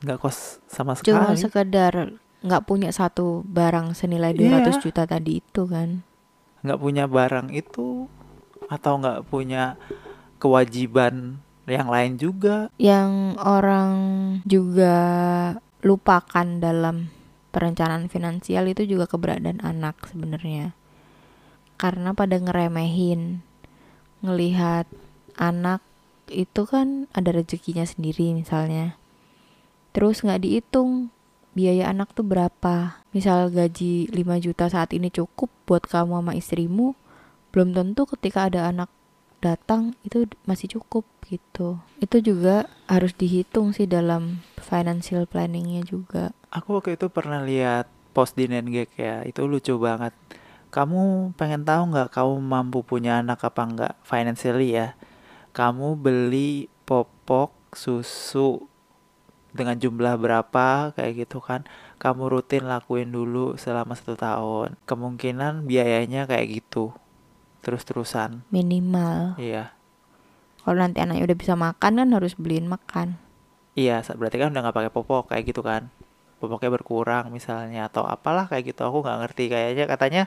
nggak 0.00 0.18
kos 0.18 0.60
sama 0.66 0.92
cuma 0.98 1.32
sekali. 1.32 1.40
sekedar 1.40 1.94
nggak 2.44 2.62
punya 2.64 2.92
satu 2.92 3.42
barang 3.42 3.92
senilai 3.92 4.30
Iya. 4.32 4.60
200 4.60 4.78
juta 4.80 5.02
tadi 5.04 5.40
itu 5.40 5.62
kan 5.64 6.04
Nggak 6.60 6.78
punya 6.78 7.04
barang 7.06 7.48
itu 7.50 8.10
atau 8.66 8.92
nggak 8.98 9.24
punya 9.26 9.78
kewajiban 10.36 11.38
yang 11.66 11.88
lain 11.88 12.14
juga. 12.16 12.68
yang 12.76 13.34
orang 13.36 13.96
juga 14.44 14.94
lupakan 15.80 16.46
dalam 16.60 17.10
perencanaan 17.54 18.10
finansial 18.10 18.66
itu 18.70 18.86
juga 18.86 19.10
keberadaan 19.10 19.62
anak 19.62 19.98
sebenarnya. 20.08 20.72
Karena 21.76 22.16
pada 22.16 22.40
ngeremehin 22.40 23.44
ngelihat 24.24 24.88
anak 25.36 25.84
itu 26.32 26.66
kan 26.66 27.06
ada 27.12 27.30
rezekinya 27.30 27.84
sendiri 27.86 28.32
misalnya. 28.32 28.98
Terus 29.92 30.24
nggak 30.24 30.42
dihitung 30.42 31.14
biaya 31.56 31.88
anak 31.92 32.12
tuh 32.12 32.26
berapa. 32.26 33.00
Misal 33.16 33.48
gaji 33.48 34.12
5 34.12 34.44
juta 34.44 34.68
saat 34.68 34.92
ini 34.92 35.08
cukup 35.08 35.48
buat 35.64 35.84
kamu 35.88 36.20
sama 36.20 36.32
istrimu 36.36 36.96
belum 37.56 37.72
tentu 37.72 38.04
ketika 38.04 38.52
ada 38.52 38.68
anak 38.68 38.92
datang 39.44 39.94
itu 40.02 40.26
masih 40.48 40.78
cukup 40.80 41.04
gitu 41.28 41.78
itu 42.00 42.16
juga 42.22 42.66
harus 42.88 43.12
dihitung 43.12 43.76
sih 43.76 43.84
dalam 43.84 44.40
financial 44.58 45.28
planningnya 45.28 45.84
juga 45.86 46.32
Aku 46.56 46.80
waktu 46.80 46.96
itu 46.96 47.12
pernah 47.12 47.44
lihat 47.44 47.84
post 48.16 48.32
di 48.32 48.48
Nengek 48.48 48.96
ya, 48.96 49.20
itu 49.28 49.44
lucu 49.44 49.76
banget. 49.76 50.16
Kamu 50.72 51.36
pengen 51.36 51.68
tahu 51.68 51.92
nggak 51.92 52.16
kamu 52.16 52.40
mampu 52.40 52.80
punya 52.80 53.20
anak 53.20 53.44
apa 53.44 53.62
nggak 53.68 53.94
financially 54.00 54.72
ya? 54.72 54.96
Kamu 55.52 56.00
beli 56.00 56.72
popok 56.88 57.52
susu 57.76 58.64
dengan 59.52 59.76
jumlah 59.76 60.16
berapa 60.16 60.96
kayak 60.96 61.28
gitu 61.28 61.44
kan? 61.44 61.68
Kamu 62.00 62.32
rutin 62.32 62.64
lakuin 62.64 63.12
dulu 63.12 63.60
selama 63.60 63.92
satu 63.92 64.16
tahun. 64.16 64.80
Kemungkinan 64.88 65.68
biayanya 65.68 66.24
kayak 66.24 66.64
gitu. 66.64 66.96
Terus-terusan. 67.66 68.46
minimal 68.54 69.34
Iya. 69.42 69.74
kalau 70.62 70.78
nanti 70.82 71.02
anaknya 71.02 71.26
udah 71.26 71.38
bisa 71.38 71.54
makan 71.58 71.92
kan 71.98 72.08
harus 72.14 72.38
beliin 72.38 72.70
makan 72.70 73.18
Iya, 73.76 74.00
berarti 74.16 74.40
kan 74.40 74.48
udah 74.56 74.62
nggak 74.64 74.76
pakai 74.76 74.92
popok 74.94 75.24
kayak 75.34 75.52
gitu 75.52 75.60
kan? 75.60 75.92
Popoknya 76.40 76.72
berkurang 76.72 77.28
misalnya 77.28 77.92
atau 77.92 78.08
apalah 78.08 78.48
kayak 78.48 78.72
gitu. 78.72 78.80
Aku 78.88 79.04
nggak 79.04 79.20
ngerti 79.20 79.52
kayaknya 79.52 79.84
katanya 79.84 80.22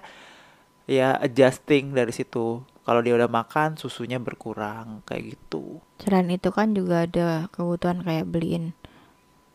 ya 0.86 1.18
adjusting 1.18 1.98
dari 1.98 2.14
situ. 2.14 2.62
Kalau 2.86 3.02
dia 3.02 3.18
udah 3.18 3.26
makan 3.26 3.74
susunya 3.74 4.22
berkurang 4.22 5.02
kayak 5.10 5.34
gitu. 5.34 5.82
selain 5.98 6.30
itu 6.30 6.50
kan 6.54 6.78
juga 6.78 7.10
ada 7.10 7.50
kebutuhan 7.50 8.06
kayak 8.06 8.30
beliin 8.30 8.78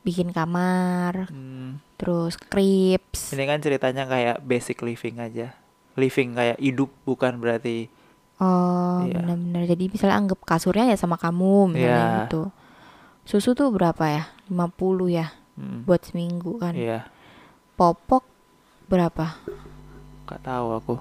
bikin 0.03 0.35
kamar 0.35 1.31
Hmm, 1.33 1.81
terus 1.97 2.37
krips 2.37 3.33
ini 3.33 3.47
kan 3.49 3.63
ceritanya 3.63 4.05
kayak 4.11 4.43
basic 4.45 4.83
living 4.83 5.23
aja. 5.23 5.55
Living 5.95 6.35
kayak 6.35 6.59
hidup 6.59 6.91
bukan 7.03 7.39
berarti 7.39 7.87
oh 8.37 9.07
Iya. 9.07 9.23
benar-benar. 9.23 9.63
Jadi 9.65 9.85
misalnya 9.89 10.17
anggap 10.19 10.43
kasurnya 10.43 10.91
ya 10.91 10.99
sama 10.99 11.15
kamu 11.15 11.71
misalnya 11.71 12.03
Iya. 12.03 12.19
gitu. 12.27 12.43
Susu 13.25 13.55
tuh 13.55 13.71
berapa 13.71 14.05
ya? 14.05 14.25
50 14.51 15.09
ya 15.09 15.33
hmm, 15.57 15.87
buat 15.87 16.03
seminggu 16.03 16.59
kan? 16.59 16.75
Iya, 16.75 17.07
popok 17.75 18.27
berapa? 18.87 19.39
Nggak 20.27 20.41
tahu 20.43 20.69
aku. 20.75 20.97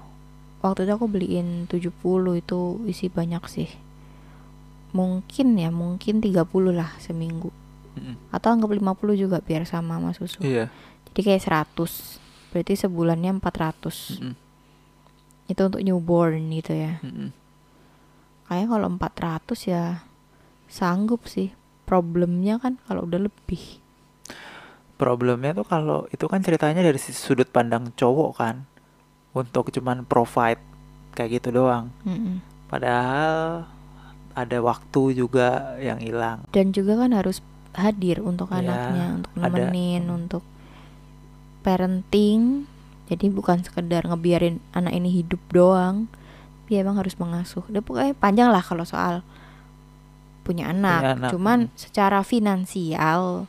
waktu 0.60 0.88
itu 0.88 0.92
aku 0.96 1.06
beliin 1.06 1.68
70 1.68 1.92
itu 2.34 2.60
isi 2.86 3.12
banyak 3.12 3.44
sih. 3.46 3.68
Mungkin 4.94 5.58
ya 5.58 5.68
mungkin 5.68 6.22
30 6.22 6.40
lah 6.70 6.94
seminggu. 6.96 7.50
Mm-mm. 7.94 8.18
atau 8.34 8.50
anggap 8.50 8.74
50 8.74 9.14
juga 9.14 9.38
biar 9.38 9.62
sama 9.62 10.02
sama 10.02 10.10
susu. 10.10 10.42
Iya. 10.42 10.66
jadi 11.06 11.38
kayak 11.38 11.42
100 11.78 12.18
berarti 12.50 12.74
sebulannya 12.74 13.38
400 13.38 14.18
mm-mm, 14.18 14.34
itu 15.44 15.60
untuk 15.60 15.80
newborn 15.80 16.48
gitu 16.50 16.72
ya 16.72 16.98
mm-mm. 17.00 17.28
kayaknya 18.46 18.68
kalau 18.70 18.86
400 18.88 19.70
ya 19.70 19.84
sanggup 20.66 21.24
sih 21.24 21.52
problemnya 21.84 22.56
kan 22.56 22.80
kalau 22.84 23.04
udah 23.04 23.28
lebih 23.28 23.84
Problemnya 24.94 25.50
tuh 25.50 25.66
kalau 25.66 26.06
itu 26.14 26.22
kan 26.30 26.38
ceritanya 26.38 26.78
dari 26.78 26.96
sudut 26.96 27.50
pandang 27.50 27.90
cowok 27.98 28.30
kan. 28.38 28.62
Untuk 29.34 29.74
cuman 29.74 30.06
provide 30.06 30.62
kayak 31.18 31.42
gitu 31.42 31.50
doang. 31.50 31.90
Mm-mm. 32.06 32.38
Padahal 32.70 33.66
ada 34.38 34.58
waktu 34.62 35.18
juga 35.18 35.74
yang 35.82 35.98
hilang. 35.98 36.46
dan 36.54 36.70
juga 36.70 36.94
kan 36.94 37.10
harus 37.10 37.42
hadir 37.74 38.22
untuk 38.22 38.54
Iya, 38.54 38.62
anaknya 38.62 39.06
untuk 39.18 39.32
ada. 39.34 39.42
nemenin 39.50 40.04
untuk 40.06 40.42
parenting 41.62 42.66
jadi 43.04 43.28
bukan 43.28 43.60
sekedar 43.60 44.08
ngebiarin 44.08 44.64
anak 44.72 44.96
ini 44.96 45.12
hidup 45.12 45.40
doang. 45.52 46.08
Dia 46.64 46.80
emang 46.80 46.96
harus 46.96 47.12
mengasuh. 47.20 47.60
Udah 47.68 47.84
pokoknya 47.84 48.16
panjang 48.16 48.48
lah 48.48 48.64
kalau 48.64 48.88
soal 48.88 49.20
punya 50.44 50.72
anak, 50.72 51.00
Punya 51.00 51.14
anak, 51.16 51.30
cuman 51.32 51.58
hmm. 51.68 51.76
secara 51.76 52.20
finansial 52.20 53.48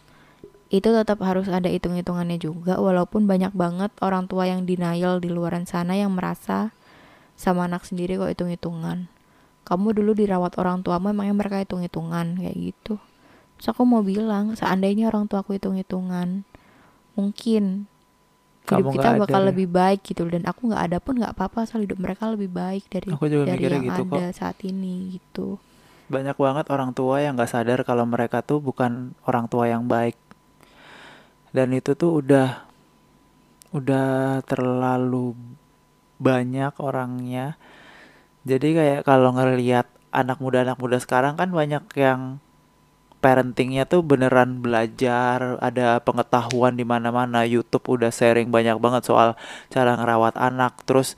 itu 0.72 0.92
tetap 0.92 1.24
harus 1.24 1.48
ada 1.48 1.72
hitung-hitungannya 1.72 2.40
juga. 2.40 2.80
Walaupun 2.80 3.28
banyak 3.28 3.56
banget 3.56 3.92
orang 4.04 4.28
tua 4.28 4.48
yang 4.48 4.68
denial 4.68 5.24
di 5.24 5.32
luaran 5.32 5.64
sana 5.64 5.96
yang 5.96 6.12
merasa 6.12 6.76
sama 7.40 7.68
anak 7.68 7.88
sendiri 7.88 8.20
kok 8.20 8.32
hitung-hitungan. 8.32 9.08
Kamu 9.64 9.96
dulu 9.96 10.16
dirawat 10.16 10.60
orang 10.60 10.84
tuamu 10.84 11.12
emangnya 11.12 11.36
mereka 11.36 11.64
hitung-hitungan? 11.64 12.40
Kayak 12.40 12.56
gitu. 12.60 12.96
Terus 13.60 13.68
aku 13.72 13.88
mau 13.88 14.04
bilang 14.04 14.56
seandainya 14.56 15.08
orang 15.08 15.32
tua 15.32 15.44
aku 15.44 15.56
hitung-hitungan 15.56 16.44
mungkin 17.16 17.88
hidup 18.72 18.86
Kamu 18.86 18.92
kita 18.96 19.08
ada 19.14 19.20
bakal 19.24 19.42
ya? 19.44 19.48
lebih 19.54 19.68
baik 19.70 20.00
gitu 20.10 20.24
dan 20.28 20.44
aku 20.46 20.62
nggak 20.70 20.84
ada 20.88 20.98
pun 21.06 21.14
nggak 21.20 21.34
apa-apa 21.38 21.58
asal 21.66 21.80
hidup 21.86 22.00
mereka 22.02 22.24
lebih 22.34 22.50
baik 22.52 22.84
dari 22.90 23.12
Aku 23.14 23.26
juga 23.32 23.44
dari 23.46 23.66
mikirnya 23.66 23.80
yang 23.80 23.86
gitu 23.88 24.02
kok. 24.10 24.22
ada 24.22 24.30
saat 24.34 24.58
ini 24.66 24.94
gitu 25.18 25.48
Banyak 26.06 26.38
banget 26.38 26.66
orang 26.70 26.92
tua 26.94 27.16
yang 27.26 27.34
nggak 27.38 27.50
sadar 27.50 27.80
kalau 27.82 28.06
mereka 28.06 28.46
tuh 28.46 28.62
bukan 28.62 28.92
orang 29.26 29.46
tua 29.50 29.66
yang 29.74 29.90
baik. 29.90 30.14
Dan 31.56 31.74
itu 31.74 31.98
tuh 31.98 32.22
udah 32.22 32.62
udah 33.74 34.08
terlalu 34.46 35.34
banyak 36.22 36.74
orangnya. 36.80 37.58
Jadi 38.46 38.68
kayak 38.78 39.02
kalau 39.10 39.34
ngelihat 39.34 39.90
anak 40.14 40.38
muda 40.40 40.64
anak 40.64 40.78
muda 40.78 40.98
sekarang 41.02 41.34
kan 41.36 41.50
banyak 41.52 41.84
yang 41.98 42.22
parentingnya 43.26 43.90
tuh 43.90 44.06
beneran 44.06 44.62
belajar, 44.62 45.58
ada 45.58 45.98
pengetahuan 46.06 46.78
di 46.78 46.86
mana-mana. 46.86 47.42
YouTube 47.42 47.98
udah 47.98 48.14
sharing 48.14 48.54
banyak 48.54 48.78
banget 48.78 49.10
soal 49.10 49.34
cara 49.74 49.98
ngerawat 49.98 50.38
anak. 50.38 50.86
Terus 50.86 51.18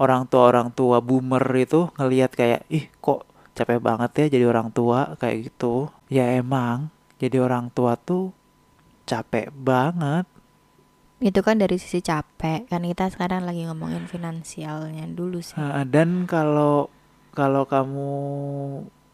orang 0.00 0.24
tua 0.32 0.48
orang 0.48 0.72
tua 0.72 1.04
boomer 1.04 1.44
itu 1.52 1.92
ngelihat 2.00 2.32
kayak 2.32 2.64
ih 2.72 2.88
kok 3.04 3.28
capek 3.52 3.84
banget 3.84 4.10
ya 4.16 4.40
jadi 4.40 4.48
orang 4.48 4.72
tua 4.72 5.12
kayak 5.20 5.52
gitu. 5.52 5.92
Ya 6.08 6.32
emang 6.32 6.88
jadi 7.20 7.44
orang 7.44 7.68
tua 7.68 8.00
tuh 8.00 8.32
capek 9.04 9.52
banget. 9.52 10.24
itu 11.22 11.38
kan 11.38 11.54
dari 11.54 11.78
sisi 11.78 12.02
capek 12.02 12.66
kan 12.66 12.82
kita 12.82 13.06
sekarang 13.14 13.46
lagi 13.46 13.62
ngomongin 13.62 14.10
finansialnya 14.10 15.06
dulu 15.06 15.38
sih 15.38 15.54
dan 15.86 16.26
kalau 16.26 16.90
kalau 17.30 17.62
kamu 17.62 18.10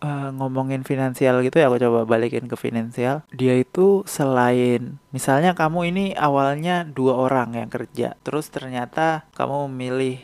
uh, 0.03 0.30
ngomongin 0.34 0.82
finansial 0.86 1.42
gitu 1.42 1.59
ya 1.59 1.70
aku 1.70 1.78
coba 1.82 2.07
balikin 2.07 2.46
ke 2.46 2.57
finansial. 2.59 3.26
Dia 3.34 3.59
itu 3.59 4.03
selain 4.07 4.99
misalnya 5.11 5.55
kamu 5.55 5.90
ini 5.90 6.05
awalnya 6.14 6.86
dua 6.86 7.18
orang 7.18 7.59
yang 7.59 7.70
kerja, 7.70 8.14
terus 8.22 8.51
ternyata 8.51 9.26
kamu 9.34 9.70
memilih 9.70 10.22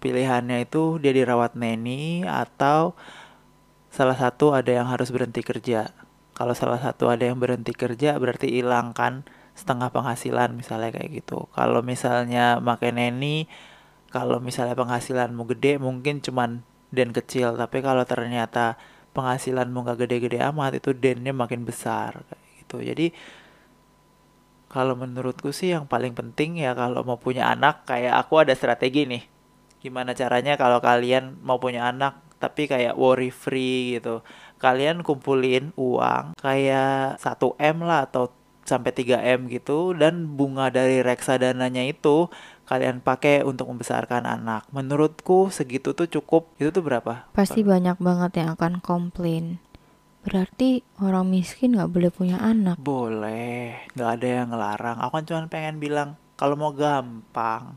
pilihannya 0.00 0.64
itu 0.64 0.96
dia 0.96 1.12
dirawat 1.12 1.54
neni 1.56 2.24
atau 2.24 2.96
salah 3.92 4.16
satu 4.16 4.56
ada 4.56 4.72
yang 4.72 4.88
harus 4.88 5.12
berhenti 5.12 5.44
kerja. 5.44 5.92
Kalau 6.32 6.56
salah 6.56 6.80
satu 6.80 7.12
ada 7.12 7.28
yang 7.28 7.36
berhenti 7.36 7.76
kerja 7.76 8.16
berarti 8.16 8.48
hilang 8.48 8.96
kan 8.96 9.28
setengah 9.52 9.92
penghasilan 9.92 10.56
misalnya 10.56 10.96
kayak 10.96 11.20
gitu. 11.20 11.52
Kalau 11.52 11.84
misalnya 11.84 12.56
makai 12.64 12.96
neni 12.96 13.44
kalau 14.10 14.42
misalnya 14.42 14.74
penghasilanmu 14.74 15.46
gede 15.54 15.78
mungkin 15.78 16.18
cuman 16.18 16.66
den 16.90 17.14
kecil 17.14 17.54
tapi 17.54 17.78
kalau 17.84 18.02
ternyata 18.02 18.74
penghasilanmu 19.10 19.82
gak 19.86 20.06
gede-gede 20.06 20.38
amat 20.50 20.78
itu 20.78 20.94
dennya 20.94 21.34
makin 21.34 21.66
besar 21.66 22.22
kayak 22.26 22.48
gitu. 22.62 22.76
Jadi 22.82 23.06
kalau 24.70 24.94
menurutku 24.94 25.50
sih 25.50 25.74
yang 25.74 25.90
paling 25.90 26.14
penting 26.14 26.62
ya 26.62 26.78
kalau 26.78 27.02
mau 27.02 27.18
punya 27.18 27.50
anak 27.50 27.82
kayak 27.90 28.14
aku 28.14 28.46
ada 28.46 28.54
strategi 28.54 29.06
nih. 29.10 29.22
Gimana 29.82 30.14
caranya 30.14 30.54
kalau 30.54 30.78
kalian 30.78 31.42
mau 31.42 31.58
punya 31.58 31.90
anak 31.90 32.22
tapi 32.38 32.70
kayak 32.70 32.94
worry 32.94 33.34
free 33.34 33.98
gitu. 33.98 34.22
Kalian 34.62 35.02
kumpulin 35.02 35.74
uang 35.74 36.38
kayak 36.38 37.18
1M 37.18 37.76
lah 37.82 38.06
atau 38.06 38.30
sampai 38.62 38.94
3M 38.94 39.50
gitu 39.50 39.96
dan 39.98 40.38
bunga 40.38 40.70
dari 40.70 41.02
reksadananya 41.02 41.90
itu 41.90 42.30
kalian 42.70 43.02
pakai 43.02 43.42
untuk 43.42 43.66
membesarkan 43.66 44.22
anak. 44.22 44.70
Menurutku 44.70 45.50
segitu 45.50 45.90
tuh 45.90 46.06
cukup. 46.06 46.46
Itu 46.54 46.70
tuh 46.70 46.86
berapa? 46.86 47.26
pasti 47.34 47.66
banyak 47.66 47.98
banget 47.98 48.38
yang 48.38 48.54
akan 48.54 48.78
komplain 48.78 49.58
berarti 50.20 50.84
orang 51.00 51.26
miskin 51.26 51.72
nggak 51.74 51.88
boleh 51.88 52.12
punya 52.12 52.36
anak 52.38 52.76
Boleh, 52.76 53.88
nggak 53.96 54.10
ada 54.20 54.26
yang 54.28 54.48
ngelarang. 54.52 54.96
Aku 55.00 55.12
kan 55.16 55.24
cuma 55.24 55.48
pengen 55.48 55.80
bilang 55.80 56.08
kalau 56.36 56.54
mau 56.54 56.70
gampang. 56.70 57.74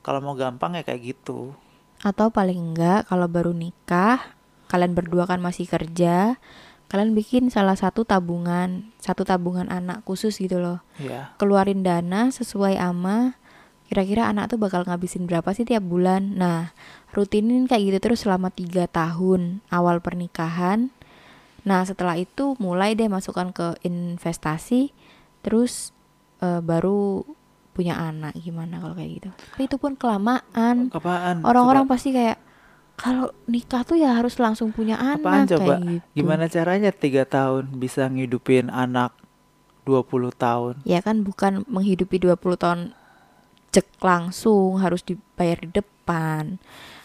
Kalau 0.00 0.20
mau 0.24 0.32
gampang 0.32 0.74
ya 0.74 0.82
kayak 0.82 1.02
gitu. 1.14 1.52
atau 2.00 2.32
paling 2.32 2.56
enggak 2.56 3.04
kalau 3.12 3.28
baru 3.28 3.52
nikah 3.52 4.32
kalian 4.72 4.96
berdua 4.96 5.28
kan 5.28 5.36
masih 5.36 5.68
kerja 5.68 6.40
kalian 6.88 7.12
bikin 7.12 7.52
salah 7.52 7.76
satu 7.76 8.08
tabungan 8.08 8.88
satu 8.96 9.28
tabungan 9.28 9.68
anak 9.68 10.00
khusus 10.08 10.40
gitu 10.40 10.56
loh 10.56 10.80
Ya, 10.96 11.36
keluarin 11.36 11.84
dana 11.84 12.32
sesuai 12.32 12.80
ama 12.80 13.36
kira-kira 13.90 14.30
anak 14.30 14.54
tuh 14.54 14.58
bakal 14.62 14.86
ngabisin 14.86 15.26
berapa 15.26 15.50
sih 15.50 15.66
tiap 15.66 15.82
bulan 15.82 16.38
nah 16.38 16.70
rutinin 17.10 17.66
kayak 17.66 17.90
gitu 17.90 17.98
terus 17.98 18.22
selama 18.22 18.48
tiga 18.48 18.86
tahun 18.86 19.58
awal 19.68 19.98
pernikahan 19.98 20.94
nah 21.60 21.82
setelah 21.82 22.14
itu 22.14 22.54
mulai 22.56 22.94
deh 22.94 23.10
masukkan 23.10 23.50
ke 23.50 23.74
investasi 23.82 24.94
terus 25.42 25.90
eh, 26.38 26.62
baru 26.62 27.26
punya 27.70 27.98
anak 27.98 28.38
gimana 28.38 28.78
kalau 28.78 28.94
kayak 28.94 29.10
gitu 29.18 29.28
tapi 29.52 29.62
itu 29.66 29.76
pun 29.76 29.98
kelamaan 29.98 30.88
Apaan? 30.90 31.42
orang-orang 31.42 31.84
Coba, 31.84 31.92
pasti 31.98 32.14
kayak 32.14 32.38
kalau 32.94 33.32
nikah 33.48 33.82
tuh 33.82 33.96
ya 33.96 34.12
harus 34.12 34.36
langsung 34.36 34.70
punya 34.70 35.00
apaan 35.00 35.48
anak 35.48 35.50
coba? 35.50 35.64
kayak 35.76 35.80
gitu 35.82 36.06
Gimana 36.14 36.44
caranya 36.46 36.90
tiga 36.92 37.24
tahun 37.24 37.74
bisa 37.74 38.06
ngidupin 38.06 38.68
anak 38.68 39.16
20 39.82 40.04
tahun? 40.36 40.74
ya 40.84 41.00
kan 41.00 41.24
bukan 41.24 41.64
menghidupi 41.66 42.20
20 42.20 42.36
tahun 42.54 42.80
cek 43.70 43.98
langsung 43.98 44.76
harus 44.76 45.00
dibayar 45.00 45.58
di 45.58 45.70
depan 45.72 46.58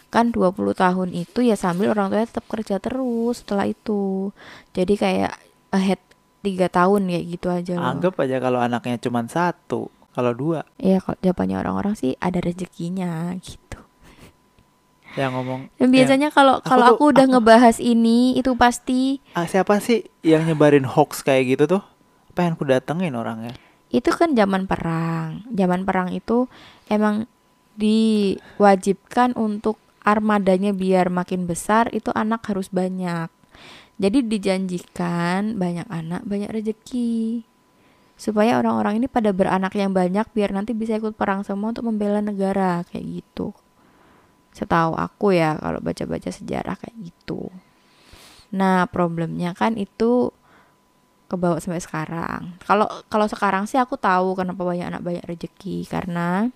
kan 0.06 0.30
20 0.30 0.54
tahun 0.72 1.08
itu 1.12 1.42
ya 1.42 1.54
sambil 1.54 1.90
orang 1.90 2.08
tuanya 2.08 2.26
tetap 2.26 2.46
kerja 2.46 2.76
terus 2.76 3.42
setelah 3.42 3.64
itu 3.64 4.30
jadi 4.70 4.94
kayak 4.94 5.32
ahead 5.70 6.00
tiga 6.40 6.66
tahun 6.68 7.06
kayak 7.06 7.24
gitu 7.28 7.46
aja 7.48 7.72
loh 7.74 7.90
Anggap 7.92 8.14
aja 8.18 8.38
kalau 8.38 8.58
anaknya 8.58 8.98
cuma 8.98 9.22
satu, 9.24 9.90
kalau 10.12 10.30
dua. 10.32 10.62
ya 10.76 10.98
kalau 10.98 11.18
jawabannya 11.20 11.56
orang-orang 11.58 11.94
sih 11.94 12.14
ada 12.16 12.38
rezekinya 12.38 13.34
gitu 13.36 13.82
Yang 15.14 15.30
ngomong, 15.32 15.60
dan 15.74 15.80
ya, 15.82 15.90
biasanya 15.90 16.28
kalau 16.28 16.54
aku 16.56 16.66
kalau 16.66 16.84
tuh- 16.84 16.94
aku 16.94 17.04
udah 17.08 17.24
aku- 17.24 17.32
ngebahas 17.34 17.76
ini 17.78 18.18
itu 18.34 18.52
pasti 18.54 19.18
ah, 19.32 19.42
siapa 19.44 19.80
sih 19.80 20.04
yang 20.20 20.44
nyebarin 20.44 20.84
hoax 20.84 21.20
kayak 21.20 21.56
gitu 21.56 21.64
tuh? 21.66 21.82
Pengen 22.30 22.52
ku 22.52 22.62
datengin 22.62 23.10
orangnya. 23.12 23.56
Itu 23.90 24.10
kan 24.10 24.34
zaman 24.34 24.66
perang. 24.66 25.46
Zaman 25.50 25.86
perang 25.86 26.10
itu 26.10 26.50
emang 26.90 27.30
diwajibkan 27.76 29.36
untuk 29.36 29.78
armadanya 30.06 30.70
biar 30.70 31.10
makin 31.10 31.50
besar 31.50 31.90
itu 31.90 32.14
anak 32.14 32.46
harus 32.46 32.70
banyak. 32.70 33.28
Jadi 33.96 34.18
dijanjikan 34.28 35.56
banyak 35.56 35.88
anak, 35.88 36.22
banyak 36.28 36.52
rezeki. 36.52 37.42
Supaya 38.16 38.56
orang-orang 38.56 39.04
ini 39.04 39.06
pada 39.12 39.32
beranak 39.32 39.76
yang 39.76 39.92
banyak 39.92 40.24
biar 40.32 40.52
nanti 40.52 40.72
bisa 40.72 40.96
ikut 40.96 41.16
perang 41.16 41.44
semua 41.44 41.72
untuk 41.72 41.88
membela 41.88 42.20
negara 42.24 42.84
kayak 42.88 43.20
gitu. 43.20 43.52
Setahu 44.56 44.96
aku 44.96 45.36
ya 45.36 45.60
kalau 45.60 45.84
baca-baca 45.84 46.32
sejarah 46.32 46.80
kayak 46.80 46.96
gitu. 47.12 47.52
Nah, 48.56 48.88
problemnya 48.88 49.52
kan 49.52 49.76
itu 49.76 50.32
kebawa 51.26 51.58
sampai 51.58 51.82
sekarang. 51.82 52.54
Kalau 52.62 52.86
kalau 53.10 53.26
sekarang 53.26 53.66
sih 53.66 53.78
aku 53.78 53.98
tahu 53.98 54.38
kenapa 54.38 54.62
banyak 54.62 54.86
anak 54.86 55.02
banyak 55.02 55.24
rezeki 55.26 55.86
karena 55.90 56.50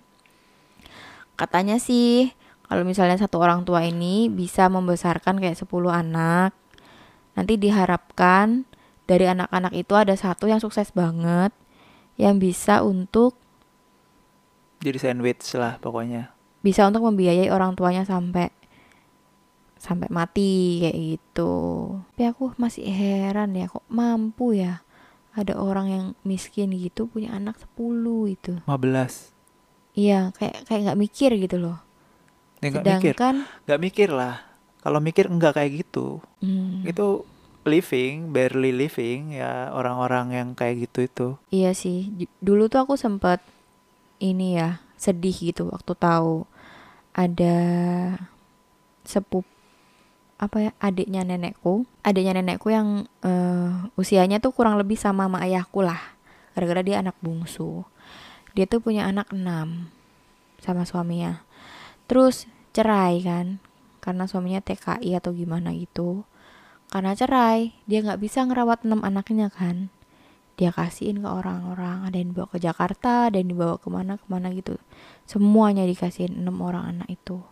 katanya 1.35 1.75
sih 1.81 2.31
kalau 2.71 2.87
misalnya 2.87 3.19
satu 3.19 3.43
orang 3.43 3.67
tua 3.67 3.83
ini 3.83 4.31
bisa 4.31 4.71
membesarkan 4.71 5.43
kayak 5.43 5.59
10 5.59 5.67
anak, 5.91 6.55
nanti 7.35 7.59
diharapkan 7.59 8.63
dari 9.03 9.27
anak-anak 9.27 9.75
itu 9.75 9.91
ada 9.91 10.15
satu 10.15 10.47
yang 10.47 10.63
sukses 10.63 10.87
banget 10.95 11.51
yang 12.15 12.39
bisa 12.39 12.79
untuk 12.79 13.35
Jadi 14.79 14.97
sandwich 15.03 15.51
lah 15.59 15.83
pokoknya. 15.83 16.31
bisa 16.63 16.87
untuk 16.87 17.03
membiayai 17.11 17.51
orang 17.51 17.75
tuanya 17.75 18.07
sampai 18.07 18.53
sampai 19.81 20.13
mati 20.13 20.85
kayak 20.85 20.97
gitu. 21.17 21.53
Tapi 22.13 22.23
aku 22.29 22.53
masih 22.61 22.85
heran 22.85 23.57
ya 23.57 23.65
kok 23.65 23.81
mampu 23.89 24.53
ya 24.53 24.85
ada 25.33 25.57
orang 25.57 25.87
yang 25.89 26.05
miskin 26.21 26.69
gitu 26.77 27.09
punya 27.09 27.33
anak 27.33 27.57
10 27.57 28.29
itu. 28.29 28.53
15. 28.69 29.33
Iya, 29.97 30.29
kayak 30.37 30.69
kayak 30.69 30.81
nggak 30.85 30.99
mikir 31.01 31.31
gitu 31.41 31.57
loh. 31.57 31.77
Ya, 32.61 32.69
mikir. 32.69 33.17
Sedangkan 33.17 33.35
Nggak 33.65 33.81
mikir 33.81 34.09
lah. 34.13 34.35
Kalau 34.85 34.99
mikir 35.01 35.25
enggak 35.25 35.57
kayak 35.57 35.71
gitu. 35.81 36.21
hmm, 36.45 36.85
Itu 36.85 37.25
living, 37.65 38.33
barely 38.33 38.73
living 38.73 39.37
ya 39.37 39.69
orang-orang 39.73 40.33
yang 40.33 40.49
kayak 40.53 40.89
gitu 40.89 40.99
itu. 41.05 41.27
iya 41.53 41.73
sih. 41.73 42.09
Dulu 42.41 42.69
tuh 42.69 42.85
aku 42.85 42.93
sempat 42.97 43.41
ini 44.21 44.57
ya, 44.57 44.81
sedih 44.97 45.33
gitu 45.33 45.69
waktu 45.73 45.93
tahu 45.97 46.45
ada 47.13 47.57
sepup 49.05 49.45
apa 50.41 50.57
ya 50.57 50.71
adiknya 50.81 51.21
nenekku. 51.21 51.85
Adiknya 52.01 52.41
nenekku 52.41 52.73
yang 52.73 53.05
eh, 53.21 53.71
usianya 53.93 54.41
tuh 54.41 54.49
kurang 54.57 54.81
lebih 54.81 54.97
sama 54.97 55.29
sama 55.29 55.45
ayahku 55.45 55.85
lah. 55.85 56.01
Gara-gara 56.57 56.81
dia 56.81 56.97
anak 57.05 57.13
bungsu. 57.21 57.85
Dia 58.57 58.65
tuh 58.65 58.81
punya 58.81 59.05
anak 59.05 59.29
enam 59.29 59.93
sama 60.57 60.83
suaminya. 60.83 61.45
Terus 62.09 62.49
cerai 62.73 63.21
kan 63.21 63.61
karena 64.01 64.25
suaminya 64.25 64.65
TKI 64.65 65.13
atau 65.21 65.31
gimana 65.31 65.77
gitu. 65.77 66.25
Karena 66.89 67.13
cerai 67.13 67.77
dia 67.85 68.01
nggak 68.01 68.19
bisa 68.19 68.41
ngerawat 68.43 68.83
enam 68.83 69.05
anaknya 69.05 69.53
kan. 69.53 69.93
Dia 70.57 70.73
kasihin 70.73 71.21
ke 71.21 71.29
orang-orang 71.29 72.09
ada 72.09 72.17
yang 72.17 72.33
dibawa 72.33 72.49
ke 72.49 72.59
Jakarta 72.59 73.29
ada 73.31 73.37
yang 73.37 73.53
dibawa 73.53 73.77
ke 73.77 73.87
mana 73.93 74.17
ke 74.17 74.25
mana 74.25 74.49
gitu. 74.51 74.81
Semuanya 75.29 75.85
dikasihin 75.85 76.33
enam 76.41 76.59
orang 76.65 76.97
anak 76.97 77.13
itu. 77.13 77.45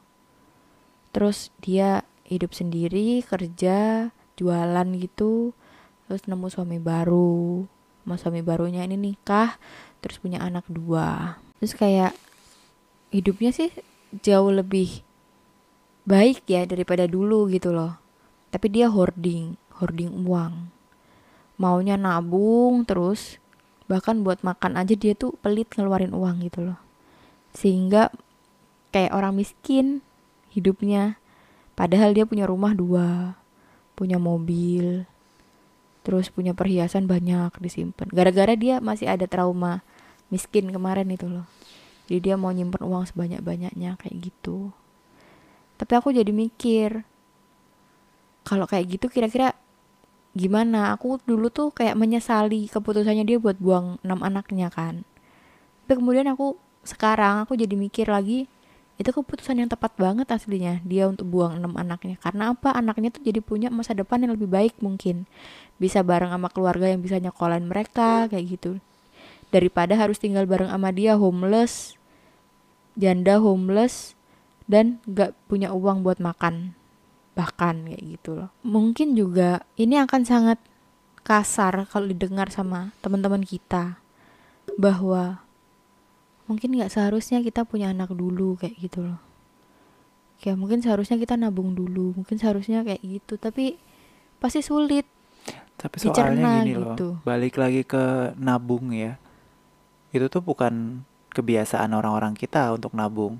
Terus 1.14 1.54
dia 1.62 2.04
hidup 2.30 2.54
sendiri 2.54 3.26
kerja 3.26 4.10
jualan 4.38 4.88
gitu 5.02 5.52
terus 6.06 6.24
nemu 6.30 6.48
suami 6.48 6.78
baru. 6.78 7.66
Sama 8.06 8.16
suami 8.18 8.42
barunya 8.46 8.86
ini 8.86 8.98
nikah 8.98 9.58
terus 10.02 10.22
punya 10.22 10.42
anak 10.42 10.66
dua. 10.70 11.38
Terus 11.62 11.74
kayak 11.74 12.14
hidupnya 13.10 13.50
sih 13.54 13.70
jauh 14.22 14.50
lebih 14.50 15.02
baik 16.06 16.46
ya 16.50 16.66
daripada 16.70 17.06
dulu 17.10 17.50
gitu 17.50 17.74
loh. 17.74 17.98
Tapi 18.50 18.66
dia 18.74 18.90
hoarding 18.90 19.58
hoarding 19.78 20.26
uang. 20.26 20.74
Maunya 21.60 22.00
nabung 22.00 22.88
terus 22.88 23.38
bahkan 23.90 24.22
buat 24.22 24.46
makan 24.46 24.78
aja 24.78 24.94
dia 24.94 25.18
tuh 25.18 25.34
pelit 25.42 25.70
ngeluarin 25.74 26.14
uang 26.14 26.46
gitu 26.46 26.74
loh. 26.74 26.80
Sehingga 27.54 28.14
kayak 28.90 29.14
orang 29.14 29.38
miskin 29.38 30.02
hidupnya 30.50 31.22
padahal 31.80 32.12
dia 32.12 32.28
punya 32.28 32.44
rumah 32.44 32.76
dua 32.76 33.40
punya 33.96 34.20
mobil 34.20 35.08
terus 36.04 36.32
punya 36.32 36.56
perhiasan 36.56 37.06
banyak 37.06 37.52
disimpan. 37.60 38.08
Gara-gara 38.10 38.56
dia 38.56 38.80
masih 38.80 39.12
ada 39.12 39.28
trauma 39.28 39.84
miskin 40.32 40.72
kemarin 40.72 41.06
itu 41.12 41.28
loh. 41.28 41.46
Jadi 42.10 42.32
dia 42.32 42.36
mau 42.40 42.50
nyimpen 42.50 42.82
uang 42.82 43.06
sebanyak-banyaknya 43.14 44.00
kayak 44.00 44.16
gitu. 44.18 44.74
Tapi 45.78 45.94
aku 45.94 46.10
jadi 46.10 46.32
mikir 46.34 47.06
kalau 48.48 48.66
kayak 48.66 48.98
gitu 48.98 49.12
kira-kira 49.12 49.54
gimana? 50.34 50.98
Aku 50.98 51.22
dulu 51.28 51.54
tuh 51.54 51.70
kayak 51.70 51.94
menyesali 51.94 52.66
keputusannya 52.72 53.28
dia 53.28 53.38
buat 53.38 53.62
buang 53.62 54.02
enam 54.02 54.26
anaknya 54.26 54.74
kan. 54.74 55.06
Tapi 55.86 56.02
kemudian 56.02 56.26
aku 56.32 56.58
sekarang 56.82 57.46
aku 57.46 57.54
jadi 57.60 57.76
mikir 57.78 58.10
lagi 58.10 58.50
itu 59.00 59.16
keputusan 59.16 59.64
yang 59.64 59.72
tepat 59.72 59.96
banget 59.96 60.28
aslinya 60.28 60.84
dia 60.84 61.08
untuk 61.08 61.32
buang 61.32 61.56
enam 61.56 61.72
anaknya. 61.80 62.20
Karena 62.20 62.52
apa? 62.52 62.76
Anaknya 62.76 63.16
tuh 63.16 63.24
jadi 63.24 63.40
punya 63.40 63.72
masa 63.72 63.96
depan 63.96 64.20
yang 64.20 64.36
lebih 64.36 64.52
baik 64.52 64.76
mungkin. 64.84 65.24
Bisa 65.80 66.04
bareng 66.04 66.36
sama 66.36 66.52
keluarga 66.52 66.92
yang 66.92 67.00
bisa 67.00 67.16
nyekolahin 67.16 67.72
mereka 67.72 68.28
kayak 68.28 68.60
gitu. 68.60 68.84
Daripada 69.56 69.96
harus 69.96 70.20
tinggal 70.20 70.44
bareng 70.44 70.68
sama 70.68 70.92
dia 70.92 71.16
homeless 71.16 71.96
janda 73.00 73.40
homeless 73.40 74.20
dan 74.68 75.00
gak 75.08 75.32
punya 75.48 75.72
uang 75.72 76.04
buat 76.04 76.20
makan. 76.20 76.76
Bahkan 77.40 77.88
kayak 77.88 78.04
gitu 78.04 78.36
loh. 78.36 78.52
Mungkin 78.68 79.16
juga 79.16 79.64
ini 79.80 79.96
akan 79.96 80.28
sangat 80.28 80.60
kasar 81.24 81.88
kalau 81.88 82.12
didengar 82.12 82.52
sama 82.52 82.92
teman-teman 83.00 83.48
kita 83.48 84.04
bahwa 84.76 85.40
mungkin 86.50 86.74
nggak 86.74 86.90
seharusnya 86.90 87.46
kita 87.46 87.64
punya 87.64 87.94
anak 87.94 88.10
dulu 88.10 88.58
kayak 88.58 88.74
gitu 88.82 89.06
loh 89.06 89.22
ya 90.42 90.58
mungkin 90.58 90.82
seharusnya 90.82 91.20
kita 91.22 91.38
nabung 91.38 91.78
dulu 91.78 92.18
mungkin 92.18 92.42
seharusnya 92.42 92.82
kayak 92.82 93.00
gitu 93.06 93.38
tapi 93.38 93.78
pasti 94.40 94.64
sulit 94.64 95.06
Tapi 95.80 95.96
Dicerna 95.96 96.12
soalnya 96.36 96.52
gini 96.60 96.74
loh, 96.76 96.96
gitu. 96.96 97.10
balik 97.24 97.56
lagi 97.56 97.88
ke 97.88 98.36
nabung 98.36 98.92
ya. 98.92 99.16
Itu 100.12 100.28
tuh 100.28 100.44
bukan 100.44 101.08
kebiasaan 101.32 101.96
orang-orang 101.96 102.36
kita 102.36 102.76
untuk 102.76 102.92
nabung. 102.92 103.40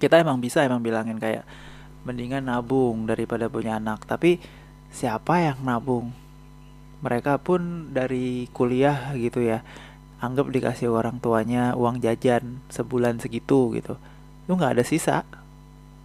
Kita 0.00 0.16
emang 0.16 0.40
bisa 0.40 0.64
emang 0.64 0.80
bilangin 0.80 1.20
kayak 1.20 1.44
mendingan 2.08 2.48
nabung 2.48 3.04
daripada 3.04 3.52
punya 3.52 3.76
anak. 3.76 4.08
Tapi 4.08 4.40
siapa 4.88 5.44
yang 5.44 5.60
nabung? 5.60 6.08
Mereka 7.04 7.36
pun 7.44 7.92
dari 7.92 8.48
kuliah 8.48 9.12
gitu 9.12 9.44
ya. 9.44 9.60
Anggap 10.24 10.48
dikasih 10.48 10.88
orang 10.88 11.20
tuanya 11.20 11.76
uang 11.76 12.00
jajan 12.00 12.64
sebulan 12.72 13.20
segitu 13.20 13.76
gitu. 13.76 14.00
Itu 14.48 14.56
nggak 14.56 14.80
ada 14.80 14.84
sisa. 14.88 15.28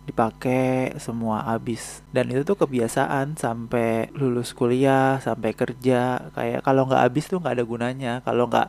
Dipakai 0.03 0.99
semua 0.99 1.47
habis. 1.47 2.03
Dan 2.11 2.27
itu 2.35 2.43
tuh 2.43 2.59
kebiasaan 2.59 3.39
sampai 3.39 4.11
lulus 4.11 4.51
kuliah 4.51 5.23
sampai 5.23 5.55
kerja. 5.55 6.27
Kayak 6.35 6.67
kalau 6.67 6.83
nggak 6.83 6.99
habis 6.99 7.31
tuh 7.31 7.39
nggak 7.39 7.55
ada 7.55 7.63
gunanya. 7.63 8.13
Kalau 8.27 8.51
nggak 8.51 8.67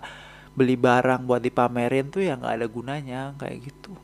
beli 0.55 0.79
barang 0.79 1.27
buat 1.27 1.43
dipamerin 1.43 2.15
tuh 2.15 2.23
ya 2.23 2.39
nggak 2.39 2.55
ada 2.55 2.67
gunanya. 2.71 3.21
Kayak 3.43 3.75
gitu. 3.75 3.99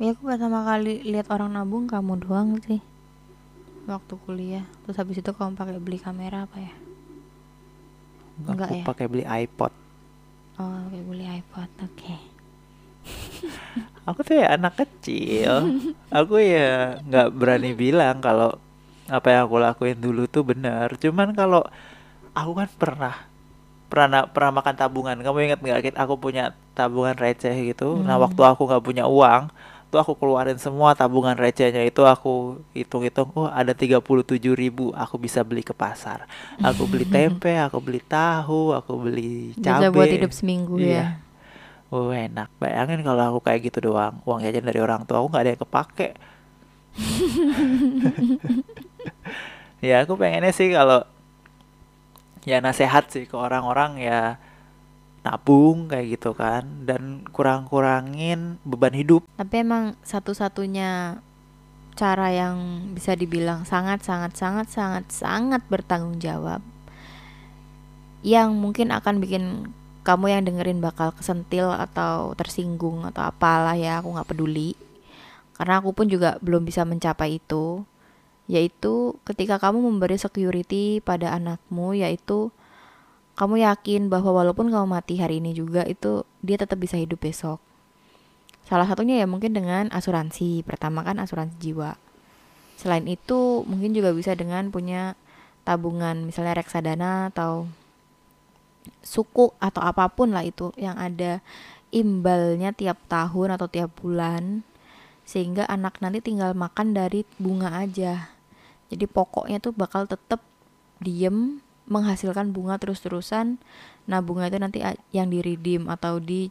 Ya 0.00 0.16
aku 0.16 0.24
pertama 0.24 0.64
kali 0.64 1.04
lihat 1.04 1.28
orang 1.28 1.52
nabung 1.52 1.84
kamu 1.84 2.16
doang 2.24 2.56
sih. 2.64 2.80
Waktu 3.84 4.14
kuliah. 4.24 4.64
Terus 4.88 4.96
habis 4.96 5.20
itu 5.20 5.36
kamu 5.36 5.52
pakai 5.52 5.76
beli 5.76 6.00
kamera 6.00 6.48
apa 6.48 6.56
ya? 6.56 6.72
Enggak 8.40 8.72
aku 8.72 8.76
ya? 8.80 8.84
pakai 8.88 9.06
beli 9.12 9.24
iPod 9.28 9.72
oh 10.62 10.78
pakai 10.86 11.02
beli 11.02 11.26
iPod 11.26 11.70
oke. 11.82 12.14
Aku 14.08 14.20
tuh 14.26 14.38
ya 14.38 14.54
anak 14.54 14.74
kecil. 14.78 15.74
Aku 16.10 16.38
ya 16.38 16.98
nggak 17.02 17.28
berani 17.34 17.70
bilang 17.74 18.22
kalau 18.22 18.58
apa 19.10 19.26
yang 19.34 19.42
aku 19.50 19.56
lakuin 19.58 19.98
dulu 19.98 20.30
tuh 20.30 20.46
benar. 20.46 20.94
Cuman 20.98 21.34
kalau 21.34 21.62
aku 22.34 22.52
kan 22.58 22.68
pernah 22.78 23.14
pernah 23.90 24.24
pernah 24.30 24.52
makan 24.62 24.74
tabungan. 24.78 25.18
Kamu 25.18 25.38
ingat 25.42 25.60
nggak 25.62 25.98
aku 25.98 26.14
punya 26.18 26.54
tabungan 26.78 27.16
receh 27.18 27.54
gitu. 27.74 28.00
Nah 28.06 28.16
Hmm. 28.16 28.24
waktu 28.24 28.42
aku 28.42 28.62
nggak 28.70 28.84
punya 28.86 29.04
uang 29.10 29.50
tuh 29.92 30.00
aku 30.00 30.16
keluarin 30.16 30.56
semua 30.56 30.96
tabungan 30.96 31.36
recehnya 31.36 31.84
itu 31.84 32.00
aku 32.08 32.64
hitung-hitung 32.72 33.28
oh 33.36 33.52
ada 33.52 33.76
37.000 33.76 34.00
ribu 34.56 34.88
aku 34.96 35.20
bisa 35.20 35.44
beli 35.44 35.60
ke 35.60 35.76
pasar. 35.76 36.24
Aku 36.64 36.88
beli 36.88 37.04
tempe 37.12 37.52
aku 37.60 37.76
beli 37.84 38.00
tahu 38.00 38.72
aku 38.72 38.96
beli 38.96 39.52
Bisa 39.52 39.92
buat 39.92 40.08
hidup 40.08 40.32
seminggu 40.32 40.80
iya. 40.80 40.96
Ya. 40.96 41.06
Oh 41.92 42.08
enak, 42.08 42.48
bayangin 42.56 43.04
kalau 43.04 43.36
aku 43.36 43.44
kayak 43.44 43.68
gitu 43.68 43.92
doang, 43.92 44.16
uang 44.24 44.40
jajan 44.40 44.64
dari 44.64 44.80
orang 44.80 45.04
tua 45.04 45.20
aku 45.20 45.28
nggak 45.28 45.44
ada 45.44 45.52
yang 45.52 45.60
kepake. 45.60 46.08
Ya 49.82 50.06
aku 50.06 50.14
pengennya 50.14 50.54
sih 50.54 50.70
kalau 50.70 51.02
ya 52.46 52.62
nasehat 52.62 53.10
sih 53.10 53.26
ke 53.26 53.34
orang-orang 53.34 53.98
ya 53.98 54.38
nabung 55.22 55.90
kayak 55.90 56.18
gitu 56.18 56.34
kan. 56.34 56.86
Dan 56.86 57.26
kurang-kurangin 57.30 58.58
beban 58.66 58.94
hidup. 58.94 59.26
Tapi 59.38 59.62
emang 59.62 59.98
satu-satunya 60.02 61.22
cara 61.92 62.28
yang 62.32 62.88
bisa 62.96 63.12
dibilang 63.12 63.68
sangat 63.68 64.00
sangat 64.00 64.32
sangat 64.32 64.66
sangat 64.72 65.04
sangat 65.12 65.60
bertanggung 65.68 66.16
jawab 66.24 66.64
yang 68.22 68.54
mungkin 68.54 68.94
akan 68.94 69.18
bikin 69.18 69.74
kamu 70.02 70.34
yang 70.34 70.42
dengerin 70.46 70.82
bakal 70.82 71.14
kesentil 71.14 71.70
atau 71.70 72.34
tersinggung 72.38 73.06
atau 73.06 73.22
apalah 73.26 73.74
ya 73.74 73.98
aku 74.02 74.14
nggak 74.14 74.30
peduli. 74.30 74.74
Karena 75.58 75.78
aku 75.78 75.94
pun 75.94 76.10
juga 76.10 76.38
belum 76.42 76.66
bisa 76.66 76.82
mencapai 76.82 77.38
itu. 77.38 77.86
Yaitu 78.50 79.14
ketika 79.22 79.62
kamu 79.62 79.78
memberi 79.78 80.18
security 80.18 80.98
pada 80.98 81.34
anakmu 81.38 81.94
yaitu 81.94 82.50
kamu 83.42 83.66
yakin 83.66 84.06
bahwa 84.06 84.30
walaupun 84.30 84.70
kamu 84.70 84.86
mati 84.86 85.18
hari 85.18 85.42
ini 85.42 85.50
juga 85.50 85.82
itu 85.82 86.22
dia 86.46 86.54
tetap 86.54 86.78
bisa 86.78 86.94
hidup 86.94 87.18
besok 87.18 87.58
Salah 88.62 88.86
satunya 88.86 89.18
ya 89.22 89.26
mungkin 89.26 89.52
dengan 89.52 89.90
asuransi. 89.90 90.62
Pertama 90.62 91.02
kan 91.02 91.18
asuransi 91.18 91.58
jiwa. 91.58 91.98
Selain 92.78 93.04
itu 93.10 93.66
mungkin 93.66 93.94
juga 93.94 94.14
bisa 94.14 94.34
dengan 94.38 94.70
punya 94.70 95.18
tabungan 95.62 96.26
misalnya 96.26 96.58
reksadana 96.58 97.30
atau 97.30 97.70
suku 99.04 99.54
atau 99.62 99.78
apa 99.78 100.10
pun 100.10 100.34
lah 100.34 100.42
itu 100.42 100.74
yang 100.74 100.98
ada 100.98 101.38
imbalnya 101.94 102.74
tiap 102.74 102.98
tahun 103.06 103.54
atau 103.54 103.70
tiap 103.70 103.94
bulan 104.02 104.66
sehingga 105.22 105.70
anak 105.70 106.02
nanti 106.02 106.18
tinggal 106.18 106.50
makan 106.56 106.96
dari 106.96 107.22
bunga 107.38 107.78
aja. 107.78 108.32
Jadi 108.90 109.06
pokoknya 109.06 109.62
tuh 109.62 109.76
bakal 109.76 110.08
tetap 110.10 110.42
diem 110.98 111.62
menghasilkan 111.86 112.54
bunga 112.54 112.78
terus-terusan. 112.78 113.58
Nah, 114.06 114.20
bunga 114.22 114.50
itu 114.50 114.58
nanti 114.58 114.78
yang 115.10 115.30
di 115.30 115.42
redeem 115.42 115.90
atau 115.90 116.22
di 116.22 116.48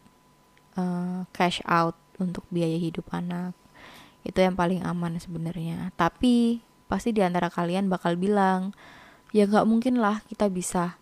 eh, 0.76 1.20
cash 1.32 1.64
out 1.68 1.96
untuk 2.20 2.44
biaya 2.52 2.78
hidup 2.78 3.08
anak. 3.12 3.56
Itu 4.22 4.44
yang 4.44 4.54
paling 4.54 4.86
aman 4.86 5.18
sebenarnya. 5.18 5.96
Tapi 5.98 6.62
pasti 6.86 7.16
di 7.16 7.24
antara 7.24 7.48
kalian 7.48 7.88
bakal 7.88 8.20
bilang, 8.20 8.76
ya 9.32 9.48
nggak 9.48 9.66
mungkin 9.66 9.98
lah 9.98 10.22
kita 10.28 10.52
bisa 10.52 11.00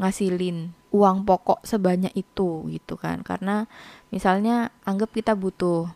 ngasilin 0.00 0.72
uang 0.90 1.22
pokok 1.22 1.62
sebanyak 1.62 2.12
itu 2.18 2.66
gitu 2.68 2.98
kan. 2.98 3.22
Karena 3.22 3.64
misalnya 4.10 4.74
anggap 4.82 5.14
kita 5.14 5.38
butuh 5.38 5.88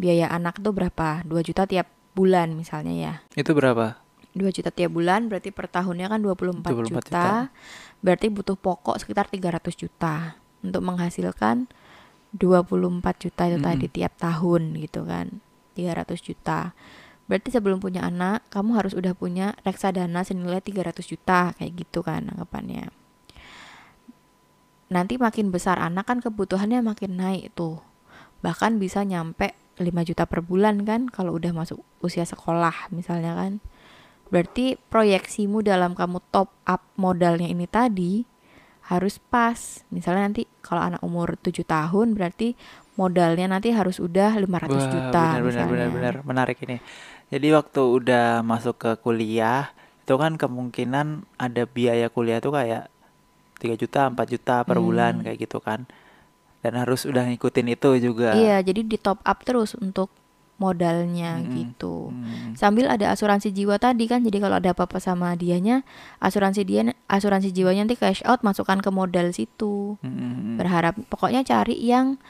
biaya 0.00 0.32
anak 0.32 0.58
tuh 0.64 0.72
berapa? 0.72 1.22
2 1.28 1.44
juta 1.44 1.68
tiap 1.68 1.86
bulan 2.16 2.56
misalnya 2.56 2.94
ya. 2.96 3.14
Itu 3.36 3.52
berapa? 3.52 3.99
2 4.34 4.46
juta 4.54 4.70
tiap 4.70 4.94
bulan 4.94 5.26
berarti 5.26 5.50
per 5.50 5.66
tahunnya 5.66 6.06
kan 6.06 6.20
24, 6.22 6.62
24 6.62 6.70
juta. 6.70 6.86
juta. 6.86 7.26
Berarti 8.00 8.26
butuh 8.30 8.56
pokok 8.56 8.96
sekitar 9.02 9.26
300 9.26 9.74
juta 9.74 10.38
untuk 10.62 10.82
menghasilkan 10.86 11.66
24 12.36 13.02
juta 13.18 13.42
itu 13.50 13.58
tadi 13.58 13.86
Mm-mm. 13.90 13.96
tiap 13.96 14.12
tahun 14.22 14.62
gitu 14.78 15.02
kan. 15.02 15.42
300 15.74 16.14
juta. 16.22 16.76
Berarti 17.30 17.54
sebelum 17.54 17.78
punya 17.78 18.02
anak, 18.06 18.42
kamu 18.50 18.74
harus 18.74 18.94
udah 18.94 19.14
punya 19.14 19.54
reksadana 19.62 20.26
senilai 20.26 20.58
300 20.58 20.98
juta 21.06 21.54
kayak 21.54 21.72
gitu 21.78 22.02
kan 22.02 22.26
anggapannya. 22.26 22.90
Nanti 24.90 25.14
makin 25.14 25.54
besar 25.54 25.78
anak 25.78 26.10
kan 26.10 26.18
kebutuhannya 26.18 26.82
makin 26.82 27.14
naik 27.14 27.54
tuh. 27.54 27.78
Bahkan 28.42 28.82
bisa 28.82 29.06
nyampe 29.06 29.54
5 29.78 29.86
juta 30.02 30.26
per 30.26 30.42
bulan 30.42 30.82
kan 30.82 31.06
kalau 31.06 31.38
udah 31.38 31.54
masuk 31.54 31.78
usia 32.02 32.26
sekolah 32.26 32.90
misalnya 32.90 33.38
kan. 33.38 33.62
Berarti 34.30 34.78
proyeksimu 34.78 35.60
dalam 35.60 35.98
kamu 35.98 36.22
top 36.30 36.54
up 36.64 36.82
modalnya 36.94 37.50
ini 37.50 37.66
tadi 37.66 38.22
harus 38.86 39.18
pas. 39.18 39.82
Misalnya 39.90 40.30
nanti 40.30 40.46
kalau 40.62 40.82
anak 40.82 41.02
umur 41.02 41.34
7 41.38 41.62
tahun 41.66 42.14
berarti 42.14 42.54
modalnya 42.94 43.46
nanti 43.50 43.70
harus 43.74 43.98
udah 44.02 44.38
500 44.38 44.70
Wah, 44.70 44.90
juta 44.90 45.24
benar 45.40 45.66
benar 45.66 45.88
benar 45.90 46.14
menarik 46.26 46.58
ini. 46.66 46.78
Jadi 47.30 47.46
waktu 47.54 47.80
udah 47.80 48.42
masuk 48.42 48.76
ke 48.78 48.90
kuliah, 48.98 49.70
itu 50.02 50.14
kan 50.18 50.34
kemungkinan 50.34 51.22
ada 51.38 51.62
biaya 51.66 52.10
kuliah 52.10 52.42
tuh 52.42 52.54
kayak 52.54 52.90
3 53.62 53.78
juta, 53.78 54.10
4 54.10 54.26
juta 54.26 54.66
per 54.66 54.82
bulan 54.82 55.20
Hmm. 55.20 55.24
kayak 55.26 55.38
gitu 55.46 55.62
kan. 55.62 55.86
Dan 56.60 56.76
harus 56.76 57.08
udah 57.08 57.24
ngikutin 57.30 57.72
itu 57.72 57.90
juga. 58.10 58.36
Iya, 58.36 58.60
jadi 58.60 58.84
di 58.84 58.98
top 59.00 59.24
up 59.24 59.38
terus 59.48 59.72
untuk 59.78 60.12
modalnya 60.60 61.40
Mm-mm. 61.40 61.56
gitu. 61.56 62.12
Mm. 62.12 62.52
Sambil 62.52 62.92
ada 62.92 63.08
asuransi 63.16 63.48
jiwa 63.50 63.80
tadi 63.80 64.04
kan, 64.04 64.20
jadi 64.20 64.44
kalau 64.44 64.60
ada 64.60 64.76
apa-apa 64.76 65.00
sama 65.00 65.32
dianya, 65.34 65.82
asuransi 66.20 66.68
dia 66.68 66.92
asuransi 67.08 67.48
jiwanya 67.50 67.88
nanti 67.88 67.96
cash 67.96 68.20
out 68.28 68.44
masukkan 68.44 68.78
ke 68.84 68.92
modal 68.92 69.32
situ. 69.32 69.96
Mm-mm. 70.04 70.60
Berharap 70.60 71.00
pokoknya 71.08 71.40
cari 71.48 71.80
yang 71.80 72.20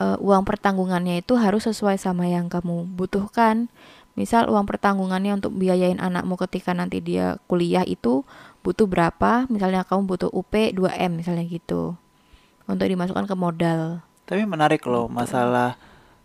eh, 0.00 0.16
uang 0.16 0.48
pertanggungannya 0.48 1.20
itu 1.20 1.36
harus 1.36 1.68
sesuai 1.68 2.00
sama 2.00 2.24
yang 2.24 2.48
kamu 2.48 2.88
butuhkan. 2.96 3.68
Misal 4.16 4.46
uang 4.46 4.64
pertanggungannya 4.64 5.36
untuk 5.36 5.52
biayain 5.58 5.98
anakmu 6.00 6.38
ketika 6.40 6.70
nanti 6.72 7.02
dia 7.04 7.36
kuliah 7.50 7.84
itu 7.84 8.24
butuh 8.64 8.88
berapa? 8.88 9.44
Misalnya 9.52 9.84
kamu 9.84 10.08
butuh 10.08 10.30
UP 10.32 10.54
2M 10.72 11.20
misalnya 11.20 11.44
gitu. 11.44 11.98
Untuk 12.64 12.88
dimasukkan 12.88 13.28
ke 13.28 13.36
modal. 13.36 14.00
Tapi 14.24 14.48
menarik 14.48 14.80
loh 14.88 15.04
Gitu. 15.10 15.18
masalah 15.20 15.76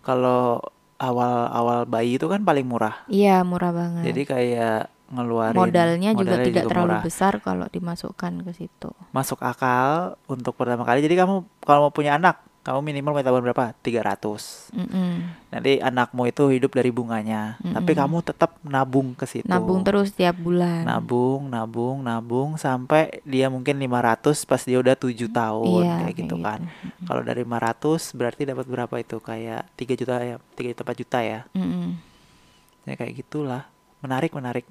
kalau 0.06 0.64
awal-awal 1.00 1.88
bayi 1.88 2.20
itu 2.20 2.28
kan 2.28 2.44
paling 2.44 2.68
murah. 2.68 3.08
Iya, 3.08 3.42
murah 3.48 3.72
banget. 3.72 4.04
Jadi 4.12 4.22
kayak 4.28 4.80
ngeluarin 5.10 5.58
modalnya 5.58 6.12
juga 6.14 6.38
modalnya 6.38 6.46
tidak 6.46 6.64
juga 6.64 6.70
terlalu 6.70 6.94
murah. 6.94 7.04
besar 7.04 7.34
kalau 7.42 7.66
dimasukkan 7.66 8.34
ke 8.46 8.52
situ. 8.54 8.90
Masuk 9.10 9.40
akal 9.42 10.20
untuk 10.30 10.54
pertama 10.54 10.86
kali. 10.86 11.02
Jadi 11.02 11.16
kamu 11.18 11.36
kalau 11.66 11.90
mau 11.90 11.94
punya 11.96 12.20
anak, 12.20 12.46
kamu 12.70 12.86
minimal 12.86 13.18
tabungan 13.26 13.50
berapa? 13.50 13.74
300. 13.82 14.78
Mm-mm. 14.78 15.14
Nanti 15.50 15.82
anakmu 15.82 16.30
itu 16.30 16.54
hidup 16.54 16.78
dari 16.78 16.94
bunganya, 16.94 17.58
tapi 17.58 17.98
Mm-mm. 17.98 18.02
kamu 18.06 18.18
tetap 18.22 18.62
nabung 18.62 19.18
ke 19.18 19.26
situ. 19.26 19.50
Nabung 19.50 19.82
terus 19.82 20.14
tiap 20.14 20.38
bulan. 20.38 20.86
Nabung, 20.86 21.50
nabung, 21.50 22.06
nabung 22.06 22.62
sampai 22.62 23.26
dia 23.26 23.50
mungkin 23.50 23.74
500 23.82 24.46
pas 24.46 24.62
dia 24.62 24.78
udah 24.78 24.94
7 24.94 25.18
tahun 25.34 25.82
Iya, 25.82 25.96
kayak 26.06 26.14
gitu 26.22 26.36
kan. 26.46 26.60
Mm-mm. 26.70 27.06
Kalau 27.10 27.22
dari 27.26 27.42
500 27.42 28.14
berarti 28.14 28.42
dapat 28.46 28.66
berapa 28.70 28.96
itu? 29.02 29.18
Kayak 29.18 29.62
3 29.74 29.98
juta 29.98 30.16
ya, 30.22 30.36
3 30.54 30.70
juta 30.70 30.82
4 30.86 31.02
juta 31.02 31.20
ya. 31.26 31.40
Mm-mm. 31.58 31.98
Ya 32.86 32.94
kayak 32.94 33.18
gitulah. 33.18 33.66
Menarik, 34.06 34.30
menarik. 34.38 34.70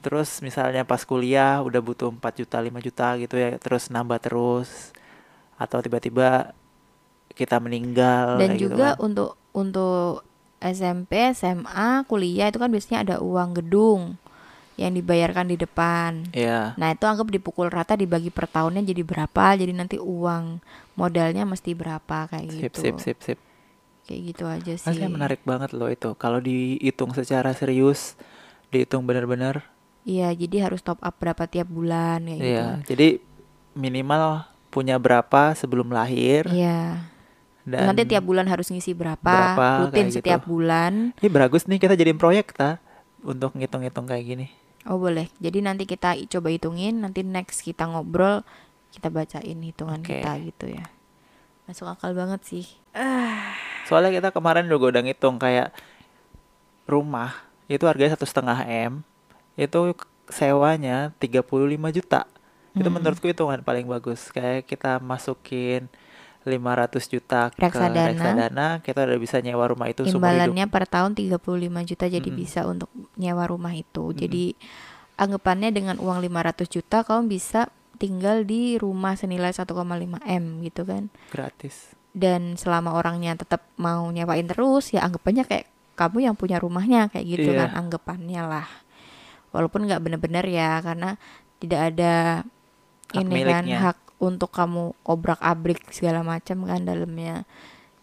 Terus 0.00 0.40
misalnya 0.40 0.88
pas 0.88 1.04
kuliah 1.04 1.60
udah 1.60 1.84
butuh 1.84 2.08
4 2.08 2.40
juta, 2.40 2.56
5 2.64 2.80
juta 2.80 3.12
gitu 3.20 3.36
ya, 3.36 3.60
terus 3.60 3.92
nambah 3.92 4.24
terus 4.24 4.96
atau 5.60 5.84
tiba-tiba 5.84 6.56
kita 7.34 7.58
meninggal 7.58 8.38
Dan 8.38 8.54
gitu 8.56 8.72
juga 8.72 8.94
kan. 8.94 9.02
untuk 9.02 9.30
untuk 9.50 10.22
SMP, 10.64 11.34
SMA, 11.36 12.08
kuliah 12.08 12.48
itu 12.48 12.56
kan 12.56 12.72
biasanya 12.72 12.98
ada 13.04 13.16
uang 13.20 13.60
gedung 13.60 14.16
yang 14.74 14.90
dibayarkan 14.90 15.46
di 15.52 15.56
depan. 15.60 16.26
Iya. 16.34 16.74
Nah, 16.74 16.90
itu 16.90 17.04
anggap 17.06 17.30
dipukul 17.30 17.70
rata 17.70 17.94
dibagi 17.94 18.32
per 18.32 18.50
tahunnya 18.50 18.82
jadi 18.82 19.02
berapa, 19.06 19.54
jadi 19.54 19.70
nanti 19.70 20.00
uang 20.00 20.58
modalnya 20.98 21.46
mesti 21.46 21.76
berapa 21.76 22.26
kayak 22.26 22.50
Sip, 22.50 22.62
gitu. 22.74 22.80
sip, 22.80 22.96
sip, 22.98 23.18
sip. 23.22 23.38
Kayak 24.04 24.20
gitu 24.34 24.44
aja 24.50 24.72
sih. 24.74 24.88
Aslinya 24.88 25.12
menarik 25.12 25.40
banget 25.46 25.70
loh 25.76 25.86
itu. 25.86 26.16
Kalau 26.18 26.42
dihitung 26.42 27.14
secara 27.14 27.54
serius, 27.54 28.18
dihitung 28.72 29.06
benar-benar, 29.06 29.70
Iya, 30.04 30.36
jadi 30.36 30.68
harus 30.68 30.84
top 30.84 31.00
up 31.00 31.16
berapa 31.16 31.48
tiap 31.48 31.64
bulan 31.64 32.28
kayak 32.28 32.36
gitu. 32.36 32.44
iya. 32.44 32.66
Jadi 32.84 33.08
minimal 33.72 34.44
punya 34.68 35.00
berapa 35.00 35.56
sebelum 35.56 35.88
lahir 35.88 36.44
Iya. 36.50 37.08
Dan 37.64 37.88
Nanti 37.88 38.04
tiap 38.04 38.24
bulan 38.28 38.44
harus 38.44 38.68
ngisi 38.68 38.92
berapa, 38.92 39.24
berapa, 39.24 39.88
rutin 39.88 40.12
kayak 40.12 40.16
setiap 40.20 40.40
gitu. 40.44 40.50
bulan. 40.52 41.16
Ini 41.16 41.28
bagus 41.32 41.64
nih 41.64 41.80
kita 41.80 41.96
jadiin 41.96 42.20
proyek 42.20 42.52
ta 42.52 42.76
untuk 43.24 43.56
ngitung-ngitung 43.56 44.04
kayak 44.04 44.24
gini. 44.24 44.46
Oh 44.84 45.00
boleh. 45.00 45.32
Jadi 45.40 45.64
nanti 45.64 45.88
kita 45.88 46.12
coba 46.28 46.52
hitungin, 46.52 47.00
nanti 47.00 47.24
next 47.24 47.64
kita 47.64 47.88
ngobrol, 47.88 48.44
kita 48.92 49.08
bacain 49.08 49.56
hitungan 49.64 50.04
Oke. 50.04 50.20
kita 50.20 50.30
gitu 50.44 50.66
ya. 50.76 50.84
Masuk 51.64 51.88
akal 51.88 52.12
banget 52.12 52.44
sih. 52.44 52.64
Soalnya 53.88 54.12
kita 54.12 54.28
kemarin 54.28 54.68
juga 54.68 54.92
udah 54.92 55.02
ngitung 55.08 55.40
kayak 55.40 55.72
rumah 56.84 57.32
itu 57.64 57.88
harganya 57.88 58.12
satu 58.12 58.28
setengah 58.28 58.60
m, 58.68 59.00
itu 59.56 59.96
sewanya 60.28 61.16
35 61.16 61.96
juta. 61.96 62.28
Itu 62.76 62.84
Mm-mm. 62.84 63.00
menurutku 63.00 63.24
hitungan 63.24 63.64
paling 63.64 63.88
bagus. 63.88 64.28
Kayak 64.28 64.68
kita 64.68 65.00
masukin 65.00 65.88
500 66.44 67.08
juta 67.08 67.48
ke 67.48 67.58
Reksadana. 67.58 68.06
reksadana, 68.06 68.66
kita 68.80 69.02
udah 69.02 69.16
bisa 69.16 69.36
nyewa 69.38 69.64
rumah 69.64 69.88
itu. 69.88 70.04
Imbalannya 70.04 70.64
per 70.66 70.84
tahun 70.84 71.12
35 71.12 71.40
juta 71.84 72.04
jadi 72.06 72.20
Mm-mm. 72.22 72.38
bisa 72.38 72.60
untuk 72.64 72.86
nyewa 73.14 73.44
rumah 73.44 73.72
itu. 73.72 74.04
Mm-mm. 74.06 74.18
Jadi 74.18 74.44
anggapannya 75.14 75.70
dengan 75.70 75.96
uang 75.96 76.20
500 76.20 76.68
juta 76.68 77.00
kamu 77.00 77.22
bisa 77.28 77.68
tinggal 77.94 78.42
di 78.42 78.74
rumah 78.74 79.14
senilai 79.14 79.50
1,5 79.50 79.72
M 80.20 80.44
gitu 80.60 80.82
kan. 80.82 81.08
Gratis. 81.28 81.94
Dan 82.10 82.54
selama 82.54 82.92
orangnya 82.92 83.34
tetap 83.34 83.64
mau 83.74 84.06
nyewain 84.06 84.44
terus 84.44 84.90
ya 84.90 85.02
anggapannya 85.02 85.42
kayak 85.42 85.66
kamu 85.94 86.18
yang 86.22 86.34
punya 86.34 86.58
rumahnya 86.58 87.06
kayak 87.08 87.26
gitu 87.28 87.50
Iya. 87.50 87.66
kan 87.66 87.70
anggapannya 87.80 88.42
lah. 88.42 88.68
Walaupun 89.50 89.86
nggak 89.86 89.98
bener-bener 89.98 90.44
ya 90.44 90.78
karena 90.78 91.14
tidak 91.56 91.94
ada 91.94 92.14
Hak 93.08 93.22
ini 93.22 93.40
kan 93.40 93.62
miliknya. 93.62 93.78
hak 93.80 93.98
untuk 94.22 94.50
kamu 94.54 94.94
obrak-abrik 95.04 95.90
segala 95.90 96.22
macam 96.22 96.64
kan 96.64 96.82
dalamnya. 96.86 97.44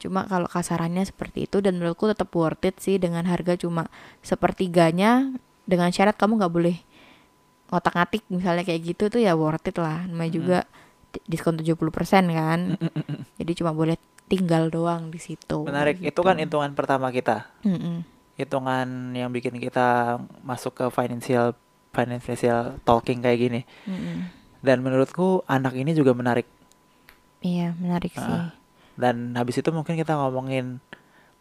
Cuma 0.01 0.25
kalau 0.25 0.49
kasarannya 0.49 1.05
seperti 1.05 1.45
itu 1.45 1.61
dan 1.61 1.77
menurutku 1.77 2.09
tetap 2.09 2.33
worth 2.33 2.65
it 2.65 2.81
sih 2.81 2.97
dengan 2.97 3.23
harga 3.29 3.53
cuma 3.53 3.85
sepertiganya 4.25 5.29
dengan 5.69 5.93
syarat 5.93 6.17
kamu 6.17 6.41
nggak 6.41 6.53
boleh 6.53 6.77
ngotak-ngatik 7.71 8.27
misalnya 8.27 8.67
kayak 8.67 8.81
gitu 8.83 9.03
tuh 9.07 9.21
ya 9.21 9.37
worth 9.37 9.69
it 9.69 9.77
lah. 9.77 10.03
Namanya 10.09 10.27
Mm-mm. 10.27 10.37
juga 10.41 10.59
di- 11.13 11.25
diskon 11.29 11.55
70% 11.55 12.27
kan. 12.33 12.59
Jadi 13.39 13.51
cuma 13.55 13.71
boleh 13.71 13.95
tinggal 14.25 14.73
doang 14.73 15.13
di 15.13 15.19
situ. 15.21 15.63
Menarik. 15.63 16.01
gitu. 16.01 16.09
Itu 16.09 16.21
kan 16.25 16.41
hitungan 16.41 16.71
pertama 16.73 17.13
kita. 17.13 17.47
Mm-mm. 17.61 18.03
Hitungan 18.35 19.13
yang 19.13 19.29
bikin 19.29 19.55
kita 19.61 20.17
masuk 20.41 20.73
ke 20.81 20.85
financial 20.89 21.53
financial 21.93 22.79
talking 22.81 23.21
kayak 23.21 23.39
gini. 23.39 23.61
Mm-mm. 23.85 24.40
Dan 24.61 24.85
menurutku 24.85 25.41
anak 25.49 25.73
ini 25.73 25.97
juga 25.97 26.13
menarik. 26.13 26.45
Iya 27.41 27.73
menarik 27.81 28.13
sih. 28.13 28.21
Ah, 28.21 28.53
Dan 28.93 29.33
habis 29.33 29.57
itu 29.57 29.69
mungkin 29.73 29.97
kita 29.97 30.13
ngomongin 30.13 30.77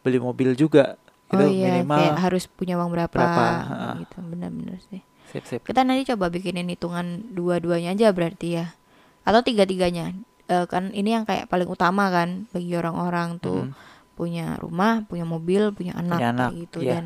beli 0.01 0.17
mobil 0.17 0.57
juga. 0.57 0.97
Itu 1.29 1.45
oh 1.45 1.47
iya 1.47 1.79
minimal 1.79 2.01
kayak 2.01 2.17
harus 2.17 2.43
punya 2.49 2.75
uang 2.75 2.91
berapa, 2.91 3.13
berapa, 3.13 3.45
ha. 3.63 3.95
gitu 4.01 4.17
benar-benar 4.19 4.81
sih. 4.89 4.99
sip 5.31 5.45
sip. 5.47 5.61
Kita 5.63 5.85
nanti 5.87 6.03
coba 6.11 6.27
bikinin 6.27 6.67
hitungan 6.67 7.23
dua-duanya 7.31 7.95
aja 7.95 8.11
berarti 8.11 8.59
ya. 8.59 8.75
Atau 9.23 9.45
tiga-tiganya. 9.45 10.11
Eh, 10.51 10.65
kan 10.67 10.91
ini 10.91 11.15
yang 11.15 11.23
kayak 11.23 11.47
paling 11.47 11.69
utama 11.69 12.11
kan 12.11 12.49
bagi 12.51 12.75
orang-orang 12.75 13.39
tuh 13.39 13.69
Mm-mm. 13.69 14.17
punya 14.19 14.59
rumah, 14.59 15.07
punya 15.07 15.23
mobil, 15.23 15.71
punya 15.71 15.95
anak, 15.95 16.19
Punya 16.19 16.29
anak, 16.35 16.49
gitu 16.59 16.79
iya. 16.83 16.91
dan 16.99 17.05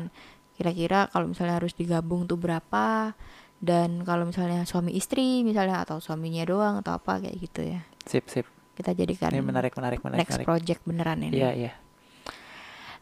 kira-kira 0.56 1.06
kalau 1.12 1.30
misalnya 1.30 1.60
harus 1.60 1.76
digabung 1.76 2.24
tuh 2.26 2.40
berapa 2.40 3.12
dan 3.60 4.04
kalau 4.04 4.28
misalnya 4.28 4.62
suami 4.68 4.92
istri 4.92 5.40
misalnya 5.42 5.80
atau 5.82 5.98
suaminya 5.98 6.44
doang 6.44 6.74
atau 6.84 6.96
apa 6.96 7.20
kayak 7.24 7.36
gitu 7.40 7.60
ya. 7.64 7.80
Sip 8.04 8.28
sip. 8.28 8.46
Kita 8.76 8.92
jadikan 8.92 9.32
Ini 9.32 9.40
menarik 9.40 9.72
menarik 9.72 10.04
menarik 10.04 10.20
next 10.20 10.36
menarik. 10.36 10.46
project 10.46 10.80
beneran 10.84 11.18
ini. 11.24 11.40
Iya 11.40 11.50
iya. 11.56 11.72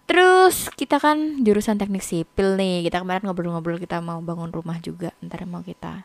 Terus 0.05 0.69
kita 0.77 1.01
kan 1.01 1.43
jurusan 1.43 1.81
teknik 1.81 2.05
sipil 2.05 2.55
nih. 2.61 2.85
Kita 2.87 3.01
kemarin 3.01 3.25
ngobrol-ngobrol 3.27 3.81
kita 3.81 3.99
mau 4.05 4.21
bangun 4.21 4.53
rumah 4.53 4.79
juga. 4.79 5.11
Ntar 5.25 5.49
mau 5.49 5.65
kita 5.65 6.05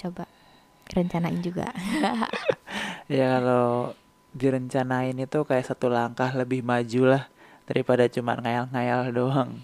coba 0.00 0.24
rencanain 0.90 1.40
juga. 1.40 1.70
Ya 3.10 3.42
kalau 3.42 3.98
direncanain 4.30 5.18
itu 5.18 5.42
kayak 5.42 5.66
satu 5.66 5.90
langkah 5.90 6.30
lebih 6.30 6.62
maju 6.62 7.18
lah 7.18 7.26
daripada 7.66 8.06
cuma 8.06 8.38
ngayal-ngayal 8.38 9.10
doang. 9.10 9.58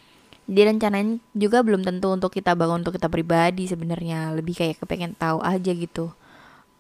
Direncanain 0.47 1.19
juga 1.35 1.67
belum 1.67 1.83
tentu 1.83 2.15
untuk 2.15 2.31
kita 2.31 2.55
bangun 2.55 2.87
untuk 2.87 2.95
kita 2.95 3.11
pribadi 3.11 3.67
sebenarnya. 3.67 4.31
Lebih 4.35 4.55
kayak 4.55 4.83
kepengen 4.83 5.19
tahu 5.19 5.43
aja 5.43 5.73
gitu. 5.75 6.15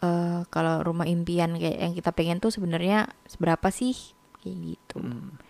eh 0.05 0.45
kalau 0.53 0.85
rumah 0.85 1.09
impian 1.09 1.57
kayak 1.57 1.79
yang 1.81 1.93
kita 1.97 2.13
pengen 2.13 2.37
tuh 2.37 2.53
sebenarnya 2.53 3.11
seberapa 3.27 3.73
sih 3.73 3.97
kayak 4.45 4.57
gitu. 4.77 5.01
Mm. 5.03 5.41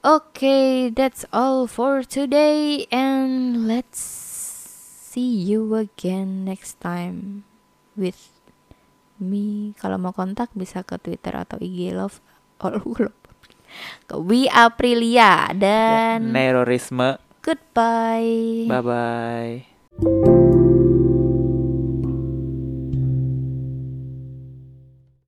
Okay, 0.00 0.88
that's 0.88 1.28
all 1.28 1.68
for 1.68 2.00
today, 2.00 2.88
and 2.88 3.68
let's 3.68 4.00
see 5.12 5.28
you 5.28 5.76
again 5.76 6.48
next 6.48 6.80
time 6.80 7.44
with 7.92 8.32
me. 9.20 9.76
Kalau 9.76 10.00
mau 10.00 10.16
kontak 10.16 10.48
bisa 10.56 10.80
ke 10.88 10.96
Twitter 10.96 11.36
atau 11.36 11.60
IG 11.60 11.92
Love 11.92 12.24
or 12.64 12.80
Love 12.80 13.19
ke 14.06 14.18
We 14.18 14.50
Aprilia 14.50 15.54
dan 15.54 16.34
Nerorisme. 16.34 17.18
goodbye. 17.40 18.68
Bye 18.68 18.84
bye. 18.84 20.84